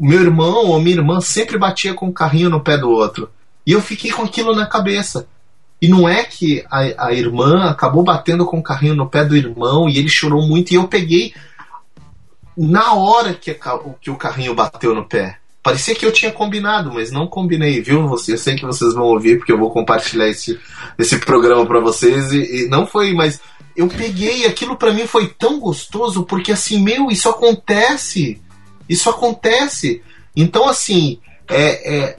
[0.00, 3.28] meu irmão ou minha irmã sempre batia com o carrinho no pé do outro.
[3.66, 5.26] E eu fiquei com aquilo na cabeça.
[5.84, 9.36] E não é que a, a irmã acabou batendo com o carrinho no pé do
[9.36, 10.72] irmão e ele chorou muito.
[10.72, 11.34] E eu peguei
[12.56, 15.36] na hora que, a, que o carrinho bateu no pé.
[15.62, 18.08] Parecia que eu tinha combinado, mas não combinei, viu?
[18.08, 20.58] Você, eu sei que vocês vão ouvir, porque eu vou compartilhar esse,
[20.98, 22.32] esse programa para vocês.
[22.32, 23.38] E, e, não foi, mas
[23.76, 28.40] eu peguei, aquilo para mim foi tão gostoso, porque assim, meu, isso acontece.
[28.88, 30.00] Isso acontece.
[30.34, 32.16] Então, assim, é, é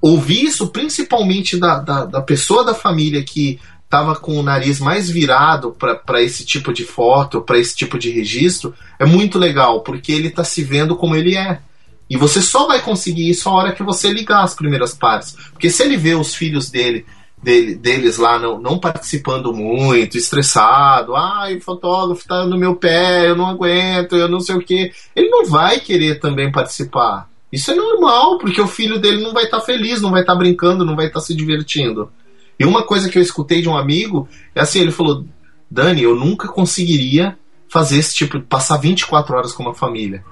[0.00, 3.58] ouvir isso principalmente da, da, da pessoa da família que
[3.88, 5.74] estava com o nariz mais virado
[6.06, 10.28] para esse tipo de foto, para esse tipo de registro, é muito legal, porque ele
[10.28, 11.60] está se vendo como ele é.
[12.08, 15.34] E você só vai conseguir isso a hora que você ligar as primeiras partes.
[15.52, 17.06] Porque se ele vê os filhos dele,
[17.42, 23.28] dele deles lá não, não participando muito, estressado, ai, o fotógrafo tá no meu pé,
[23.28, 27.28] eu não aguento, eu não sei o que, ele não vai querer também participar.
[27.52, 30.34] Isso é normal, porque o filho dele não vai estar tá feliz, não vai estar
[30.34, 32.10] tá brincando, não vai estar tá se divertindo.
[32.58, 35.24] E uma coisa que eu escutei de um amigo é assim: ele falou,
[35.70, 37.38] Dani, eu nunca conseguiria
[37.68, 40.24] fazer esse tipo, passar 24 horas com uma família.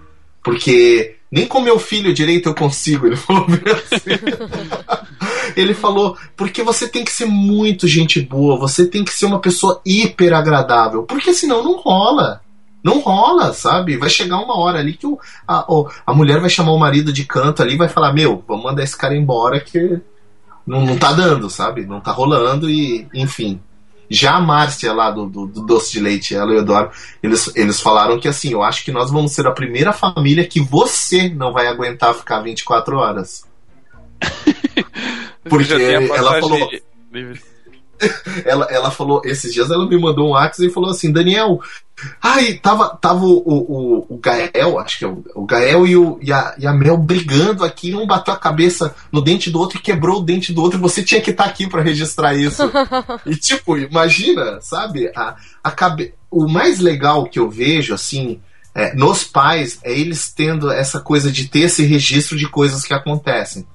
[0.43, 4.11] Porque nem com meu filho direito eu consigo, ele falou assim.
[5.57, 9.41] ele falou, porque você tem que ser muito gente boa, você tem que ser uma
[9.41, 12.41] pessoa hiper agradável, porque senão não rola.
[12.87, 13.97] Não rola, sabe?
[13.97, 15.19] Vai chegar uma hora ali que o,
[15.49, 15.67] a,
[16.07, 18.85] a mulher vai chamar o marido de canto ali e vai falar: Meu, vamos mandar
[18.85, 20.01] esse cara embora que
[20.65, 21.85] não, não tá dando, sabe?
[21.85, 23.61] Não tá rolando e, enfim.
[24.09, 27.51] Já a Márcia lá do, do, do, doce de leite, ela e o Eduardo, eles,
[27.57, 31.29] eles falaram que assim, eu acho que nós vamos ser a primeira família que você
[31.29, 33.45] não vai aguentar ficar 24 horas.
[35.43, 36.71] Porque ela falou.
[38.45, 41.61] ela, ela falou, esses dias ela me mandou um WhatsApp e falou assim, Daniel,
[42.21, 46.19] ai, tava, tava o, o, o Gael, acho que é o, o Gael e, o,
[46.21, 49.79] e, a, e a Mel brigando aqui, um bateu a cabeça no dente do outro
[49.79, 52.35] e quebrou o dente do outro, e você tinha que estar tá aqui para registrar
[52.35, 52.63] isso.
[53.25, 56.15] e tipo, imagina, sabe, a, a cabe...
[56.31, 58.41] o mais legal que eu vejo, assim,
[58.75, 62.93] é, nos pais, é eles tendo essa coisa de ter esse registro de coisas que
[62.93, 63.67] acontecem.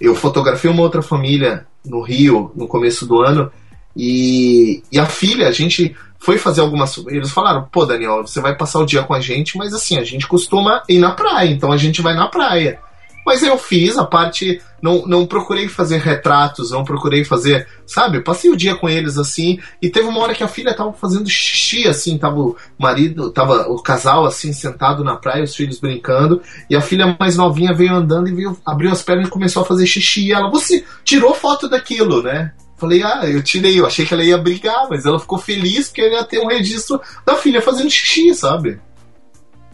[0.00, 3.50] Eu fotografei uma outra família no Rio no começo do ano
[3.96, 6.98] e, e a filha, a gente foi fazer algumas.
[7.08, 10.04] Eles falaram: pô, Daniel, você vai passar o dia com a gente, mas assim, a
[10.04, 12.78] gente costuma ir na praia, então a gente vai na praia.
[13.26, 14.62] Mas eu fiz a parte.
[14.80, 17.66] Não, não procurei fazer retratos, não procurei fazer.
[17.84, 18.20] Sabe?
[18.20, 19.58] Passei o dia com eles assim.
[19.82, 22.16] E teve uma hora que a filha tava fazendo xixi, assim.
[22.16, 26.40] Tava o marido, tava o casal assim, sentado na praia, os filhos brincando.
[26.70, 29.66] E a filha mais novinha veio andando e veio, abriu as pernas e começou a
[29.66, 30.28] fazer xixi.
[30.28, 32.52] E ela, você tirou foto daquilo, né?
[32.76, 36.08] Falei, ah, eu tirei, eu achei que ela ia brigar, mas ela ficou feliz porque
[36.08, 38.78] ia ter um registro da filha fazendo xixi, sabe?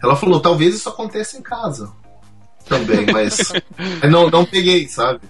[0.02, 1.92] Ela falou, talvez isso aconteça em casa
[2.62, 3.52] também, mas
[4.10, 5.20] não, não peguei, sabe?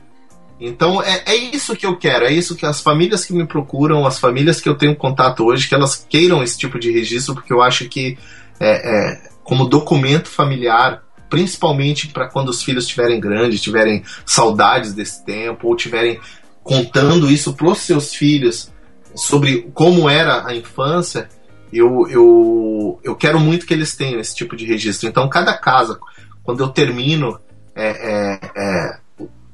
[0.61, 4.07] Então é, é isso que eu quero, é isso que as famílias que me procuram,
[4.07, 7.53] as famílias que eu tenho contato hoje, que elas queiram esse tipo de registro, porque
[7.53, 8.17] eu acho que
[8.61, 15.25] é, é como documento familiar, principalmente para quando os filhos estiverem grandes, tiverem saudades desse
[15.25, 16.21] tempo, ou tiverem
[16.63, 18.71] contando isso para os seus filhos
[19.15, 21.29] sobre como era a infância,
[21.73, 25.09] eu, eu, eu quero muito que eles tenham esse tipo de registro.
[25.09, 25.99] Então, cada casa,
[26.43, 27.39] quando eu termino
[27.75, 28.99] é, é, é,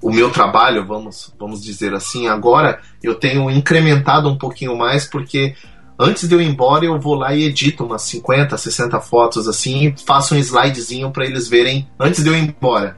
[0.02, 5.54] o meu trabalho, vamos, vamos dizer assim, agora eu tenho incrementado um pouquinho mais, porque
[5.98, 9.94] antes de eu ir embora, eu vou lá e edito umas 50, 60 fotos assim,
[10.06, 12.96] faço um slidezinho para eles verem antes de eu ir embora.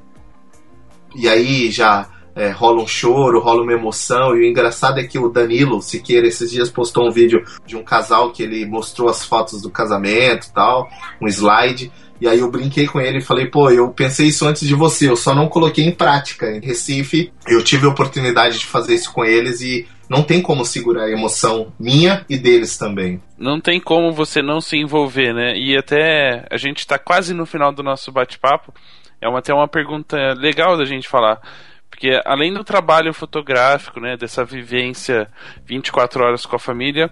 [1.14, 4.36] E aí já é, rola um choro, rola uma emoção.
[4.36, 7.82] E o engraçado é que o Danilo Siqueira esses dias postou um vídeo de um
[7.82, 10.88] casal que ele mostrou as fotos do casamento tal,
[11.20, 11.92] um slide.
[12.20, 15.08] E aí eu brinquei com ele e falei, pô, eu pensei isso antes de você,
[15.08, 16.50] eu só não coloquei em prática.
[16.50, 20.64] Em Recife, eu tive a oportunidade de fazer isso com eles e não tem como
[20.64, 23.22] segurar a emoção minha e deles também.
[23.38, 25.56] Não tem como você não se envolver, né?
[25.56, 28.74] E até a gente está quase no final do nosso bate-papo.
[29.20, 31.40] É uma, até uma pergunta legal da gente falar.
[31.88, 35.28] Porque além do trabalho fotográfico, né, dessa vivência
[35.66, 37.10] 24 horas com a família,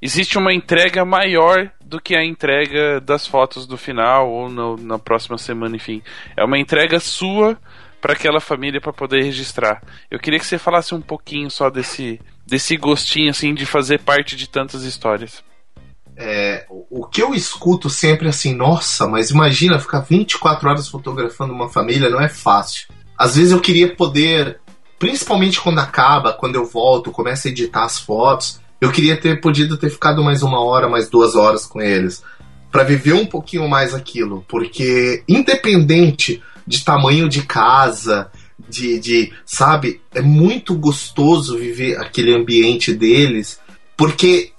[0.00, 4.98] existe uma entrega maior do que a entrega das fotos do final ou no, na
[4.98, 6.02] próxima semana, enfim.
[6.36, 7.58] É uma entrega sua
[8.00, 9.82] para aquela família para poder registrar.
[10.10, 14.36] Eu queria que você falasse um pouquinho só desse desse gostinho assim de fazer parte
[14.36, 15.42] de tantas histórias.
[16.16, 21.68] É, o que eu escuto sempre assim, nossa, mas imagina ficar 24 horas fotografando uma
[21.68, 22.88] família, não é fácil.
[23.16, 24.60] Às vezes eu queria poder,
[24.98, 29.76] principalmente quando acaba, quando eu volto, começo a editar as fotos, eu queria ter podido
[29.76, 32.22] ter ficado mais uma hora, mais duas horas com eles,
[32.70, 38.30] para viver um pouquinho mais aquilo, porque independente de tamanho de casa,
[38.68, 43.58] de, de, sabe, é muito gostoso viver aquele ambiente deles,
[43.96, 44.52] porque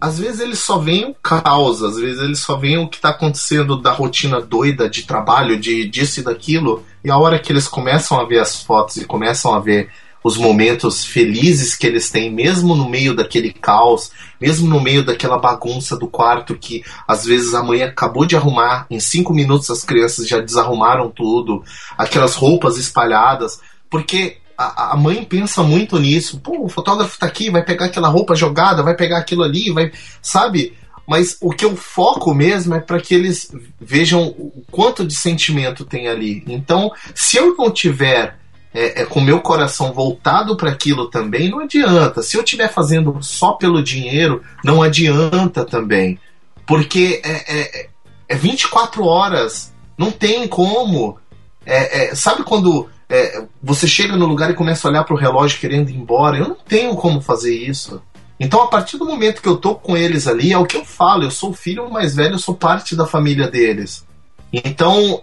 [0.00, 3.10] às vezes eles só veem o caos, às vezes eles só veem o que está
[3.10, 7.68] acontecendo da rotina doida de trabalho, de disso e daquilo, E a hora que eles
[7.68, 9.90] começam a ver as fotos e começam a ver
[10.24, 14.10] os momentos felizes que eles têm, mesmo no meio daquele caos,
[14.40, 18.86] mesmo no meio daquela bagunça do quarto que às vezes a mãe acabou de arrumar,
[18.90, 21.62] em cinco minutos as crianças já desarrumaram tudo,
[21.98, 23.60] aquelas roupas espalhadas,
[23.90, 26.40] porque a, a mãe pensa muito nisso.
[26.40, 29.92] Pô, o fotógrafo tá aqui, vai pegar aquela roupa jogada, vai pegar aquilo ali, vai.
[30.22, 30.74] Sabe?
[31.06, 35.84] Mas o que eu foco mesmo é para que eles vejam o quanto de sentimento
[35.84, 36.42] tem ali.
[36.46, 38.38] Então, se eu não tiver
[38.74, 42.22] é, é, com meu coração voltado para aquilo também, não adianta.
[42.22, 46.18] Se eu estiver fazendo só pelo dinheiro, não adianta também.
[46.66, 47.88] Porque é, é,
[48.28, 49.72] é 24 horas.
[49.96, 51.16] Não tem como.
[51.64, 55.18] É, é, sabe quando é, você chega no lugar e começa a olhar para o
[55.18, 56.38] relógio querendo ir embora?
[56.38, 58.02] Eu não tenho como fazer isso.
[58.40, 60.84] Então, a partir do momento que eu tô com eles ali, é o que eu
[60.84, 61.22] falo.
[61.22, 64.04] Eu sou o filho mais velho, eu sou parte da família deles.
[64.52, 65.22] Então,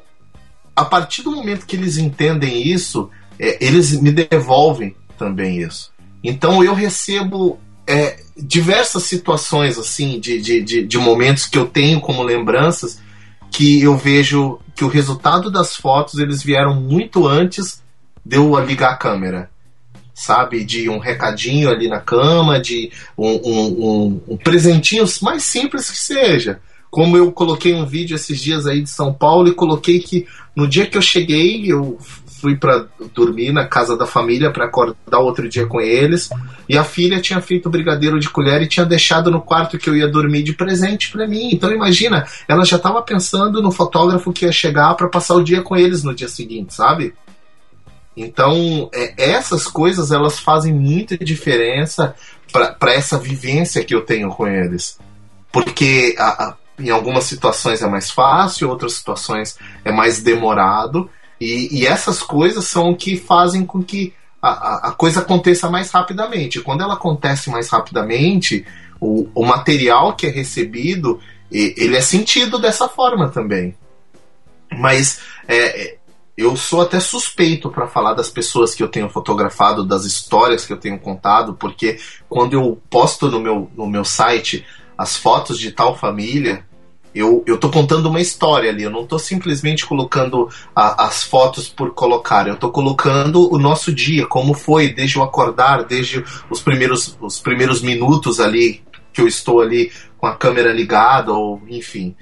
[0.74, 3.10] a partir do momento que eles entendem isso,
[3.42, 5.92] é, eles me devolvem também isso.
[6.24, 12.00] Então eu recebo é, diversas situações assim de, de, de, de, momentos que eu tenho
[12.00, 13.02] como lembranças
[13.50, 17.82] que eu vejo que o resultado das fotos eles vieram muito antes
[18.24, 19.50] de eu ligar a câmera
[20.14, 25.90] sabe de um recadinho ali na cama de um, um, um, um presentinho mais simples
[25.90, 26.62] que seja
[26.92, 30.68] como eu coloquei um vídeo esses dias aí de São Paulo e coloquei que no
[30.68, 31.98] dia que eu cheguei eu
[32.42, 36.30] fui para dormir na casa da família para acordar outro dia com eles.
[36.68, 39.96] E a filha tinha feito brigadeiro de colher e tinha deixado no quarto que eu
[39.96, 41.52] ia dormir de presente para mim.
[41.54, 45.62] Então imagina, ela já estava pensando no fotógrafo que ia chegar para passar o dia
[45.62, 47.14] com eles no dia seguinte, sabe?
[48.18, 52.16] Então, é, essas coisas elas fazem muita diferença
[52.52, 55.00] para essa vivência que eu tenho com eles.
[55.52, 61.10] Porque a, a, em algumas situações é mais fácil, outras situações é mais demorado.
[61.42, 65.90] E, e essas coisas são o que fazem com que a, a, coisa aconteça mais
[65.90, 66.62] rapidamente.
[66.62, 68.64] Quando ela acontece mais rapidamente,
[69.00, 71.20] o, o material que é recebido
[71.52, 73.76] ele é sentido dessa forma também.
[74.72, 75.98] Mas é,
[76.38, 80.72] eu sou até suspeito para falar das pessoas que eu tenho fotografado, das histórias que
[80.72, 82.00] eu tenho contado, porque
[82.30, 84.66] quando eu posto no meu, no meu site
[84.98, 86.66] as fotos de tal família,
[87.14, 91.68] eu, eu tô contando uma história ali, eu não tô simplesmente colocando a, as fotos
[91.68, 96.62] por colocar, eu tô colocando o nosso dia, como foi, desde o acordar, desde os
[96.62, 98.82] primeiros, os primeiros minutos ali
[99.14, 102.16] que eu estou ali com a câmera ligada, ou enfim.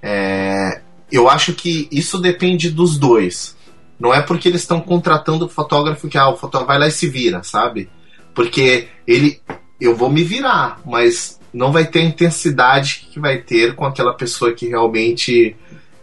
[0.00, 3.56] É, eu acho que isso depende dos dois.
[3.98, 6.92] Não é porque eles estão contratando o fotógrafo que ah, o fotógrafo vai lá e
[6.92, 7.90] se vira, sabe?
[8.34, 9.40] Porque ele.
[9.80, 14.14] Eu vou me virar, mas não vai ter a intensidade que vai ter com aquela
[14.14, 15.56] pessoa que realmente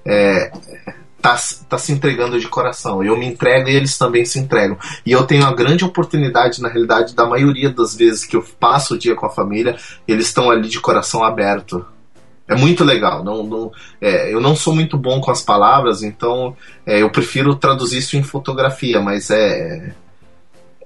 [0.06, 0.52] é,
[1.22, 1.36] tá,
[1.68, 3.04] tá se entregando de coração.
[3.04, 4.78] Eu me entrego e eles também se entregam.
[5.06, 8.94] E eu tenho a grande oportunidade, na realidade, da maioria das vezes que eu passo
[8.94, 9.76] o dia com a família,
[10.08, 11.86] eles estão ali de coração aberto.
[12.48, 13.24] É muito legal.
[13.24, 16.56] Não, não é, eu não sou muito bom com as palavras, então
[16.86, 19.96] é, eu prefiro traduzir isso em fotografia, mas é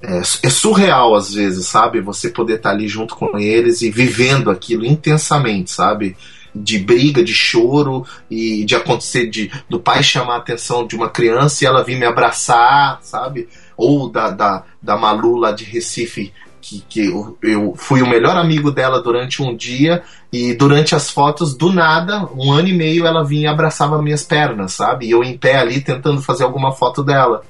[0.01, 2.01] é, é, surreal às vezes, sabe?
[2.01, 6.15] Você poder estar ali junto com eles e vivendo aquilo intensamente, sabe?
[6.55, 11.09] De briga, de choro e de acontecer de do pai chamar a atenção de uma
[11.09, 13.47] criança e ela vir me abraçar, sabe?
[13.77, 18.37] Ou da, da, da Malu lá de Recife, que, que eu, eu fui o melhor
[18.37, 23.05] amigo dela durante um dia e durante as fotos, do nada, um ano e meio,
[23.05, 25.07] ela vinha e abraçava minhas pernas, sabe?
[25.07, 27.43] E eu em pé ali tentando fazer alguma foto dela.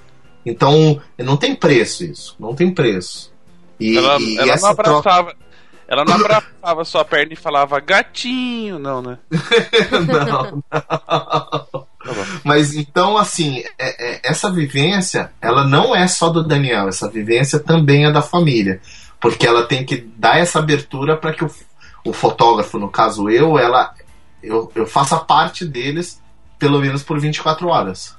[0.45, 2.35] Então, não tem preço isso.
[2.39, 3.31] Não tem preço.
[3.79, 5.01] E, ela, e ela não abraçava.
[5.01, 5.49] Troca...
[5.87, 9.17] Ela não abraçava sua perna e falava gatinho, não, né?
[10.07, 10.63] não,
[11.73, 11.87] não.
[12.43, 17.59] Mas então, assim, é, é, essa vivência, ela não é só do Daniel, essa vivência
[17.59, 18.79] também é da família.
[19.19, 21.51] Porque ela tem que dar essa abertura para que o,
[22.05, 23.93] o fotógrafo, no caso eu, ela
[24.41, 26.21] eu, eu faça parte deles
[26.57, 28.15] pelo menos por 24 horas.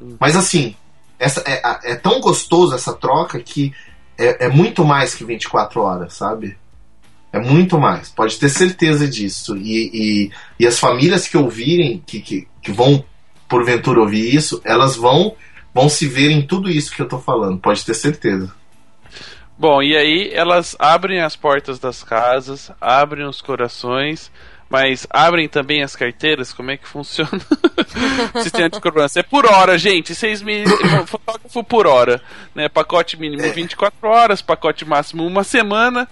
[0.00, 0.16] Hum.
[0.20, 0.76] Mas assim,
[1.18, 3.72] essa, é, é tão gostoso essa troca que
[4.18, 6.56] é, é, muito mais que 24 horas, sabe?
[7.32, 9.56] É muito mais, pode ter certeza disso.
[9.56, 10.30] E, e,
[10.60, 13.04] e as famílias que ouvirem, que, que, que, vão
[13.48, 15.36] porventura ouvir isso, elas vão,
[15.74, 18.52] vão se ver em tudo isso que eu tô falando, pode ter certeza.
[19.58, 24.30] Bom, e aí elas abrem as portas das casas, abrem os corações
[24.68, 26.52] mas abrem também as carteiras?
[26.52, 27.40] Como é que funciona?
[28.42, 29.20] Sistema de cobrança.
[29.20, 30.14] É por hora, gente.
[30.14, 30.64] Seis mil...
[31.06, 32.20] Fotógrafo por hora.
[32.54, 32.68] Né?
[32.68, 34.08] Pacote mínimo 24 é.
[34.08, 36.08] horas, pacote máximo uma semana.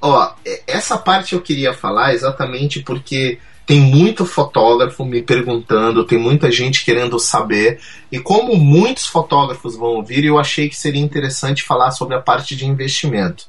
[0.00, 0.32] Ó,
[0.66, 6.84] essa parte eu queria falar exatamente porque tem muito fotógrafo me perguntando, tem muita gente
[6.86, 7.78] querendo saber.
[8.10, 12.56] E como muitos fotógrafos vão ouvir, eu achei que seria interessante falar sobre a parte
[12.56, 13.44] de investimento.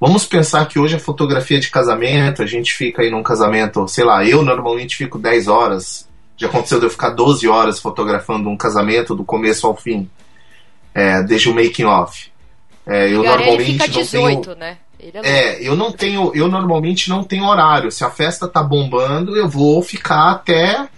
[0.00, 4.02] Vamos pensar que hoje a fotografia de casamento, a gente fica aí num casamento, sei
[4.02, 6.08] lá, eu normalmente fico 10 horas.
[6.38, 10.08] Já aconteceu de eu ficar 12 horas fotografando um casamento do começo ao fim.
[10.94, 12.32] É, desde o making off.
[12.86, 14.78] É, eu normalmente fica 18, não tenho, né?
[15.22, 17.92] É, é, eu não tenho, eu normalmente não tenho horário.
[17.92, 20.88] Se a festa tá bombando, eu vou ficar até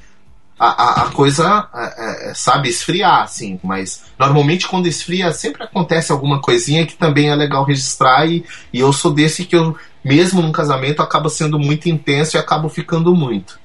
[0.63, 3.59] a, a, a coisa, a, sabe, esfriar, assim.
[3.65, 8.31] Mas normalmente quando esfria, sempre acontece alguma coisinha que também é legal registrar.
[8.31, 12.39] E, e eu sou desse que eu, mesmo num casamento, acaba sendo muito intenso e
[12.39, 13.59] acabo ficando muito.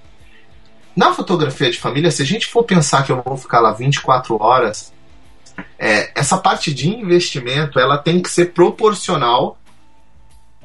[0.95, 4.41] Na fotografia de família, se a gente for pensar que eu vou ficar lá 24
[4.41, 4.91] horas,
[5.77, 9.59] é, essa parte de investimento ela tem que ser proporcional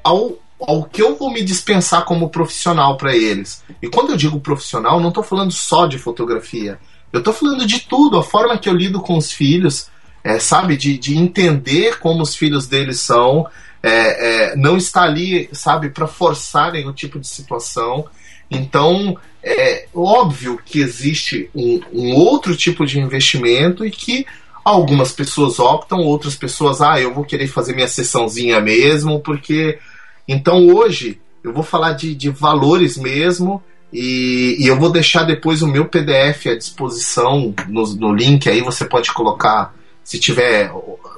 [0.02, 3.62] ao ao que eu vou me dispensar como profissional para eles.
[3.80, 6.78] E quando eu digo profissional, não estou falando só de fotografia.
[7.12, 9.88] Eu estou falando de tudo, a forma que eu lido com os filhos,
[10.24, 10.76] é, sabe?
[10.76, 13.46] De, de entender como os filhos deles são,
[13.82, 18.06] é, é, não estar ali, sabe, para forçarem o tipo de situação.
[18.50, 24.24] Então, é óbvio que existe um, um outro tipo de investimento e que
[24.64, 29.78] algumas pessoas optam, outras pessoas, ah, eu vou querer fazer minha sessãozinha mesmo, porque
[30.26, 33.62] então hoje eu vou falar de, de valores mesmo.
[33.92, 38.48] E, e, eu vou deixar depois o meu PDF à disposição no, no link.
[38.48, 40.72] Aí você pode colocar, se tiver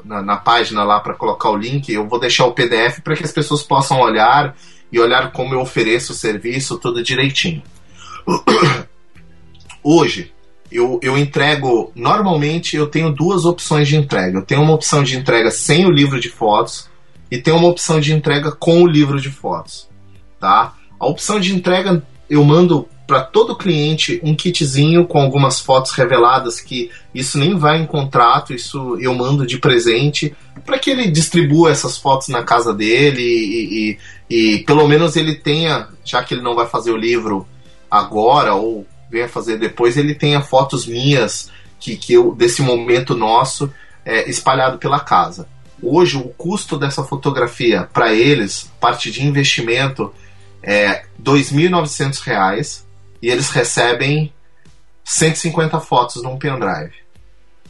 [0.05, 3.23] na, na página lá para colocar o link, eu vou deixar o PDF para que
[3.23, 4.57] as pessoas possam olhar
[4.91, 7.63] e olhar como eu ofereço o serviço, tudo direitinho.
[9.83, 10.33] Hoje,
[10.73, 11.93] eu, eu entrego.
[11.95, 14.39] Normalmente, eu tenho duas opções de entrega.
[14.39, 16.89] Eu tenho uma opção de entrega sem o livro de fotos
[17.35, 19.89] e tem uma opção de entrega com o livro de fotos,
[20.39, 20.73] tá?
[21.01, 22.01] A opção de entrega
[22.31, 27.81] eu mando para todo cliente um kitzinho com algumas fotos reveladas que isso nem vai
[27.81, 30.33] em contrato, isso eu mando de presente
[30.65, 33.99] para que ele distribua essas fotos na casa dele e,
[34.31, 37.49] e, e, pelo menos ele tenha, já que ele não vai fazer o livro
[37.91, 41.51] agora ou venha fazer depois, ele tenha fotos minhas
[41.81, 43.69] que, que eu, desse momento nosso
[44.05, 45.49] é, espalhado pela casa.
[45.83, 50.13] Hoje, o custo dessa fotografia para eles, parte de investimento,
[50.63, 52.83] é R$ 2.900
[53.21, 54.33] e eles recebem
[55.05, 56.95] 150 fotos num pendrive.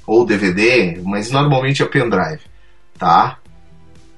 [0.07, 2.41] Ou DVD, mas normalmente é pendrive,
[2.99, 3.39] tá?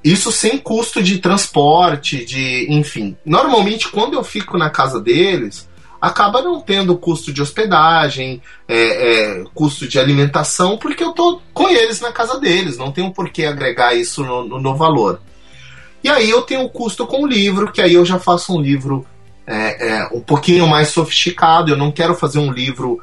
[0.03, 2.67] Isso sem custo de transporte, de.
[2.71, 3.17] enfim.
[3.25, 5.69] Normalmente, quando eu fico na casa deles,
[6.07, 11.69] acaba não tendo custo de hospedagem, é, é, custo de alimentação, porque eu tô com
[11.69, 15.21] eles na casa deles, não tenho por que agregar isso no, no, no valor.
[16.05, 18.61] E aí eu tenho o custo com o livro, que aí eu já faço um
[18.61, 19.05] livro
[19.45, 23.03] é, é, um pouquinho mais sofisticado, eu não quero fazer um livro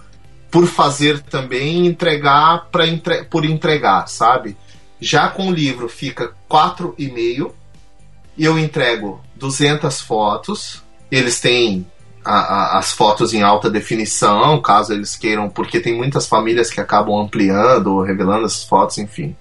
[0.49, 4.55] por fazer também entregar pra entre, por entregar, sabe?
[4.99, 7.51] Já com o livro fica 4,5
[8.37, 10.81] e eu entrego 200 fotos.
[11.11, 11.85] Eles têm
[12.23, 16.79] a, a, as fotos em alta definição, caso eles queiram, porque tem muitas famílias que
[16.79, 19.35] acabam ampliando ou revelando essas fotos, enfim.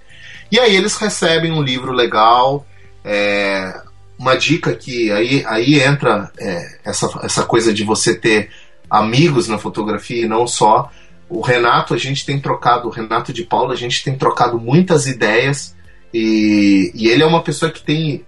[0.51, 2.65] E aí eles recebem um livro legal.
[3.03, 3.81] É,
[4.17, 8.49] uma dica que aí, aí entra é, essa, essa coisa de você ter
[8.89, 10.91] amigos na fotografia e não só.
[11.27, 15.07] O Renato, a gente tem trocado, o Renato de Paula, a gente tem trocado muitas
[15.07, 15.75] ideias
[16.13, 18.23] e, e ele é uma pessoa que tem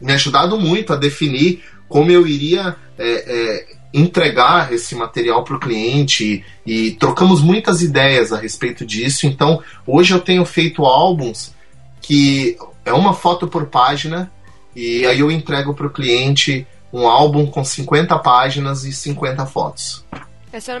[0.00, 5.60] me ajudado muito a definir como eu iria é, é, entregar esse material para o
[5.60, 9.26] cliente e, e trocamos muitas ideias a respeito disso.
[9.26, 11.54] Então, hoje eu tenho feito álbuns
[12.02, 14.30] que é uma foto por página
[14.74, 20.04] e aí eu entrego para o cliente um álbum com 50 páginas e 50 fotos.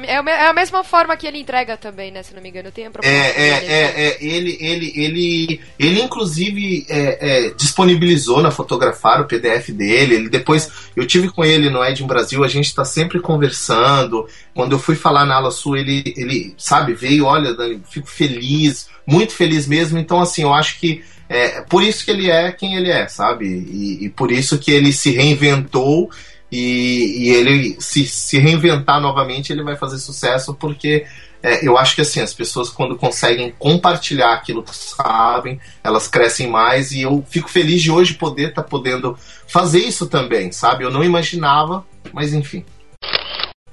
[0.06, 2.22] É, é a mesma forma que ele entrega também, né?
[2.22, 3.14] Se não me engano, tem a proposta.
[3.14, 9.26] É, é, é, é, ele, ele, ele, ele inclusive é, é, disponibilizou na Fotografar o
[9.26, 10.14] PDF dele.
[10.14, 14.26] Ele depois, eu tive com ele no Ed Brasil, a gente está sempre conversando.
[14.54, 18.88] Quando eu fui falar na Ala Sul, ele, ele, sabe, veio, olha, Dani, fico feliz,
[19.06, 19.98] muito feliz mesmo.
[19.98, 23.46] Então, assim, eu acho que é por isso que ele é quem ele é, sabe?
[23.46, 26.08] E, e por isso que ele se reinventou
[26.50, 31.04] e, e, ele se, se reinventar novamente ele vai fazer sucesso porque
[31.42, 36.48] é, eu acho que assim as pessoas quando conseguem compartilhar aquilo que sabem elas crescem
[36.48, 39.18] mais e eu fico feliz de hoje poder estar tá podendo
[39.48, 40.84] fazer isso também sabe?
[40.84, 42.64] Eu não imaginava mas enfim.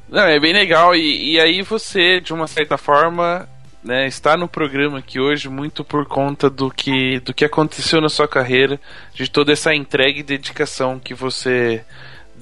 [0.10, 3.48] Não, é bem legal e, e aí você de uma certa forma
[3.84, 8.10] né, está no programa aqui hoje muito por conta do que do que aconteceu na
[8.10, 8.80] sua carreira
[9.14, 11.84] de toda essa entrega e dedicação que você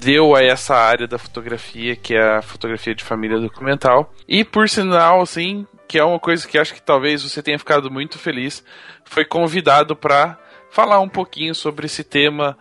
[0.02, 4.12] deu a essa área da fotografia, que é a fotografia de família documental.
[4.28, 7.90] E por sinal, assim, que é uma coisa que acho que talvez você tenha ficado
[7.90, 8.64] muito feliz,
[9.04, 10.38] foi convidado para
[10.72, 12.56] falar um pouquinho sobre esse tema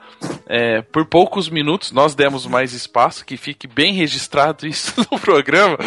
[0.46, 1.94] é, por poucos minutos.
[1.94, 5.78] Nós demos mais espaço, que fique bem registrado isso no programa.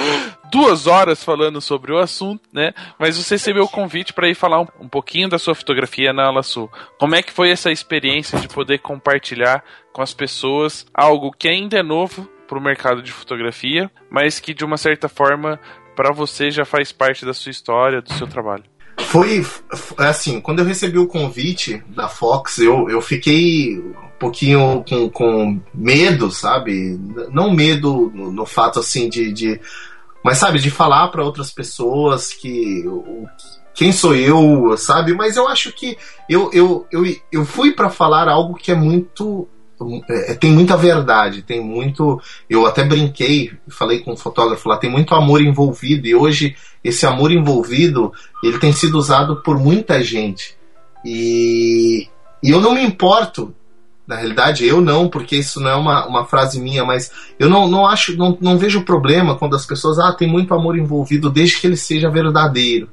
[0.51, 2.73] Duas horas falando sobre o assunto, né?
[2.99, 6.25] Mas você recebeu o convite para ir falar um, um, pouquinho da sua fotografia na
[6.25, 6.71] Ala Sul.
[6.99, 11.79] Como é que foi essa experiência de poder compartilhar com as pessoas algo que ainda
[11.79, 15.61] é novo para o mercado de fotografia, mas que de uma certa forma
[15.95, 18.74] para você já faz parte da sua história, do seu trabalho?
[18.99, 19.45] Foi
[19.99, 25.61] assim, quando eu recebi o convite da Fox, eu, eu fiquei um pouquinho com, com
[25.73, 26.99] medo, sabe?
[27.31, 29.61] Não medo no, no fato assim de, de.
[30.23, 32.85] Mas sabe, de falar para outras pessoas que.
[33.75, 35.13] Quem sou eu, sabe?
[35.13, 35.99] Mas eu acho que
[36.29, 37.03] eu, eu, eu,
[37.33, 39.49] eu fui para falar algo que é muito
[40.09, 42.21] é, tem muita verdade, tem muito.
[42.49, 47.07] Eu até brinquei, falei com um fotógrafo lá, tem muito amor envolvido, e hoje esse
[47.07, 50.57] amor envolvido ele tem sido usado por muita gente.
[51.05, 52.09] E,
[52.43, 53.55] e eu não me importo,
[54.07, 57.67] na realidade, eu não, porque isso não é uma, uma frase minha, mas eu não,
[57.69, 61.61] não acho, não, não vejo problema quando as pessoas, ah, tem muito amor envolvido, desde
[61.61, 62.89] que ele seja verdadeiro.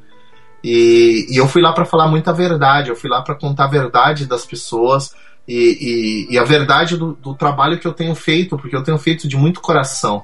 [0.63, 3.69] E, e eu fui lá para falar muita verdade, eu fui lá para contar a
[3.69, 5.13] verdade das pessoas
[5.47, 8.97] e, e, e a verdade do, do, trabalho que eu tenho feito, porque eu tenho
[8.97, 10.23] feito de muito coração.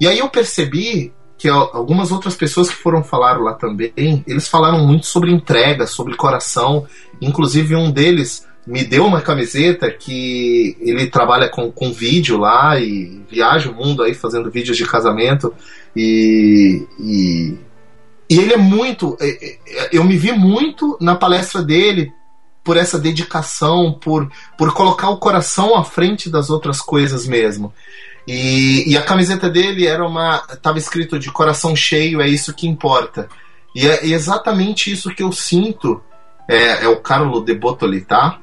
[0.00, 4.84] E aí eu percebi que algumas outras pessoas que foram falar lá também, eles falaram
[4.84, 6.84] muito sobre entrega, sobre coração.
[7.20, 13.22] Inclusive um deles me deu uma camiseta que ele trabalha com, com vídeo lá e
[13.30, 15.54] viaja o mundo aí fazendo vídeos de casamento
[15.96, 17.54] e, e,
[18.28, 19.58] e ele é muito é, é,
[19.90, 22.12] eu me vi muito na palestra dele
[22.68, 27.72] por essa dedicação, por, por colocar o coração à frente das outras coisas mesmo.
[28.26, 30.44] E, e a camiseta dele era uma.
[30.52, 33.26] estava escrito de coração cheio, é isso que importa.
[33.74, 35.98] E é exatamente isso que eu sinto.
[36.46, 38.38] É, é o Carlo de Botoli, tá?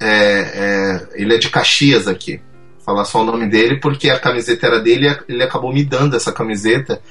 [0.00, 2.40] É, é, ele é de Caxias aqui.
[2.76, 6.16] Vou falar só o nome dele porque a camiseta era dele ele acabou me dando
[6.16, 7.02] essa camiseta.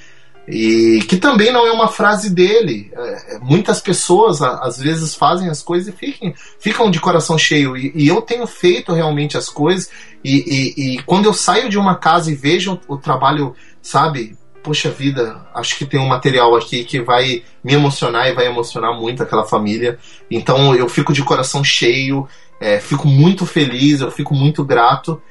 [0.52, 2.92] E que também não é uma frase dele.
[2.96, 7.78] É, é, muitas pessoas às vezes fazem as coisas e ficam, ficam de coração cheio.
[7.78, 9.90] E, e eu tenho feito realmente as coisas.
[10.24, 14.36] E, e, e, quando eu saio de uma casa e vejo o, o trabalho, sabe?
[14.64, 19.00] Poxa vida, acho que tem um material aqui que vai me emocionar e vai emocionar
[19.00, 20.00] muito aquela família.
[20.32, 22.28] Então eu fico de coração cheio,
[22.60, 25.22] é, fico muito feliz, eu fico muito grato.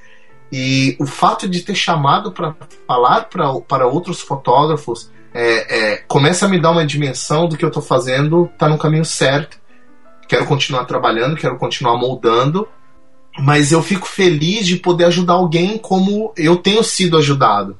[0.50, 2.54] E o fato de ter chamado para
[2.86, 7.68] falar para outros fotógrafos é, é, começa a me dar uma dimensão do que eu
[7.68, 9.58] estou fazendo, tá no caminho certo.
[10.26, 12.66] Quero continuar trabalhando, quero continuar moldando,
[13.38, 17.76] mas eu fico feliz de poder ajudar alguém como eu tenho sido ajudado.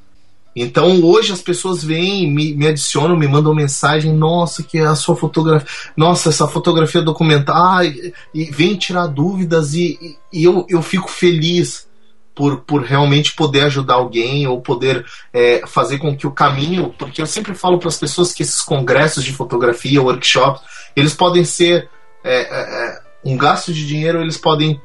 [0.54, 4.94] Então hoje as pessoas vêm, me, me adicionam, me mandam mensagem, nossa, que é a
[4.94, 10.66] sua fotografia, nossa, essa fotografia documental, ah, e, e vem tirar dúvidas e, e eu,
[10.68, 11.87] eu fico feliz
[12.38, 16.94] por, por realmente poder ajudar alguém ou poder é, fazer com que o caminho.
[16.96, 20.62] Porque eu sempre falo para as pessoas que esses congressos de fotografia, workshops,
[20.94, 21.90] eles podem ser
[22.22, 24.80] é, é, é, um gasto de dinheiro, eles podem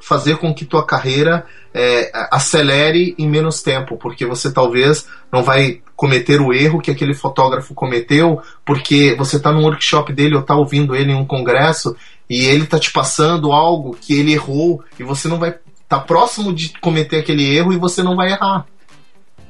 [0.00, 1.44] fazer com que tua carreira
[1.74, 7.12] é, acelere em menos tempo, porque você talvez não vai cometer o erro que aquele
[7.12, 11.94] fotógrafo cometeu, porque você está num workshop dele ou está ouvindo ele em um congresso
[12.30, 15.54] e ele está te passando algo que ele errou e você não vai
[15.98, 18.66] tá próximo de cometer aquele erro e você não vai errar.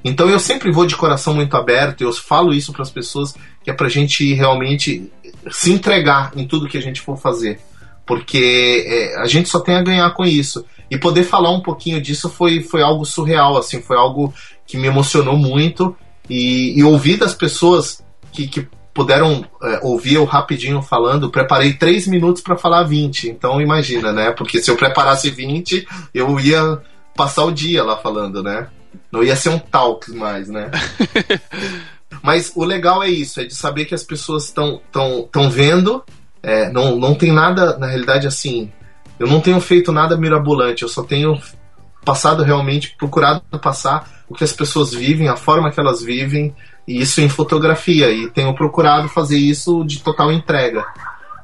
[0.05, 3.71] Então eu sempre vou de coração muito aberto, eu falo isso para as pessoas que
[3.71, 5.11] é pra gente realmente
[5.51, 7.59] se entregar em tudo que a gente for fazer,
[8.05, 10.65] porque é, a gente só tem a ganhar com isso.
[10.91, 14.33] E poder falar um pouquinho disso foi, foi algo surreal, assim, foi algo
[14.67, 15.97] que me emocionou muito
[16.29, 22.07] e, e ouvir das pessoas que, que puderam é, ouvir eu rapidinho falando, preparei 3
[22.07, 23.29] minutos para falar 20.
[23.29, 24.31] Então imagina, né?
[24.31, 26.81] Porque se eu preparasse 20, eu ia
[27.15, 28.69] passar o dia lá falando, né?
[29.11, 30.71] Não ia ser um talk mais, né?
[32.23, 36.03] Mas o legal é isso, é de saber que as pessoas estão tão, tão vendo.
[36.43, 38.71] É, não, não tem nada, na realidade, assim.
[39.19, 41.39] Eu não tenho feito nada mirabolante, eu só tenho
[42.05, 46.55] passado realmente, procurado passar o que as pessoas vivem, a forma que elas vivem,
[46.87, 50.85] isso em fotografia e tenho procurado fazer isso de total entrega.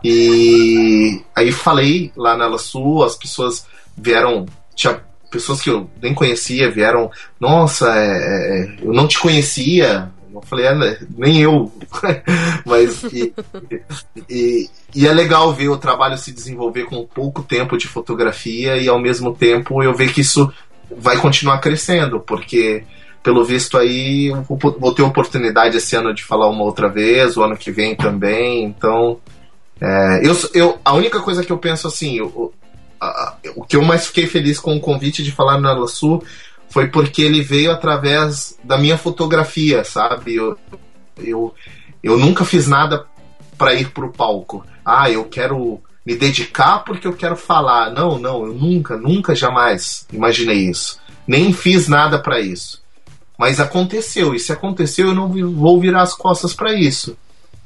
[0.02, 5.00] E aí falei lá na Ela Sul, as pessoas vieram, tinha
[5.30, 10.10] pessoas que eu nem conhecia, vieram, nossa, é, é, eu não te conhecia.
[10.32, 11.72] Eu falei, é, nem eu.
[12.64, 13.34] Mas e,
[14.28, 18.88] e, e, é legal ver o trabalho se desenvolver com pouco tempo de fotografia e
[18.88, 20.52] ao mesmo tempo eu ver que isso
[20.96, 22.84] vai continuar crescendo, porque
[23.22, 27.56] pelo visto aí vou ter oportunidade esse ano de falar uma outra vez, o ano
[27.56, 29.18] que vem também, então
[29.80, 32.52] é, eu, eu, a única coisa que eu penso assim, eu,
[33.00, 36.22] a, o que eu mais fiquei feliz com o convite de falar na Sul
[36.68, 40.36] foi porque ele veio através da minha fotografia, sabe?
[40.36, 40.56] Eu,
[41.18, 41.54] eu,
[42.02, 43.04] eu nunca fiz nada
[43.58, 44.64] para ir pro palco.
[44.84, 47.90] Ah, eu quero me dedicar porque eu quero falar.
[47.90, 51.00] Não, não, eu nunca, nunca, jamais imaginei isso.
[51.26, 52.80] Nem fiz nada para isso.
[53.40, 57.16] Mas aconteceu, e se aconteceu, eu não vou virar as costas para isso.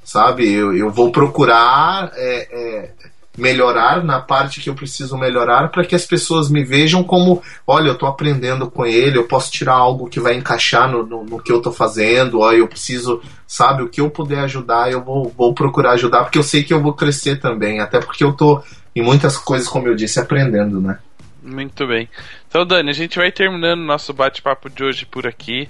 [0.04, 0.48] Sabe?
[0.48, 2.90] Eu, eu vou procurar é, é,
[3.36, 7.88] melhorar na parte que eu preciso melhorar para que as pessoas me vejam como, olha,
[7.88, 11.42] eu estou aprendendo com ele, eu posso tirar algo que vai encaixar no, no, no
[11.42, 15.34] que eu estou fazendo, olha, eu preciso, sabe, o que eu puder ajudar, eu vou,
[15.36, 18.62] vou procurar ajudar, porque eu sei que eu vou crescer também, até porque eu estou
[18.94, 21.00] em muitas coisas, como eu disse, aprendendo, né?
[21.44, 22.08] Muito bem.
[22.48, 25.68] Então, Dani, a gente vai terminando nosso bate-papo de hoje por aqui.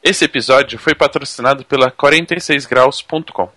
[0.02, 3.50] Esse episódio foi patrocinado pela 46graus.com.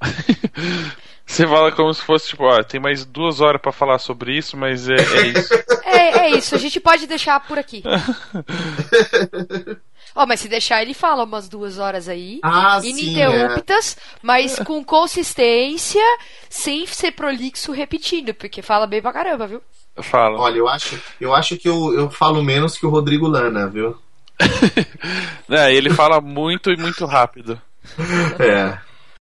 [1.26, 4.56] Você fala como se fosse, tipo, ó, tem mais duas horas para falar sobre isso,
[4.56, 5.54] mas é, é isso.
[5.90, 7.82] É, é, isso, a gente pode deixar por aqui.
[10.14, 14.18] Ó, oh, mas se deixar, ele fala umas duas horas aí, ah, ininterruptas, sim, é.
[14.22, 16.02] mas com consistência,
[16.48, 19.62] sem ser prolixo repetindo, porque fala bem pra caramba, viu?
[19.96, 20.38] Fala.
[20.38, 23.96] Olha, eu acho, eu acho que eu, eu falo menos que o Rodrigo Lana, viu?
[25.50, 27.60] é, ele fala muito e muito rápido.
[28.38, 28.87] É.